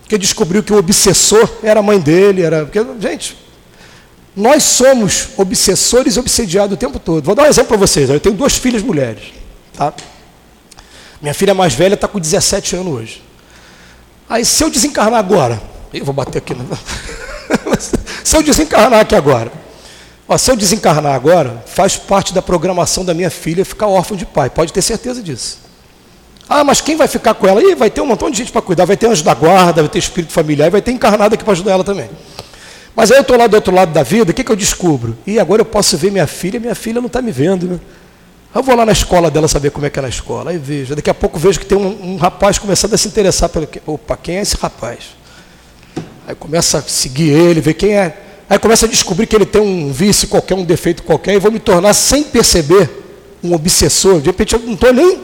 Porque 0.00 0.16
descobriu 0.16 0.62
que 0.62 0.72
o 0.72 0.78
obsessor 0.78 1.48
era 1.62 1.80
a 1.80 1.82
mãe 1.82 1.98
dele, 1.98 2.42
era. 2.42 2.64
Porque, 2.64 2.78
gente, 3.00 3.36
nós 4.36 4.62
somos 4.64 5.30
obsessores 5.38 6.16
e 6.16 6.20
obsediados 6.20 6.74
o 6.74 6.76
tempo 6.76 6.98
todo. 6.98 7.24
Vou 7.24 7.34
dar 7.34 7.44
um 7.44 7.46
exemplo 7.46 7.68
para 7.68 7.78
vocês. 7.78 8.10
Eu 8.10 8.20
tenho 8.20 8.34
duas 8.34 8.58
filhas 8.58 8.82
mulheres. 8.82 9.32
Tá? 9.72 9.94
Minha 11.22 11.32
filha 11.32 11.54
mais 11.54 11.72
velha 11.72 11.94
está 11.94 12.06
com 12.06 12.20
17 12.20 12.76
anos 12.76 12.92
hoje. 12.92 13.22
Aí, 14.28 14.44
se 14.44 14.62
eu 14.62 14.68
desencarnar 14.68 15.18
agora, 15.18 15.62
eu 15.94 16.04
vou 16.04 16.12
bater 16.12 16.38
aqui. 16.38 16.54
se 18.22 18.36
eu 18.36 18.42
desencarnar 18.42 19.00
aqui 19.00 19.14
agora, 19.14 19.50
ó, 20.28 20.36
se 20.36 20.50
eu 20.50 20.56
desencarnar 20.56 21.14
agora, 21.14 21.64
faz 21.66 21.96
parte 21.96 22.34
da 22.34 22.42
programação 22.42 23.06
da 23.06 23.14
minha 23.14 23.30
filha 23.30 23.64
ficar 23.64 23.86
órfã 23.86 24.14
de 24.14 24.26
pai. 24.26 24.50
Pode 24.50 24.70
ter 24.70 24.82
certeza 24.82 25.22
disso. 25.22 25.60
Ah, 26.46 26.62
mas 26.62 26.82
quem 26.82 26.94
vai 26.94 27.08
ficar 27.08 27.32
com 27.34 27.48
ela? 27.48 27.62
Ih, 27.62 27.74
vai 27.74 27.88
ter 27.88 28.02
um 28.02 28.06
montão 28.06 28.30
de 28.30 28.36
gente 28.36 28.52
para 28.52 28.60
cuidar, 28.60 28.84
vai 28.84 28.96
ter 28.96 29.06
anjo 29.06 29.24
da 29.24 29.32
guarda, 29.32 29.82
vai 29.82 29.88
ter 29.88 29.98
espírito 29.98 30.32
familiar, 30.32 30.70
vai 30.70 30.82
ter 30.82 30.92
encarnado 30.92 31.34
aqui 31.34 31.42
para 31.42 31.52
ajudar 31.52 31.72
ela 31.72 31.84
também. 31.84 32.10
Mas 32.96 33.10
aí 33.10 33.18
eu 33.18 33.20
estou 33.20 33.36
lá 33.36 33.46
do 33.46 33.54
outro 33.54 33.74
lado 33.74 33.92
da 33.92 34.02
vida, 34.02 34.30
o 34.30 34.34
que, 34.34 34.42
que 34.42 34.50
eu 34.50 34.56
descubro? 34.56 35.18
E 35.26 35.38
agora 35.38 35.60
eu 35.60 35.66
posso 35.66 35.98
ver 35.98 36.10
minha 36.10 36.26
filha, 36.26 36.58
minha 36.58 36.74
filha 36.74 36.98
não 36.98 37.08
está 37.08 37.20
me 37.20 37.30
vendo, 37.30 37.66
né? 37.66 37.78
Eu 38.54 38.62
vou 38.62 38.74
lá 38.74 38.86
na 38.86 38.92
escola 38.92 39.30
dela 39.30 39.46
saber 39.46 39.70
como 39.70 39.84
é 39.84 39.90
que 39.90 39.98
é 39.98 40.02
na 40.02 40.08
escola. 40.08 40.50
Aí 40.50 40.56
vejo, 40.56 40.96
daqui 40.96 41.10
a 41.10 41.14
pouco 41.14 41.38
vejo 41.38 41.60
que 41.60 41.66
tem 41.66 41.76
um, 41.76 42.14
um 42.14 42.16
rapaz 42.16 42.58
começando 42.58 42.94
a 42.94 42.96
se 42.96 43.06
interessar 43.06 43.50
pelo. 43.50 43.68
Opa, 43.86 44.16
quem 44.16 44.38
é 44.38 44.40
esse 44.40 44.56
rapaz? 44.56 45.14
Aí 46.26 46.34
começa 46.34 46.78
a 46.78 46.82
seguir 46.82 47.32
ele, 47.32 47.60
ver 47.60 47.74
quem 47.74 47.94
é. 47.94 48.16
Aí 48.48 48.58
começa 48.58 48.86
a 48.86 48.88
descobrir 48.88 49.26
que 49.26 49.36
ele 49.36 49.44
tem 49.44 49.60
um 49.60 49.92
vício 49.92 50.26
qualquer, 50.26 50.54
um 50.54 50.64
defeito 50.64 51.02
qualquer, 51.02 51.34
e 51.34 51.38
vou 51.38 51.52
me 51.52 51.60
tornar, 51.60 51.92
sem 51.92 52.22
perceber, 52.22 52.88
um 53.44 53.52
obsessor. 53.52 54.20
De 54.20 54.28
repente 54.28 54.54
eu 54.54 54.60
não 54.60 54.72
estou 54.72 54.94
nem 54.94 55.20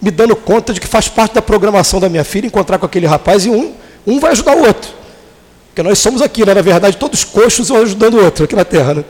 me 0.00 0.10
dando 0.10 0.34
conta 0.34 0.72
de 0.72 0.80
que 0.80 0.86
faz 0.86 1.06
parte 1.06 1.34
da 1.34 1.42
programação 1.42 2.00
da 2.00 2.08
minha 2.08 2.24
filha 2.24 2.46
encontrar 2.46 2.78
com 2.78 2.86
aquele 2.86 3.06
rapaz 3.06 3.44
e 3.44 3.50
um, 3.50 3.74
um 4.06 4.18
vai 4.18 4.32
ajudar 4.32 4.56
o 4.56 4.66
outro. 4.66 4.99
Porque 5.70 5.82
nós 5.82 5.98
somos 5.98 6.20
aqui, 6.20 6.44
né? 6.44 6.52
na 6.52 6.62
verdade, 6.62 6.96
todos 6.96 7.24
coxos 7.24 7.70
um 7.70 7.76
ajudando 7.76 8.14
o 8.14 8.24
outro 8.24 8.44
aqui 8.44 8.54
na 8.54 8.64
Terra. 8.64 8.94
Né? 8.94 9.04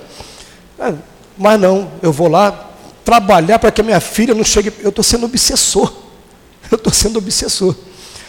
É, 0.78 0.94
mas 1.36 1.61
não, 1.61 1.90
eu 2.02 2.12
vou 2.12 2.28
lá 2.28 2.70
trabalhar 3.04 3.58
para 3.58 3.70
que 3.70 3.80
a 3.80 3.84
minha 3.84 4.00
filha 4.00 4.34
não 4.34 4.44
chegue. 4.44 4.72
Eu 4.82 4.90
estou 4.90 5.02
sendo 5.02 5.26
obsessor. 5.26 5.92
Eu 6.70 6.76
estou 6.76 6.92
sendo 6.92 7.18
obsessor. 7.18 7.74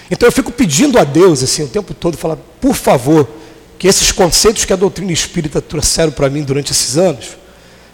Então 0.09 0.27
eu 0.27 0.31
fico 0.31 0.51
pedindo 0.51 0.97
a 0.97 1.03
Deus 1.05 1.41
assim 1.41 1.63
o 1.63 1.67
tempo 1.67 1.93
todo, 1.93 2.17
falar, 2.17 2.35
por 2.59 2.75
favor, 2.75 3.29
que 3.77 3.87
esses 3.87 4.11
conceitos 4.11 4.65
que 4.65 4.73
a 4.73 4.75
doutrina 4.75 5.11
espírita 5.11 5.61
trouxeram 5.61 6.11
para 6.11 6.29
mim 6.29 6.43
durante 6.43 6.71
esses 6.71 6.97
anos, 6.97 7.37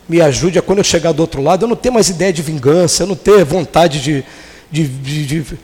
me 0.10 0.20
ajude 0.20 0.58
a 0.58 0.62
quando 0.62 0.80
eu 0.80 0.84
chegar 0.84 1.12
do 1.12 1.20
outro 1.20 1.44
lado, 1.44 1.66
eu 1.66 1.68
não 1.68 1.76
ter 1.76 1.92
mais 1.92 2.10
ideia 2.10 2.32
de 2.32 2.42
vingança, 2.42 3.04
eu 3.04 3.08
não 3.08 3.16
ter 3.16 3.44
vontade 3.44 4.00
de, 4.00 4.24
de, 4.72 4.88
de, 4.88 5.26
de 5.26 5.58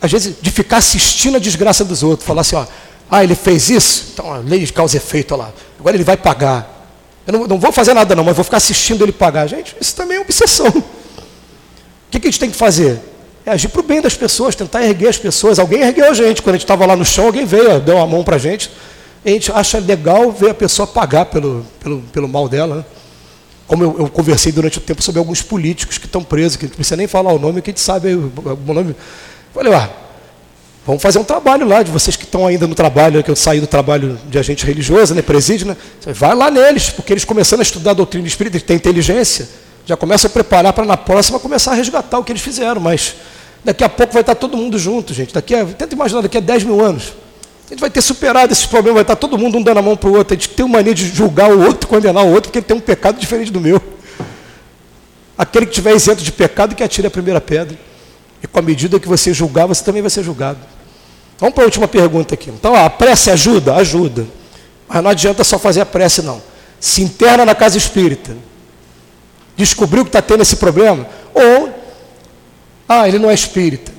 às 0.00 0.10
vezes, 0.10 0.34
de 0.40 0.50
ficar 0.50 0.78
assistindo 0.78 1.36
a 1.36 1.38
desgraça 1.38 1.84
dos 1.84 2.02
outros, 2.02 2.26
falar 2.26 2.40
assim, 2.40 2.56
ó, 2.56 2.66
ah, 3.10 3.24
ele 3.24 3.34
fez 3.34 3.68
isso, 3.68 4.10
então 4.12 4.32
a 4.32 4.38
lei 4.38 4.64
de 4.64 4.72
causa 4.72 4.96
e 4.96 4.98
efeito, 4.98 5.34
olha 5.34 5.44
lá, 5.44 5.52
agora 5.78 5.96
ele 5.96 6.04
vai 6.04 6.16
pagar. 6.16 6.80
Eu 7.26 7.32
não, 7.32 7.46
não, 7.46 7.58
vou 7.58 7.72
fazer 7.72 7.92
nada 7.92 8.14
não, 8.14 8.22
mas 8.22 8.36
vou 8.36 8.44
ficar 8.44 8.58
assistindo 8.58 9.04
ele 9.04 9.12
pagar. 9.12 9.46
Gente, 9.46 9.76
isso 9.80 9.94
também 9.94 10.16
é 10.16 10.20
obsessão. 10.20 10.68
O 10.68 12.10
que, 12.10 12.20
que 12.20 12.28
a 12.28 12.30
gente 12.30 12.40
tem 12.40 12.50
que 12.50 12.56
fazer? 12.56 13.00
É 13.44 13.52
agir 13.52 13.68
para 13.68 13.80
o 13.80 13.84
bem 13.84 14.00
das 14.00 14.14
pessoas, 14.14 14.54
tentar 14.54 14.84
erguer 14.84 15.08
as 15.08 15.18
pessoas. 15.18 15.58
Alguém 15.58 15.80
ergueu 15.80 16.10
a 16.10 16.14
gente, 16.14 16.42
quando 16.42 16.54
a 16.54 16.58
gente 16.58 16.64
estava 16.64 16.86
lá 16.86 16.96
no 16.96 17.04
chão, 17.04 17.26
alguém 17.26 17.44
veio, 17.44 17.80
deu 17.80 17.96
uma 17.96 18.06
mão 18.06 18.22
para 18.22 18.36
a 18.36 18.38
gente. 18.38 18.70
A 19.24 19.28
gente 19.28 19.52
acha 19.52 19.78
legal 19.78 20.30
ver 20.32 20.50
a 20.50 20.54
pessoa 20.54 20.86
pagar 20.86 21.26
pelo, 21.26 21.64
pelo, 21.78 22.00
pelo 22.12 22.28
mal 22.28 22.48
dela. 22.48 22.76
Né? 22.76 22.84
Como 23.66 23.84
eu, 23.84 23.96
eu, 23.98 24.08
conversei 24.08 24.50
durante 24.50 24.78
o 24.78 24.80
tempo 24.80 25.02
sobre 25.02 25.18
alguns 25.18 25.42
políticos 25.42 25.98
que 25.98 26.06
estão 26.06 26.22
presos, 26.22 26.56
que 26.56 26.66
não 26.66 26.74
precisa 26.74 26.96
nem 26.96 27.06
falar 27.06 27.32
o 27.32 27.38
nome, 27.38 27.62
que 27.62 27.70
a 27.70 27.72
gente 27.72 27.80
sabe 27.80 28.14
o 28.14 28.32
nome. 28.66 28.96
Falei, 29.54 29.72
ah, 29.72 29.90
vamos 30.90 31.02
fazer 31.02 31.20
um 31.20 31.24
trabalho 31.24 31.68
lá, 31.68 31.82
de 31.84 31.90
vocês 31.90 32.16
que 32.16 32.24
estão 32.24 32.46
ainda 32.46 32.66
no 32.66 32.74
trabalho, 32.74 33.22
que 33.22 33.30
eu 33.30 33.36
saí 33.36 33.60
do 33.60 33.66
trabalho 33.66 34.18
de 34.28 34.38
agente 34.38 34.66
religioso, 34.66 35.14
né, 35.14 35.22
presídio, 35.22 35.68
né? 35.68 35.76
Vai 36.06 36.34
lá 36.34 36.50
neles, 36.50 36.90
porque 36.90 37.12
eles 37.12 37.24
começando 37.24 37.60
a 37.60 37.62
estudar 37.62 37.92
a 37.92 37.94
doutrina 37.94 38.26
espírita, 38.26 38.56
eles 38.56 38.66
têm 38.66 38.76
inteligência, 38.76 39.48
já 39.86 39.96
começam 39.96 40.28
a 40.28 40.32
preparar 40.32 40.72
para 40.72 40.84
na 40.84 40.96
próxima 40.96 41.38
começar 41.38 41.72
a 41.72 41.74
resgatar 41.74 42.18
o 42.18 42.24
que 42.24 42.32
eles 42.32 42.42
fizeram, 42.42 42.80
mas 42.80 43.14
daqui 43.64 43.84
a 43.84 43.88
pouco 43.88 44.12
vai 44.12 44.22
estar 44.22 44.34
todo 44.34 44.56
mundo 44.56 44.78
junto, 44.78 45.14
gente. 45.14 45.32
Daqui 45.32 45.54
a, 45.54 45.64
tenta 45.64 45.94
imaginar, 45.94 46.22
daqui 46.22 46.38
a 46.38 46.40
10 46.40 46.64
mil 46.64 46.84
anos. 46.84 47.12
A 47.66 47.70
gente 47.70 47.80
vai 47.80 47.90
ter 47.90 48.02
superado 48.02 48.52
esses 48.52 48.66
problemas, 48.66 48.94
vai 48.94 49.02
estar 49.02 49.14
todo 49.14 49.38
mundo 49.38 49.58
um 49.58 49.62
dando 49.62 49.78
a 49.78 49.82
mão 49.82 49.96
para 49.96 50.10
o 50.10 50.16
outro. 50.16 50.34
A 50.34 50.36
gente 50.36 50.48
tem 50.48 50.66
uma 50.66 50.78
mania 50.78 50.92
de 50.92 51.06
julgar 51.06 51.52
o 51.52 51.62
outro, 51.66 51.86
condenar 51.88 52.24
o 52.24 52.28
outro, 52.28 52.50
porque 52.50 52.58
ele 52.58 52.66
tem 52.66 52.76
um 52.76 52.80
pecado 52.80 53.16
diferente 53.16 53.52
do 53.52 53.60
meu. 53.60 53.80
Aquele 55.38 55.66
que 55.66 55.72
tiver 55.72 55.94
isento 55.94 56.20
de 56.20 56.32
pecado, 56.32 56.74
que 56.74 56.82
atire 56.82 57.06
a 57.06 57.10
primeira 57.10 57.40
pedra. 57.40 57.78
E 58.42 58.46
com 58.48 58.58
a 58.58 58.62
medida 58.62 58.98
que 58.98 59.06
você 59.06 59.32
julgar, 59.32 59.66
você 59.66 59.84
também 59.84 60.02
vai 60.02 60.10
ser 60.10 60.24
julgado. 60.24 60.58
Vamos 61.40 61.54
para 61.54 61.64
a 61.64 61.66
última 61.66 61.88
pergunta 61.88 62.34
aqui. 62.34 62.50
Então, 62.50 62.76
a 62.76 62.90
prece 62.90 63.30
ajuda? 63.30 63.74
Ajuda. 63.76 64.26
Mas 64.86 65.02
não 65.02 65.10
adianta 65.10 65.42
só 65.42 65.58
fazer 65.58 65.80
a 65.80 65.86
prece, 65.86 66.20
não. 66.20 66.42
Se 66.78 67.02
interna 67.02 67.46
na 67.46 67.54
casa 67.54 67.78
espírita. 67.78 68.36
Descobriu 69.56 70.04
que 70.04 70.10
está 70.10 70.20
tendo 70.20 70.42
esse 70.42 70.56
problema? 70.56 71.06
Ou, 71.32 71.70
ah, 72.86 73.08
ele 73.08 73.18
não 73.18 73.30
é 73.30 73.34
espírita. 73.34 73.90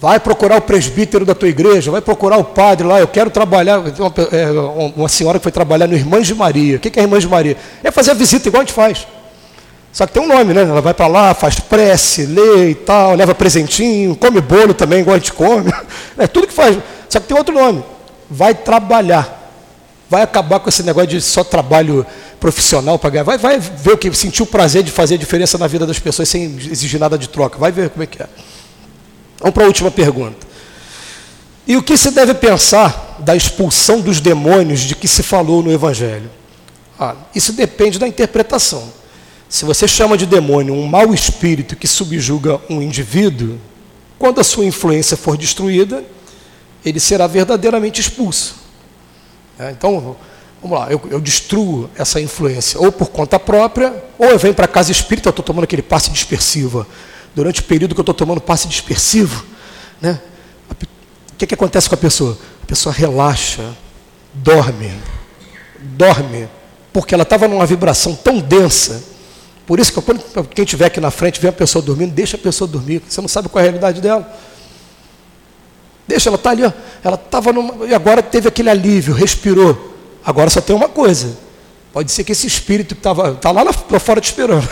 Vai 0.00 0.18
procurar 0.18 0.56
o 0.56 0.60
presbítero 0.60 1.24
da 1.24 1.34
tua 1.34 1.48
igreja, 1.48 1.90
vai 1.90 2.00
procurar 2.00 2.38
o 2.38 2.44
padre 2.44 2.86
lá. 2.86 3.00
Eu 3.00 3.08
quero 3.08 3.30
trabalhar. 3.30 3.78
Uma, 3.78 4.14
é, 4.32 4.50
uma 4.96 5.08
senhora 5.08 5.38
que 5.38 5.42
foi 5.44 5.52
trabalhar 5.52 5.86
no 5.86 5.94
Irmãs 5.94 6.26
de 6.26 6.34
Maria. 6.34 6.76
O 6.76 6.80
que 6.80 6.98
é 6.98 7.02
Irmãs 7.02 7.22
de 7.22 7.28
Maria? 7.28 7.56
É 7.82 7.90
fazer 7.92 8.10
a 8.10 8.14
visita 8.14 8.48
igual 8.48 8.62
a 8.62 8.64
gente 8.64 8.74
faz. 8.74 9.06
Só 9.92 10.06
que 10.06 10.12
tem 10.12 10.22
um 10.22 10.28
nome, 10.28 10.54
né? 10.54 10.62
Ela 10.62 10.80
vai 10.80 10.94
para 10.94 11.06
lá, 11.06 11.34
faz 11.34 11.58
prece, 11.58 12.26
lê 12.26 12.70
e 12.70 12.74
tal, 12.74 13.14
leva 13.14 13.34
presentinho, 13.34 14.14
come 14.14 14.40
bolo 14.40 14.74
também, 14.74 15.00
igual 15.00 15.16
a 15.16 15.18
gente 15.18 15.32
come. 15.32 15.72
É 16.16 16.26
tudo 16.26 16.46
que 16.46 16.52
faz. 16.52 16.76
Só 17.08 17.20
que 17.20 17.26
tem 17.26 17.36
outro 17.36 17.54
nome. 17.54 17.82
Vai 18.28 18.54
trabalhar. 18.54 19.36
Vai 20.10 20.22
acabar 20.22 20.58
com 20.60 20.68
esse 20.68 20.82
negócio 20.82 21.08
de 21.08 21.20
só 21.20 21.44
trabalho 21.44 22.04
profissional 22.40 22.98
para 22.98 23.10
ganhar. 23.10 23.24
Vai, 23.24 23.38
vai 23.38 23.58
ver 23.58 23.92
o 23.92 23.98
que 23.98 24.12
sentir 24.14 24.42
o 24.42 24.46
prazer 24.46 24.82
de 24.82 24.90
fazer 24.90 25.14
a 25.14 25.18
diferença 25.18 25.58
na 25.58 25.66
vida 25.66 25.86
das 25.86 25.98
pessoas 25.98 26.28
sem 26.28 26.44
exigir 26.70 26.98
nada 26.98 27.18
de 27.18 27.28
troca. 27.28 27.58
Vai 27.58 27.70
ver 27.70 27.90
como 27.90 28.02
é 28.02 28.06
que 28.06 28.22
é. 28.22 28.26
Vamos 29.40 29.54
para 29.54 29.64
a 29.64 29.66
última 29.66 29.90
pergunta. 29.90 30.46
E 31.66 31.76
o 31.76 31.82
que 31.82 31.96
se 31.96 32.10
deve 32.10 32.34
pensar 32.34 33.16
da 33.18 33.36
expulsão 33.36 34.00
dos 34.00 34.20
demônios 34.20 34.80
de 34.80 34.94
que 34.94 35.06
se 35.06 35.22
falou 35.22 35.62
no 35.62 35.70
Evangelho? 35.70 36.30
Ah, 36.98 37.14
isso 37.34 37.52
depende 37.52 37.98
da 37.98 38.08
interpretação. 38.08 38.90
Se 39.48 39.64
você 39.64 39.88
chama 39.88 40.18
de 40.18 40.26
demônio 40.26 40.74
um 40.74 40.86
mau 40.86 41.14
espírito 41.14 41.74
que 41.74 41.88
subjuga 41.88 42.60
um 42.68 42.82
indivíduo, 42.82 43.58
quando 44.18 44.40
a 44.40 44.44
sua 44.44 44.64
influência 44.64 45.16
for 45.16 45.36
destruída, 45.36 46.04
ele 46.84 47.00
será 47.00 47.26
verdadeiramente 47.26 48.00
expulso. 48.00 48.56
É, 49.58 49.70
então, 49.70 50.16
vamos 50.62 50.78
lá, 50.78 50.90
eu, 50.90 51.00
eu, 51.10 51.20
destruo 51.20 51.88
essa 51.96 52.20
influência, 52.20 52.78
ou 52.78 52.92
por 52.92 53.08
conta 53.08 53.38
própria, 53.38 54.04
ou 54.18 54.28
eu 54.28 54.38
venho 54.38 54.54
para 54.54 54.66
a 54.66 54.68
casa 54.68 54.92
espírita, 54.92 55.28
eu 55.28 55.30
estou 55.30 55.44
tomando 55.44 55.64
aquele 55.64 55.82
passe 55.82 56.10
dispersivo 56.10 56.86
durante 57.34 57.60
o 57.60 57.64
período 57.64 57.94
que 57.94 58.00
eu 58.00 58.02
estou 58.02 58.14
tomando 58.14 58.40
passe 58.40 58.68
dispersivo, 58.68 59.44
né? 60.00 60.20
o 60.70 61.36
que, 61.38 61.46
que 61.46 61.54
acontece 61.54 61.88
com 61.88 61.94
a 61.94 61.98
pessoa? 61.98 62.36
A 62.62 62.66
pessoa 62.66 62.92
relaxa, 62.92 63.74
dorme, 64.34 64.92
dorme, 65.80 66.48
porque 66.92 67.14
ela 67.14 67.22
estava 67.22 67.46
numa 67.46 67.64
vibração 67.64 68.14
tão 68.14 68.40
densa. 68.40 69.17
Por 69.68 69.78
isso 69.78 69.92
que 69.92 70.00
quando 70.00 70.22
quem 70.48 70.64
estiver 70.64 70.86
aqui 70.86 70.98
na 70.98 71.10
frente 71.10 71.38
vê 71.38 71.48
a 71.48 71.52
pessoa 71.52 71.82
dormindo, 71.82 72.10
deixa 72.10 72.38
a 72.38 72.40
pessoa 72.40 72.66
dormir. 72.66 73.02
Você 73.06 73.20
não 73.20 73.28
sabe 73.28 73.50
qual 73.50 73.60
é 73.60 73.68
a 73.68 73.70
realidade 73.70 74.00
dela. 74.00 74.26
Deixa, 76.06 76.30
ela 76.30 76.36
está 76.36 76.48
ali, 76.48 76.64
ó. 76.64 76.72
ela 77.04 77.16
estava 77.16 77.50
e 77.86 77.94
agora 77.94 78.22
teve 78.22 78.48
aquele 78.48 78.70
alívio, 78.70 79.12
respirou. 79.12 79.94
Agora 80.24 80.48
só 80.48 80.62
tem 80.62 80.74
uma 80.74 80.88
coisa. 80.88 81.36
Pode 81.92 82.10
ser 82.10 82.24
que 82.24 82.32
esse 82.32 82.46
espírito 82.46 82.94
que 82.94 83.00
estava 83.00 83.34
tá 83.34 83.50
lá 83.50 83.70
para 83.70 84.00
fora 84.00 84.22
te 84.22 84.30
esperando. 84.30 84.66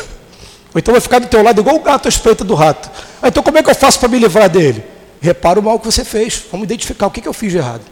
Ou 0.72 0.78
então 0.78 0.92
vai 0.92 1.00
ficar 1.02 1.18
do 1.18 1.26
teu 1.26 1.42
lado 1.42 1.60
igual 1.60 1.76
o 1.76 1.80
gato 1.80 2.06
à 2.06 2.08
espreita 2.08 2.42
do 2.42 2.54
rato. 2.54 2.90
Ah, 3.20 3.28
então 3.28 3.42
como 3.42 3.58
é 3.58 3.62
que 3.62 3.68
eu 3.68 3.74
faço 3.74 4.00
para 4.00 4.08
me 4.08 4.18
livrar 4.18 4.48
dele? 4.48 4.82
Repara 5.20 5.60
o 5.60 5.62
mal 5.62 5.78
que 5.78 5.84
você 5.84 6.06
fez. 6.06 6.42
Vamos 6.50 6.64
identificar 6.64 7.06
o 7.06 7.10
que, 7.10 7.20
que 7.20 7.28
eu 7.28 7.34
fiz 7.34 7.52
de 7.52 7.58
errado. 7.58 7.82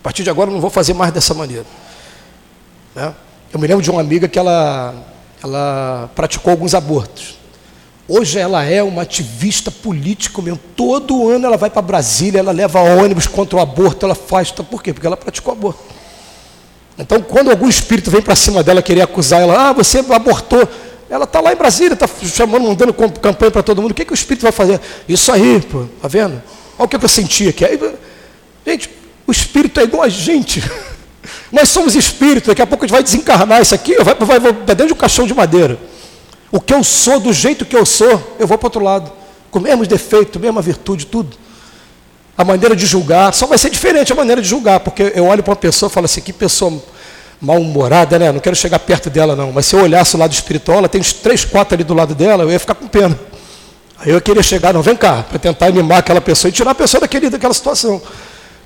A 0.00 0.02
partir 0.02 0.22
de 0.22 0.30
agora 0.30 0.48
eu 0.48 0.54
não 0.54 0.62
vou 0.62 0.70
fazer 0.70 0.94
mais 0.94 1.12
dessa 1.12 1.34
maneira. 1.34 1.66
Né? 2.94 3.14
Eu 3.52 3.60
me 3.60 3.66
lembro 3.66 3.82
de 3.82 3.90
uma 3.90 4.00
amiga 4.00 4.26
que 4.26 4.38
ela, 4.38 4.94
ela 5.42 6.10
praticou 6.14 6.50
alguns 6.50 6.74
abortos. 6.74 7.38
Hoje 8.08 8.38
ela 8.38 8.64
é 8.64 8.82
uma 8.82 9.02
ativista 9.02 9.70
política 9.70 10.42
mesmo. 10.42 10.60
Todo 10.76 11.28
ano 11.28 11.46
ela 11.46 11.56
vai 11.56 11.70
para 11.70 11.80
Brasília, 11.82 12.40
ela 12.40 12.52
leva 12.52 12.80
ônibus 12.80 13.26
contra 13.26 13.56
o 13.56 13.60
aborto, 13.60 14.04
ela 14.04 14.14
faz. 14.14 14.50
Então, 14.52 14.64
por 14.64 14.82
quê? 14.82 14.92
Porque 14.92 15.06
ela 15.06 15.16
praticou 15.16 15.52
aborto. 15.52 15.80
Então, 16.98 17.22
quando 17.22 17.50
algum 17.50 17.68
espírito 17.68 18.10
vem 18.10 18.20
para 18.20 18.36
cima 18.36 18.62
dela 18.62 18.82
querer 18.82 19.02
acusar 19.02 19.40
ela, 19.40 19.70
ah, 19.70 19.72
você 19.72 19.98
abortou. 19.98 20.68
Ela 21.08 21.24
está 21.24 21.40
lá 21.40 21.52
em 21.52 21.56
Brasília, 21.56 21.94
está 21.94 22.06
chamando, 22.06 22.66
mandando 22.66 22.92
campanha 22.94 23.50
para 23.50 23.62
todo 23.62 23.82
mundo. 23.82 23.90
O 23.90 23.94
que, 23.94 24.04
que 24.04 24.12
o 24.12 24.14
Espírito 24.14 24.42
vai 24.42 24.52
fazer? 24.52 24.80
Isso 25.06 25.30
aí, 25.30 25.60
pô, 25.60 25.84
tá 26.00 26.08
vendo? 26.08 26.42
Olha 26.78 26.86
o 26.86 26.88
que 26.88 26.96
eu 26.96 27.08
senti 27.08 27.48
aqui. 27.48 27.64
Aí, 27.64 27.78
gente, 28.66 28.88
o 29.26 29.30
Espírito 29.30 29.78
é 29.78 29.84
igual 29.84 30.02
a 30.02 30.08
gente. 30.08 30.62
Nós 31.52 31.68
somos 31.68 31.94
Espírito, 31.94 32.46
daqui 32.46 32.62
a 32.62 32.66
pouco 32.66 32.84
a 32.84 32.88
gente 32.88 32.94
vai 32.94 33.02
desencarnar 33.02 33.60
isso 33.60 33.74
aqui, 33.74 33.94
vai, 34.02 34.14
vai, 34.14 34.40
vai 34.40 34.52
dentro 34.52 34.86
de 34.86 34.92
um 34.94 34.96
caixão 34.96 35.26
de 35.26 35.34
madeira. 35.34 35.78
O 36.50 36.58
que 36.58 36.72
eu 36.72 36.82
sou, 36.82 37.20
do 37.20 37.32
jeito 37.32 37.66
que 37.66 37.76
eu 37.76 37.84
sou, 37.84 38.36
eu 38.38 38.46
vou 38.46 38.56
para 38.56 38.66
outro 38.66 38.82
lado. 38.82 39.12
Com 39.50 39.58
o 39.58 39.62
mesmo 39.62 39.86
defeito, 39.86 40.40
mesma 40.40 40.62
virtude, 40.62 41.06
tudo. 41.06 41.36
A 42.36 42.44
maneira 42.44 42.74
de 42.74 42.86
julgar, 42.86 43.34
só 43.34 43.46
vai 43.46 43.58
ser 43.58 43.68
diferente 43.68 44.10
a 44.12 44.16
maneira 44.16 44.40
de 44.40 44.48
julgar, 44.48 44.80
porque 44.80 45.12
eu 45.14 45.26
olho 45.26 45.42
para 45.42 45.50
uma 45.50 45.56
pessoa 45.56 45.90
e 45.90 45.92
falo 45.92 46.06
assim, 46.06 46.22
que 46.22 46.32
pessoa 46.32 46.82
mal-humorada, 47.38 48.18
né? 48.18 48.32
Não 48.32 48.40
quero 48.40 48.56
chegar 48.56 48.78
perto 48.78 49.10
dela, 49.10 49.36
não. 49.36 49.52
Mas 49.52 49.66
se 49.66 49.76
eu 49.76 49.82
olhasse 49.82 50.16
o 50.16 50.18
lado 50.18 50.32
espiritual, 50.32 50.78
ela 50.78 50.88
tem 50.88 51.00
uns 51.00 51.12
três, 51.12 51.44
quatro 51.44 51.74
ali 51.74 51.84
do 51.84 51.92
lado 51.92 52.14
dela, 52.14 52.44
eu 52.44 52.50
ia 52.50 52.58
ficar 52.58 52.74
com 52.74 52.86
pena. 52.86 53.18
Aí 53.98 54.10
eu 54.10 54.20
queria 54.20 54.42
chegar, 54.42 54.72
não, 54.72 54.82
vem 54.82 54.96
cá, 54.96 55.22
para 55.22 55.38
tentar 55.38 55.66
animar 55.66 55.98
aquela 55.98 56.20
pessoa 56.20 56.48
e 56.48 56.52
tirar 56.52 56.70
a 56.70 56.74
pessoa 56.74 57.00
daquele, 57.00 57.28
daquela 57.28 57.52
situação. 57.52 58.00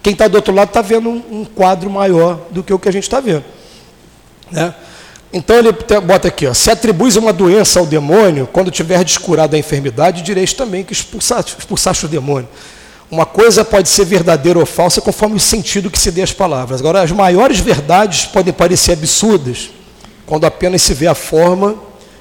Quem 0.02 0.12
está 0.12 0.28
do 0.28 0.36
outro 0.36 0.54
lado 0.54 0.68
está 0.68 0.82
vendo 0.82 1.08
um, 1.08 1.22
um, 1.30 1.44
quadro 1.44 1.90
maior 1.90 2.40
do 2.50 2.62
que 2.62 2.72
o 2.72 2.78
que 2.78 2.88
a 2.88 2.92
gente 2.92 3.04
está 3.04 3.20
vendo. 3.20 3.44
Né? 4.50 4.74
Então 5.32 5.56
ele 5.56 5.72
bota 6.04 6.28
aqui, 6.28 6.46
ó, 6.46 6.54
se 6.54 6.70
atribuis 6.70 7.16
uma 7.16 7.32
doença 7.32 7.80
ao 7.80 7.86
demônio, 7.86 8.48
quando 8.52 8.70
tiver 8.70 9.02
descurado 9.04 9.56
a 9.56 9.58
enfermidade, 9.58 10.22
direis 10.22 10.52
também 10.52 10.84
que 10.84 10.92
expulsaste, 10.92 11.56
expulsaste 11.58 12.06
o 12.06 12.08
demônio. 12.08 12.48
Uma 13.10 13.26
coisa 13.26 13.64
pode 13.64 13.88
ser 13.88 14.04
verdadeira 14.04 14.58
ou 14.58 14.66
falsa 14.66 15.00
conforme 15.00 15.36
o 15.36 15.40
sentido 15.40 15.90
que 15.90 15.98
se 15.98 16.10
dê 16.10 16.22
às 16.22 16.32
palavras. 16.32 16.80
Agora, 16.80 17.02
as 17.02 17.12
maiores 17.12 17.60
verdades 17.60 18.24
podem 18.26 18.52
parecer 18.52 18.92
absurdas 18.92 19.70
quando 20.24 20.44
apenas 20.44 20.82
se 20.82 20.92
vê 20.92 21.06
a 21.06 21.14
forma 21.14 21.76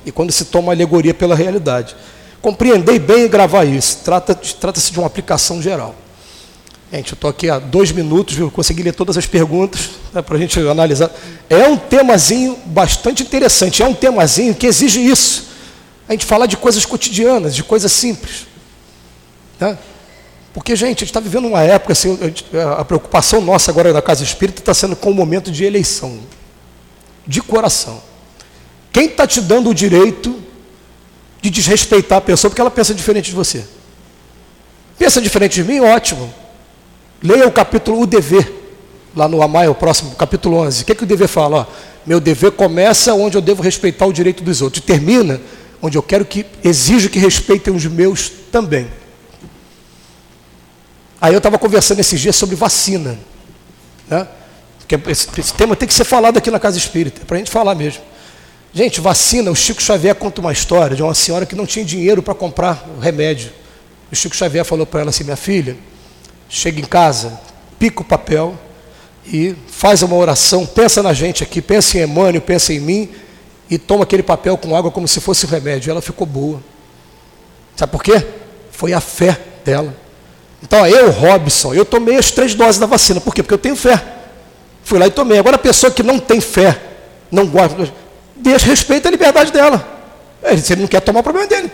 e 0.06 0.12
quando 0.12 0.32
se 0.32 0.46
toma 0.46 0.72
alegoria 0.72 1.14
pela 1.14 1.36
realidade. 1.36 1.96
Compreendei 2.40 3.00
bem 3.00 3.24
e 3.24 3.28
gravar 3.28 3.66
isso. 3.66 4.00
Trata-se 4.04 4.56
trata 4.56 4.80
de 4.80 5.00
uma 5.00 5.08
aplicação 5.08 5.60
geral. 5.60 5.96
Gente, 6.96 7.12
eu 7.12 7.16
estou 7.16 7.30
aqui 7.30 7.50
há 7.50 7.60
dois 7.60 7.92
minutos, 7.92 8.36
viu? 8.36 8.50
consegui 8.50 8.82
ler 8.82 8.94
todas 8.94 9.18
as 9.18 9.26
perguntas 9.26 9.90
né, 10.14 10.22
para 10.22 10.38
a 10.38 10.40
gente 10.40 10.58
analisar. 10.62 11.12
É 11.50 11.68
um 11.68 11.76
temazinho 11.76 12.58
bastante 12.68 13.22
interessante, 13.22 13.84
é 13.84 13.86
um 13.86 13.94
temazinho 13.94 14.56
que 14.56 14.66
exige 14.66 15.06
isso. 15.06 15.48
A 16.08 16.14
gente 16.14 16.26
falar 16.26 16.46
de 16.46 16.56
coisas 16.56 16.86
cotidianas, 16.86 17.54
de 17.54 17.66
coisas 17.66 17.92
simples. 17.92 18.48
Né? 19.60 19.78
Porque, 20.54 20.74
gente, 20.74 21.00
a 21.00 21.00
gente 21.00 21.10
está 21.10 21.20
vivendo 21.20 21.50
uma 21.50 21.62
época, 21.64 21.92
assim, 21.92 22.18
a 22.78 22.86
preocupação 22.86 23.42
nossa 23.42 23.70
agora 23.72 23.92
da 23.92 24.02
Casa 24.02 24.24
Espírita 24.24 24.62
está 24.62 24.74
sendo 24.74 24.96
com 24.96 25.12
o 25.12 25.14
momento 25.14 25.52
de 25.52 25.66
eleição, 25.66 26.18
de 27.28 27.42
coração. 27.42 28.02
Quem 28.94 29.08
está 29.08 29.28
te 29.28 29.42
dando 29.42 29.70
o 29.70 29.74
direito 29.74 30.42
de 31.42 31.50
desrespeitar 31.50 32.20
a 32.20 32.22
pessoa 32.22 32.50
porque 32.50 32.62
ela 32.62 32.72
pensa 32.72 32.94
diferente 32.94 33.32
de 33.32 33.36
você? 33.36 33.66
Pensa 34.98 35.22
diferente 35.22 35.56
de 35.56 35.64
mim? 35.66 35.82
Ótimo. 35.82 36.45
Leia 37.26 37.48
o 37.48 37.52
capítulo 37.52 38.02
O 38.02 38.06
Dever. 38.06 38.54
lá 39.16 39.28
no 39.28 39.42
Amai, 39.42 39.68
o 39.68 39.74
próximo, 39.74 40.12
capítulo 40.12 40.58
11. 40.58 40.84
O 40.84 40.86
que, 40.86 40.92
é 40.92 40.96
que 40.96 41.04
o 41.04 41.08
dever 41.08 41.28
fala? 41.28 41.62
Ó, 41.62 41.66
meu 42.06 42.20
dever 42.20 42.52
começa 42.52 43.16
onde 43.16 43.36
eu 43.36 43.42
devo 43.42 43.64
respeitar 43.64 44.06
o 44.06 44.14
direito 44.14 44.44
dos 44.44 44.62
outros. 44.62 44.84
E 44.84 44.86
termina 44.86 45.42
onde 45.82 45.98
eu 45.98 46.04
quero 46.04 46.24
que, 46.24 46.46
exijo 46.64 47.10
que 47.10 47.18
respeitem 47.18 47.74
os 47.74 47.86
meus 47.86 48.30
também. 48.52 48.88
Aí 51.20 51.34
eu 51.34 51.38
estava 51.38 51.58
conversando 51.58 52.00
esses 52.00 52.20
dias 52.20 52.36
sobre 52.36 52.56
vacina. 52.56 53.18
Né? 54.08 54.28
Porque 54.78 55.10
esse, 55.10 55.28
esse 55.40 55.54
tema 55.54 55.76
tem 55.76 55.88
que 55.88 55.94
ser 55.96 56.04
falado 56.04 56.38
aqui 56.38 56.52
na 56.52 56.60
Casa 56.60 56.78
Espírita, 56.78 57.22
é 57.24 57.26
para 57.26 57.38
a 57.38 57.40
gente 57.40 57.50
falar 57.50 57.74
mesmo. 57.74 58.04
Gente, 58.72 59.02
vacina, 59.02 59.50
o 59.50 59.56
Chico 59.56 59.82
Xavier 59.82 60.14
conta 60.14 60.42
uma 60.42 60.52
história 60.52 60.96
de 60.96 61.02
uma 61.02 61.16
senhora 61.16 61.46
que 61.46 61.56
não 61.56 61.66
tinha 61.66 61.84
dinheiro 61.84 62.22
para 62.22 62.36
comprar 62.36 62.88
o 62.96 63.00
remédio. 63.00 63.52
O 64.12 64.16
Chico 64.16 64.36
Xavier 64.36 64.64
falou 64.64 64.86
para 64.86 65.02
ela 65.02 65.10
assim: 65.10 65.24
minha 65.24 65.38
filha, 65.38 65.76
chega 66.50 66.80
em 66.80 66.86
casa, 66.86 67.40
pica 67.80 68.02
o 68.02 68.06
papel 68.06 68.56
e 69.26 69.56
faz 69.68 70.02
uma 70.02 70.16
oração, 70.16 70.66
pensa 70.66 71.02
na 71.02 71.14
gente 71.14 71.44
aqui, 71.44 71.62
pensa 71.62 71.98
em 71.98 72.02
Emmanuel, 72.02 72.42
pensa 72.42 72.74
em 72.74 72.80
mim 72.80 73.10
e 73.70 73.78
toma 73.78 74.04
aquele 74.04 74.24
papel 74.24 74.58
com 74.58 74.76
água 74.76 74.92
como 74.92 75.08
se 75.08 75.20
fosse 75.20 75.46
remédio. 75.46 75.90
E 75.90 75.92
ela 75.92 76.02
ficou 76.02 76.28
boa. 76.28 76.62
Sabe 77.76 77.92
por 77.92 78.04
quê? 78.04 78.24
Foi 78.72 78.94
a 78.94 79.02
fé 79.02 79.40
dela. 79.64 79.96
Então, 80.62 80.86
eu, 80.88 81.12
Robson, 81.12 81.74
eu 81.74 81.86
tomei 81.86 82.18
as 82.18 82.32
três 82.32 82.56
doses 82.56 82.80
da 82.80 82.86
vacina. 82.86 83.20
Por 83.20 83.34
quê? 83.34 83.44
Porque 83.44 83.54
eu 83.54 83.60
tenho 83.60 83.76
fé. 83.76 84.02
Fui 84.84 85.00
lá 85.00 85.08
e 85.08 85.12
tomei. 85.12 85.38
Agora, 85.40 85.56
a 85.56 85.60
pessoa 85.60 85.92
que 85.92 86.04
não 86.04 86.20
tem 86.20 86.40
fé, 86.40 86.80
não 87.32 87.48
gosta, 87.48 87.92
deixa, 88.36 88.66
respeita 88.66 89.08
a 89.08 89.12
liberdade 89.12 89.52
dela. 89.52 89.86
Se 90.62 90.74
ele 90.74 90.82
não 90.82 90.88
quer 90.88 91.02
tomar, 91.02 91.22
o 91.22 91.24
problema 91.24 91.48
é 91.48 91.50
dele. 91.50 91.72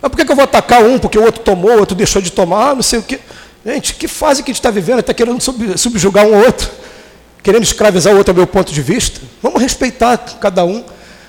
Mas 0.00 0.10
por 0.10 0.16
que, 0.16 0.24
que 0.24 0.32
eu 0.32 0.36
vou 0.36 0.44
atacar 0.44 0.82
um 0.82 0.98
porque 0.98 1.18
o 1.18 1.22
outro 1.22 1.42
tomou, 1.42 1.72
o 1.72 1.80
outro 1.80 1.94
deixou 1.94 2.22
de 2.22 2.32
tomar, 2.32 2.74
não 2.74 2.82
sei 2.82 2.98
o 2.98 3.02
quê? 3.02 3.20
Gente, 3.64 3.94
que 3.94 4.08
fase 4.08 4.42
que 4.42 4.50
a 4.50 4.52
gente 4.52 4.60
está 4.60 4.70
vivendo? 4.70 5.00
Está 5.00 5.12
querendo 5.12 5.40
subjugar 5.76 6.24
um 6.26 6.34
ou 6.34 6.44
outro, 6.44 6.70
querendo 7.42 7.62
escravizar 7.62 8.14
o 8.14 8.16
outro, 8.16 8.32
ao 8.32 8.36
meu 8.36 8.46
ponto 8.46 8.72
de 8.72 8.80
vista. 8.80 9.20
Vamos 9.42 9.60
respeitar 9.60 10.16
cada 10.40 10.64
um. 10.64 10.82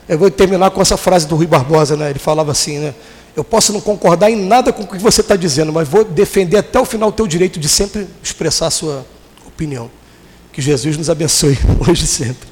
Eu 0.07 0.17
vou 0.17 0.31
terminar 0.31 0.71
com 0.71 0.81
essa 0.81 0.97
frase 0.97 1.27
do 1.27 1.35
Rui 1.35 1.47
Barbosa, 1.47 1.97
né? 1.97 2.09
Ele 2.09 2.19
falava 2.19 2.51
assim, 2.51 2.79
né? 2.79 2.93
Eu 3.35 3.43
posso 3.43 3.71
não 3.71 3.79
concordar 3.79 4.29
em 4.29 4.35
nada 4.35 4.73
com 4.73 4.83
o 4.83 4.87
que 4.87 4.97
você 4.97 5.21
está 5.21 5.35
dizendo, 5.35 5.71
mas 5.71 5.87
vou 5.87 6.03
defender 6.03 6.57
até 6.57 6.79
o 6.79 6.85
final 6.85 7.09
o 7.09 7.11
teu 7.13 7.27
direito 7.27 7.59
de 7.59 7.69
sempre 7.69 8.07
expressar 8.21 8.67
a 8.67 8.71
sua 8.71 9.05
opinião. 9.45 9.89
Que 10.51 10.61
Jesus 10.61 10.97
nos 10.97 11.09
abençoe 11.09 11.57
hoje 11.87 12.03
e 12.03 12.07
sempre. 12.07 12.47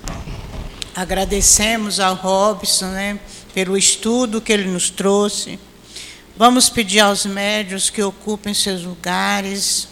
Agradecemos 0.96 2.00
ao 2.00 2.16
Robson 2.16 2.88
né, 2.88 3.20
pelo 3.54 3.78
estudo 3.78 4.42
que 4.42 4.52
ele 4.52 4.70
nos 4.70 4.90
trouxe. 4.90 5.60
Vamos 6.40 6.70
pedir 6.70 7.02
aos 7.02 7.26
médios 7.26 7.90
que 7.90 8.02
ocupem 8.02 8.54
seus 8.54 8.84
lugares. 8.84 9.90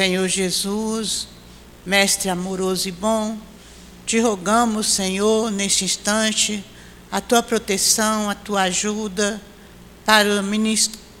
Senhor 0.00 0.26
Jesus, 0.28 1.28
Mestre 1.84 2.30
amoroso 2.30 2.88
e 2.88 2.90
bom, 2.90 3.36
te 4.06 4.18
rogamos, 4.18 4.86
Senhor, 4.86 5.50
neste 5.50 5.84
instante, 5.84 6.64
a 7.12 7.20
tua 7.20 7.42
proteção, 7.42 8.30
a 8.30 8.34
tua 8.34 8.62
ajuda, 8.62 9.38
para, 10.02 10.42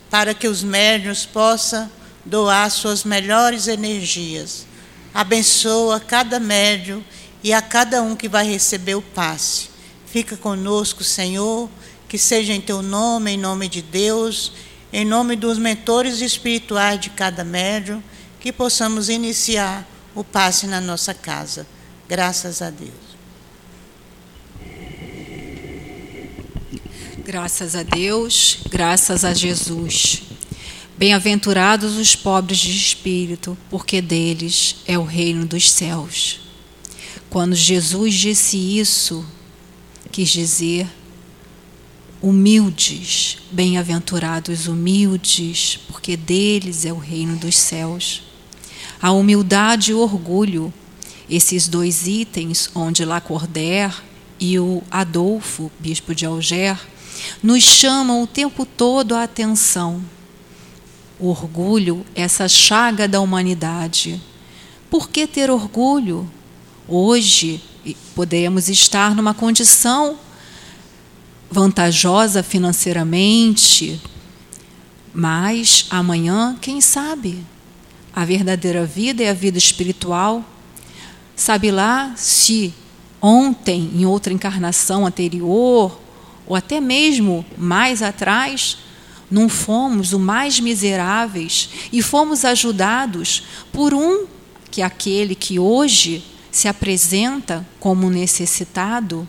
para 0.08 0.32
que 0.32 0.48
os 0.48 0.62
médios 0.62 1.26
possam 1.26 1.90
doar 2.24 2.70
suas 2.70 3.04
melhores 3.04 3.68
energias. 3.68 4.66
Abençoa 5.12 6.00
cada 6.00 6.40
médio 6.40 7.04
e 7.44 7.52
a 7.52 7.60
cada 7.60 8.00
um 8.00 8.16
que 8.16 8.30
vai 8.30 8.46
receber 8.46 8.94
o 8.94 9.02
passe. 9.02 9.68
Fica 10.06 10.38
conosco, 10.38 11.04
Senhor, 11.04 11.68
que 12.08 12.16
seja 12.16 12.54
em 12.54 12.62
teu 12.62 12.80
nome, 12.80 13.32
em 13.32 13.36
nome 13.36 13.68
de 13.68 13.82
Deus, 13.82 14.52
em 14.90 15.04
nome 15.04 15.36
dos 15.36 15.58
mentores 15.58 16.22
espirituais 16.22 16.98
de 16.98 17.10
cada 17.10 17.44
médium 17.44 18.02
que 18.40 18.50
possamos 18.50 19.10
iniciar 19.10 19.86
o 20.14 20.24
passe 20.24 20.66
na 20.66 20.80
nossa 20.80 21.12
casa. 21.12 21.66
Graças 22.08 22.62
a 22.62 22.70
Deus. 22.70 23.10
Graças 27.22 27.76
a 27.76 27.82
Deus, 27.82 28.58
graças 28.70 29.24
a 29.24 29.34
Jesus. 29.34 30.22
Bem-aventurados 30.96 31.96
os 31.96 32.16
pobres 32.16 32.58
de 32.58 32.70
espírito, 32.76 33.56
porque 33.68 34.00
deles 34.00 34.76
é 34.86 34.98
o 34.98 35.04
reino 35.04 35.46
dos 35.46 35.70
céus. 35.70 36.40
Quando 37.28 37.54
Jesus 37.54 38.14
disse 38.14 38.56
isso, 38.56 39.24
quis 40.10 40.30
dizer 40.30 40.88
humildes, 42.20 43.38
bem-aventurados 43.50 44.66
humildes, 44.66 45.78
porque 45.88 46.16
deles 46.16 46.84
é 46.84 46.92
o 46.92 46.98
reino 46.98 47.36
dos 47.36 47.56
céus 47.56 48.29
a 49.00 49.12
humildade 49.12 49.92
e 49.92 49.94
o 49.94 50.00
orgulho, 50.00 50.72
esses 51.28 51.68
dois 51.68 52.06
itens, 52.06 52.70
onde 52.74 53.04
Lacordaire 53.04 53.94
e 54.38 54.58
o 54.58 54.82
Adolfo, 54.90 55.70
bispo 55.78 56.14
de 56.14 56.26
Alger, 56.26 56.78
nos 57.42 57.62
chamam 57.62 58.22
o 58.22 58.26
tempo 58.26 58.66
todo 58.66 59.14
a 59.14 59.22
atenção. 59.22 60.02
O 61.18 61.28
orgulho, 61.28 62.04
essa 62.14 62.48
chaga 62.48 63.06
da 63.06 63.20
humanidade. 63.20 64.20
Por 64.90 65.08
que 65.08 65.26
ter 65.26 65.50
orgulho? 65.50 66.28
Hoje 66.88 67.62
podemos 68.14 68.68
estar 68.68 69.14
numa 69.14 69.32
condição 69.32 70.18
vantajosa 71.50 72.42
financeiramente, 72.42 74.00
mas 75.12 75.86
amanhã, 75.90 76.56
quem 76.60 76.80
sabe? 76.80 77.44
A 78.14 78.24
verdadeira 78.24 78.84
vida 78.84 79.22
e 79.22 79.28
a 79.28 79.34
vida 79.34 79.58
espiritual. 79.58 80.44
Sabe 81.36 81.70
lá 81.70 82.12
se 82.16 82.74
ontem, 83.20 83.90
em 83.94 84.04
outra 84.06 84.32
encarnação 84.32 85.06
anterior, 85.06 85.98
ou 86.46 86.56
até 86.56 86.80
mesmo 86.80 87.44
mais 87.56 88.02
atrás, 88.02 88.78
não 89.30 89.48
fomos 89.48 90.12
os 90.12 90.20
mais 90.20 90.58
miseráveis 90.58 91.70
e 91.92 92.02
fomos 92.02 92.44
ajudados 92.44 93.44
por 93.72 93.94
um 93.94 94.26
que 94.70 94.82
é 94.82 94.84
aquele 94.84 95.34
que 95.34 95.58
hoje 95.58 96.24
se 96.50 96.68
apresenta 96.68 97.66
como 97.78 98.08
necessitado. 98.08 99.28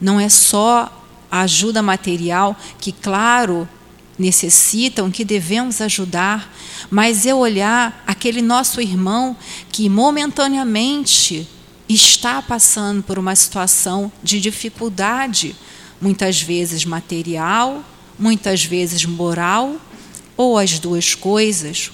Não 0.00 0.18
é 0.18 0.28
só 0.28 1.04
a 1.30 1.42
ajuda 1.42 1.82
material, 1.82 2.56
que, 2.78 2.92
claro, 2.92 3.68
necessitam, 4.18 5.10
que 5.10 5.24
devemos 5.24 5.80
ajudar, 5.80 6.52
mas 6.90 7.24
eu 7.26 7.38
olhar 7.38 8.02
aquele 8.06 8.42
nosso 8.42 8.80
irmão 8.80 9.36
que 9.70 9.88
momentaneamente 9.88 11.48
está 11.88 12.40
passando 12.40 13.02
por 13.02 13.18
uma 13.18 13.34
situação 13.34 14.10
de 14.22 14.40
dificuldade, 14.40 15.54
muitas 16.00 16.40
vezes 16.40 16.84
material, 16.84 17.84
muitas 18.18 18.64
vezes 18.64 19.04
moral, 19.04 19.76
ou 20.36 20.58
as 20.58 20.78
duas 20.78 21.14
coisas. 21.14 21.90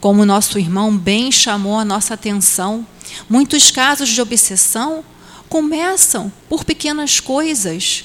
Como 0.00 0.24
nosso 0.24 0.58
irmão 0.58 0.96
bem 0.96 1.30
chamou 1.30 1.78
a 1.78 1.84
nossa 1.84 2.14
atenção, 2.14 2.86
muitos 3.28 3.70
casos 3.70 4.08
de 4.08 4.20
obsessão 4.20 5.04
começam 5.48 6.32
por 6.48 6.64
pequenas 6.64 7.20
coisas, 7.20 8.04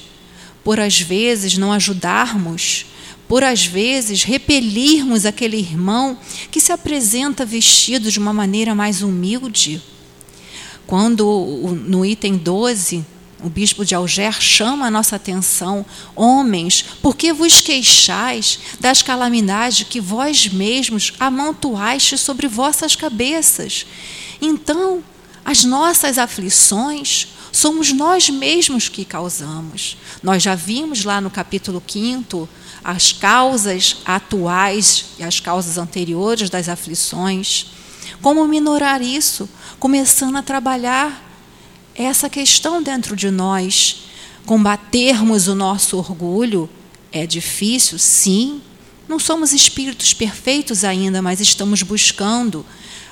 por 0.62 0.78
às 0.78 1.00
vezes 1.00 1.56
não 1.56 1.72
ajudarmos 1.72 2.86
por 3.28 3.44
às 3.44 3.66
vezes 3.66 4.22
repelirmos 4.22 5.26
aquele 5.26 5.58
irmão 5.58 6.18
que 6.50 6.60
se 6.60 6.72
apresenta 6.72 7.44
vestido 7.44 8.10
de 8.10 8.18
uma 8.18 8.32
maneira 8.32 8.74
mais 8.74 9.02
humilde. 9.02 9.82
Quando 10.86 11.78
no 11.86 12.04
item 12.04 12.38
12, 12.38 13.04
o 13.44 13.48
bispo 13.48 13.84
de 13.84 13.94
Alger 13.94 14.40
chama 14.40 14.86
a 14.86 14.90
nossa 14.90 15.16
atenção: 15.16 15.84
Homens, 16.16 16.82
por 17.02 17.14
que 17.14 17.32
vos 17.32 17.60
queixais 17.60 18.58
das 18.80 19.02
calamidades 19.02 19.86
que 19.86 20.00
vós 20.00 20.48
mesmos 20.48 21.12
amontoaste 21.20 22.16
sobre 22.16 22.48
vossas 22.48 22.96
cabeças? 22.96 23.86
Então, 24.40 25.04
as 25.44 25.64
nossas 25.64 26.18
aflições 26.18 27.28
somos 27.52 27.92
nós 27.92 28.28
mesmos 28.28 28.88
que 28.88 29.04
causamos. 29.04 29.96
Nós 30.22 30.42
já 30.42 30.54
vimos 30.54 31.04
lá 31.04 31.20
no 31.20 31.30
capítulo 31.30 31.82
5 31.86 32.48
as 32.88 33.12
causas 33.12 33.98
atuais 34.02 35.04
e 35.18 35.22
as 35.22 35.40
causas 35.40 35.76
anteriores 35.76 36.48
das 36.48 36.70
aflições. 36.70 37.66
Como 38.22 38.48
minorar 38.48 39.02
isso? 39.02 39.46
Começando 39.78 40.36
a 40.36 40.42
trabalhar 40.42 41.22
essa 41.94 42.30
questão 42.30 42.82
dentro 42.82 43.14
de 43.14 43.30
nós. 43.30 44.04
Combatermos 44.46 45.48
o 45.48 45.54
nosso 45.54 45.98
orgulho 45.98 46.66
é 47.12 47.26
difícil, 47.26 47.98
sim. 47.98 48.62
Não 49.06 49.18
somos 49.18 49.52
espíritos 49.52 50.14
perfeitos 50.14 50.82
ainda, 50.82 51.20
mas 51.20 51.40
estamos 51.40 51.82
buscando 51.82 52.64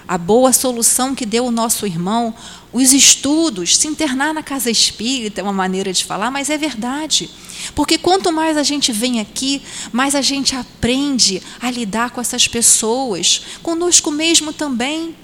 a 0.08 0.16
boa 0.16 0.54
solução 0.54 1.14
que 1.14 1.26
deu 1.26 1.44
o 1.44 1.50
nosso 1.50 1.84
irmão, 1.84 2.32
os 2.76 2.92
estudos, 2.92 3.74
se 3.78 3.88
internar 3.88 4.34
na 4.34 4.42
casa 4.42 4.70
espírita 4.70 5.40
é 5.40 5.42
uma 5.42 5.52
maneira 5.52 5.94
de 5.94 6.04
falar, 6.04 6.30
mas 6.30 6.50
é 6.50 6.58
verdade. 6.58 7.30
Porque 7.74 7.96
quanto 7.96 8.30
mais 8.30 8.58
a 8.58 8.62
gente 8.62 8.92
vem 8.92 9.18
aqui, 9.18 9.62
mais 9.90 10.14
a 10.14 10.20
gente 10.20 10.54
aprende 10.54 11.42
a 11.58 11.70
lidar 11.70 12.10
com 12.10 12.20
essas 12.20 12.46
pessoas, 12.46 13.40
conosco 13.62 14.10
mesmo 14.10 14.52
também. 14.52 15.16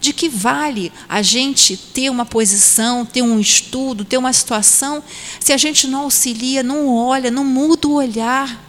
De 0.00 0.12
que 0.12 0.28
vale 0.28 0.92
a 1.08 1.20
gente 1.20 1.76
ter 1.76 2.10
uma 2.10 2.24
posição, 2.24 3.04
ter 3.04 3.22
um 3.22 3.40
estudo, 3.40 4.04
ter 4.04 4.18
uma 4.18 4.32
situação, 4.32 5.02
se 5.40 5.52
a 5.52 5.56
gente 5.56 5.88
não 5.88 6.02
auxilia, 6.02 6.62
não 6.62 6.94
olha, 6.94 7.28
não 7.28 7.44
muda 7.44 7.88
o 7.88 7.94
olhar 7.94 8.62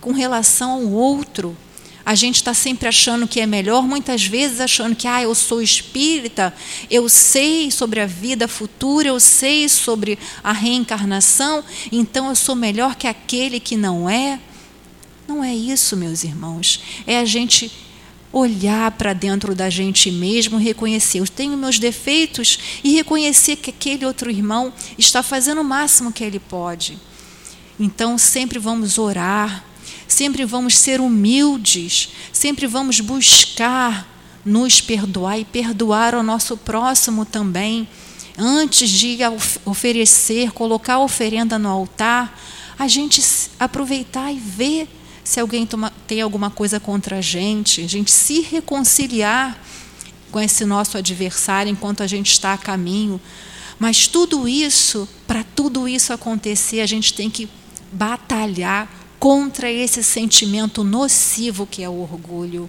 com 0.00 0.12
relação 0.12 0.70
ao 0.70 0.88
outro? 0.88 1.56
A 2.04 2.14
gente 2.14 2.36
está 2.36 2.52
sempre 2.52 2.88
achando 2.88 3.28
que 3.28 3.40
é 3.40 3.46
melhor, 3.46 3.82
muitas 3.86 4.24
vezes 4.24 4.60
achando 4.60 4.96
que 4.96 5.06
ah, 5.06 5.22
eu 5.22 5.34
sou 5.34 5.62
espírita, 5.62 6.52
eu 6.90 7.08
sei 7.08 7.70
sobre 7.70 8.00
a 8.00 8.06
vida 8.06 8.48
futura, 8.48 9.08
eu 9.08 9.20
sei 9.20 9.68
sobre 9.68 10.18
a 10.42 10.52
reencarnação, 10.52 11.64
então 11.92 12.28
eu 12.28 12.34
sou 12.34 12.56
melhor 12.56 12.96
que 12.96 13.06
aquele 13.06 13.60
que 13.60 13.76
não 13.76 14.08
é. 14.08 14.40
Não 15.28 15.44
é 15.44 15.54
isso, 15.54 15.96
meus 15.96 16.24
irmãos. 16.24 16.80
É 17.06 17.18
a 17.18 17.24
gente 17.24 17.70
olhar 18.32 18.90
para 18.92 19.12
dentro 19.12 19.54
da 19.54 19.68
gente 19.68 20.10
mesmo, 20.10 20.56
reconhecer, 20.56 21.20
eu 21.20 21.28
tenho 21.28 21.56
meus 21.56 21.78
defeitos 21.78 22.58
e 22.82 22.94
reconhecer 22.94 23.56
que 23.56 23.70
aquele 23.70 24.06
outro 24.06 24.30
irmão 24.30 24.72
está 24.96 25.22
fazendo 25.22 25.60
o 25.60 25.64
máximo 25.64 26.10
que 26.10 26.24
ele 26.24 26.38
pode. 26.38 26.98
Então 27.78 28.16
sempre 28.16 28.58
vamos 28.58 28.96
orar, 28.96 29.64
sempre 30.12 30.44
vamos 30.44 30.78
ser 30.78 31.00
humildes, 31.00 32.10
sempre 32.32 32.66
vamos 32.66 33.00
buscar 33.00 34.06
nos 34.44 34.80
perdoar 34.80 35.38
e 35.38 35.44
perdoar 35.44 36.14
o 36.14 36.22
nosso 36.22 36.56
próximo 36.56 37.24
também. 37.24 37.88
Antes 38.36 38.90
de 38.90 39.18
oferecer, 39.64 40.52
colocar 40.52 40.94
a 40.94 41.00
oferenda 41.00 41.58
no 41.58 41.68
altar, 41.68 42.38
a 42.78 42.86
gente 42.88 43.22
aproveitar 43.58 44.32
e 44.32 44.38
ver 44.38 44.88
se 45.24 45.40
alguém 45.40 45.66
toma, 45.66 45.92
tem 46.06 46.20
alguma 46.20 46.50
coisa 46.50 46.80
contra 46.80 47.18
a 47.18 47.20
gente, 47.20 47.80
a 47.80 47.88
gente 47.88 48.10
se 48.10 48.40
reconciliar 48.40 49.58
com 50.30 50.40
esse 50.40 50.64
nosso 50.64 50.98
adversário 50.98 51.70
enquanto 51.70 52.02
a 52.02 52.06
gente 52.06 52.32
está 52.32 52.52
a 52.52 52.58
caminho. 52.58 53.20
Mas 53.78 54.06
tudo 54.06 54.48
isso, 54.48 55.08
para 55.26 55.44
tudo 55.44 55.88
isso 55.88 56.12
acontecer, 56.12 56.80
a 56.80 56.86
gente 56.86 57.14
tem 57.14 57.30
que 57.30 57.48
batalhar 57.92 59.01
contra 59.22 59.70
esse 59.70 60.02
sentimento 60.02 60.82
nocivo 60.82 61.64
que 61.64 61.80
é 61.80 61.88
o 61.88 62.00
orgulho. 62.00 62.68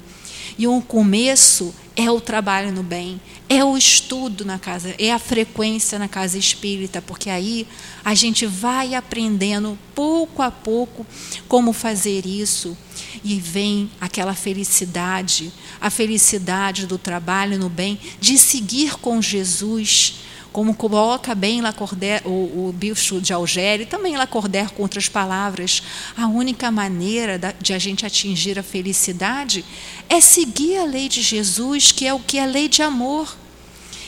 E 0.55 0.67
o 0.67 0.79
começo 0.81 1.73
é 1.95 2.11
o 2.11 2.21
trabalho 2.21 2.71
no 2.71 2.83
bem, 2.83 3.19
é 3.49 3.63
o 3.63 3.75
estudo 3.75 4.45
na 4.45 4.59
casa, 4.59 4.93
é 4.99 5.11
a 5.11 5.17
frequência 5.17 5.97
na 5.97 6.07
casa 6.07 6.37
espírita, 6.37 7.01
porque 7.01 7.31
aí 7.31 7.65
a 8.05 8.13
gente 8.13 8.45
vai 8.45 8.93
aprendendo 8.93 9.79
pouco 9.95 10.43
a 10.43 10.51
pouco 10.51 11.03
como 11.47 11.73
fazer 11.73 12.23
isso 12.23 12.77
e 13.23 13.39
vem 13.39 13.89
aquela 13.99 14.35
felicidade, 14.35 15.51
a 15.81 15.89
felicidade 15.89 16.85
do 16.85 16.99
trabalho 16.99 17.57
no 17.57 17.67
bem, 17.67 17.97
de 18.21 18.37
seguir 18.37 18.99
com 18.99 19.19
Jesus 19.19 20.19
como 20.53 20.75
coloca 20.75 21.33
bem 21.33 21.61
Lacordaire, 21.61 22.25
o, 22.27 22.67
o 22.67 22.75
bicho 22.77 23.19
de 23.19 23.33
Algéria, 23.33 23.83
e 23.83 23.87
também 23.87 24.15
Lacordaire 24.15 24.71
com 24.71 24.83
outras 24.83 25.09
palavras, 25.09 25.81
a 26.15 26.27
única 26.27 26.69
maneira 26.69 27.39
de 27.59 27.73
a 27.73 27.79
gente 27.79 28.05
atingir 28.05 28.59
a 28.59 28.63
felicidade 28.63 29.65
é 30.07 30.21
seguir 30.21 30.77
a 30.77 30.85
lei 30.85 31.09
de 31.09 31.23
Jesus, 31.23 31.91
que 31.91 32.05
é 32.05 32.13
o 32.13 32.19
que 32.19 32.37
é 32.37 32.43
a 32.43 32.45
lei 32.45 32.69
de 32.69 32.83
amor. 32.83 33.35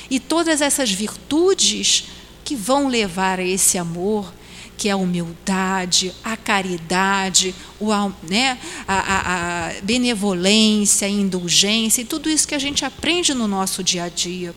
E 0.08 0.20
todas 0.20 0.62
essas 0.62 0.92
virtudes 0.92 2.06
que 2.44 2.56
vão 2.56 2.88
levar 2.88 3.40
a 3.40 3.44
esse 3.44 3.80
amor, 3.80 4.32
que 4.78 4.88
é 4.88 4.92
a 4.92 4.98
humildade, 4.98 6.14
a 6.24 6.38
caridade, 6.38 7.56
o, 7.80 7.90
né, 8.30 8.60
a, 8.88 8.94
a, 8.94 9.68
a 9.68 9.72
benevolência, 9.82 11.08
a 11.08 11.10
indulgência, 11.10 12.04
e 12.04 12.06
tudo 12.06 12.30
isso 12.30 12.48
que 12.48 12.54
a 12.54 12.60
gente 12.60 12.86
aprende 12.86 13.34
no 13.34 13.48
nosso 13.48 13.84
dia 13.84 14.04
a 14.04 14.10
dia 14.10 14.54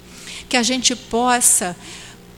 que 0.48 0.56
a 0.56 0.62
gente 0.62 0.94
possa 0.94 1.76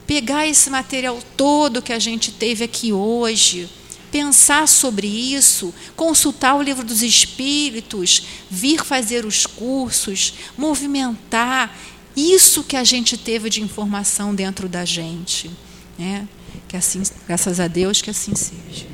pegar 0.07 0.47
esse 0.47 0.69
material 0.71 1.21
todo 1.37 1.83
que 1.83 1.93
a 1.93 1.99
gente 1.99 2.33
teve 2.33 2.65
aqui 2.65 2.93
hoje, 2.93 3.69
pensar 4.11 4.67
sobre 4.67 5.07
isso, 5.07 5.73
consultar 5.95 6.57
o 6.57 6.63
livro 6.63 6.85
dos 6.85 7.03
Espíritos, 7.03 8.27
vir 8.51 8.85
fazer 8.85 9.25
os 9.25 9.47
cursos, 9.47 10.35
movimentar 10.59 11.79
isso 12.17 12.65
que 12.65 12.77
a 12.77 12.83
gente 12.83 13.17
teve 13.17 13.49
de 13.49 13.63
informação 13.63 14.35
dentro 14.35 14.69
da 14.69 14.85
gente. 14.85 15.51
Né? 15.99 16.27
Que 16.67 16.77
assim, 16.77 17.03
graças 17.27 17.61
a 17.61 17.69
Deus, 17.69 18.03
que 18.03 18.11
assim 18.11 18.35
seja. 18.35 18.87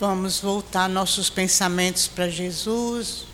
Vamos 0.00 0.40
voltar 0.40 0.88
nossos 0.88 1.28
pensamentos 1.28 2.06
para 2.06 2.26
Jesus. 2.26 3.26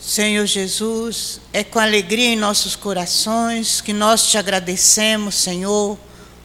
Senhor 0.00 0.46
Jesus, 0.46 1.42
é 1.52 1.62
com 1.62 1.78
alegria 1.78 2.28
em 2.28 2.36
nossos 2.36 2.74
corações 2.74 3.82
que 3.82 3.92
nós 3.92 4.30
te 4.30 4.38
agradecemos, 4.38 5.34
Senhor, 5.34 5.98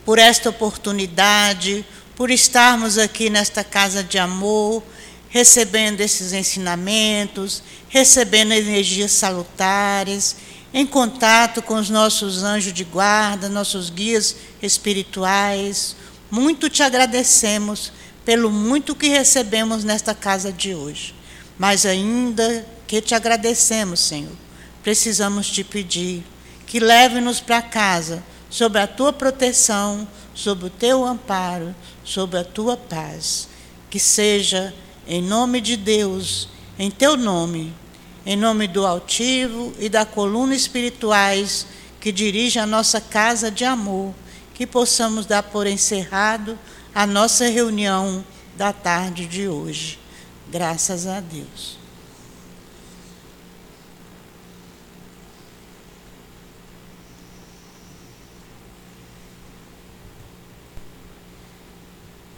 por 0.04 0.20
esta 0.20 0.50
oportunidade, 0.50 1.86
por 2.18 2.30
estarmos 2.30 2.98
aqui 2.98 3.30
nesta 3.30 3.64
casa 3.64 4.04
de 4.04 4.18
amor, 4.18 4.84
recebendo 5.30 6.02
esses 6.02 6.34
ensinamentos, 6.34 7.64
recebendo 7.88 8.52
energias 8.52 9.14
salutares, 9.14 10.36
em 10.74 10.86
contato 10.86 11.62
com 11.62 11.76
os 11.76 11.90
nossos 11.90 12.44
anjos 12.44 12.74
de 12.74 12.84
guarda, 12.84 13.48
nossos 13.48 13.90
guias 13.90 14.36
espirituais 14.62 15.96
muito 16.30 16.70
te 16.70 16.84
agradecemos 16.84 17.92
pelo 18.26 18.50
muito 18.50 18.96
que 18.96 19.08
recebemos 19.08 19.84
nesta 19.84 20.16
casa 20.16 20.52
de 20.52 20.74
hoje. 20.74 21.14
Mas 21.58 21.86
ainda 21.86 22.66
que 22.88 23.02
te 23.02 23.14
agradecemos, 23.14 24.00
Senhor, 24.00 24.32
precisamos 24.84 25.50
te 25.50 25.64
pedir 25.64 26.24
que 26.66 26.80
leve-nos 26.80 27.40
para 27.40 27.62
casa 27.62 28.24
sob 28.50 28.80
a 28.80 28.88
tua 28.88 29.14
proteção, 29.14 30.08
sob 30.34 30.66
o 30.66 30.70
teu 30.70 31.06
amparo, 31.06 31.74
sob 32.04 32.38
a 32.38 32.44
tua 32.44 32.76
paz. 32.76 33.48
Que 33.90 34.00
seja 34.00 34.74
em 35.08 35.22
nome 35.22 35.62
de 35.62 35.78
Deus, 35.78 36.50
em 36.78 36.90
teu 36.90 37.16
nome, 37.16 37.74
em 38.26 38.36
nome 38.36 38.68
do 38.68 38.86
altivo 38.86 39.74
e 39.80 39.88
da 39.88 40.04
coluna 40.04 40.56
espirituais 40.56 41.68
que 42.02 42.12
dirige 42.12 42.60
a 42.60 42.66
nossa 42.66 43.00
casa 43.00 43.50
de 43.50 43.64
amor 43.64 44.14
que 44.56 44.66
possamos 44.66 45.26
dar 45.26 45.44
por 45.44 45.68
encerrado 45.68 46.58
a 46.94 47.06
nossa 47.06 47.48
reunião 47.48 48.26
da 48.58 48.72
tarde 48.72 49.28
de 49.28 49.48
hoje. 49.48 50.00
Graças 50.50 51.06
a 51.06 51.20
Deus. 51.20 51.85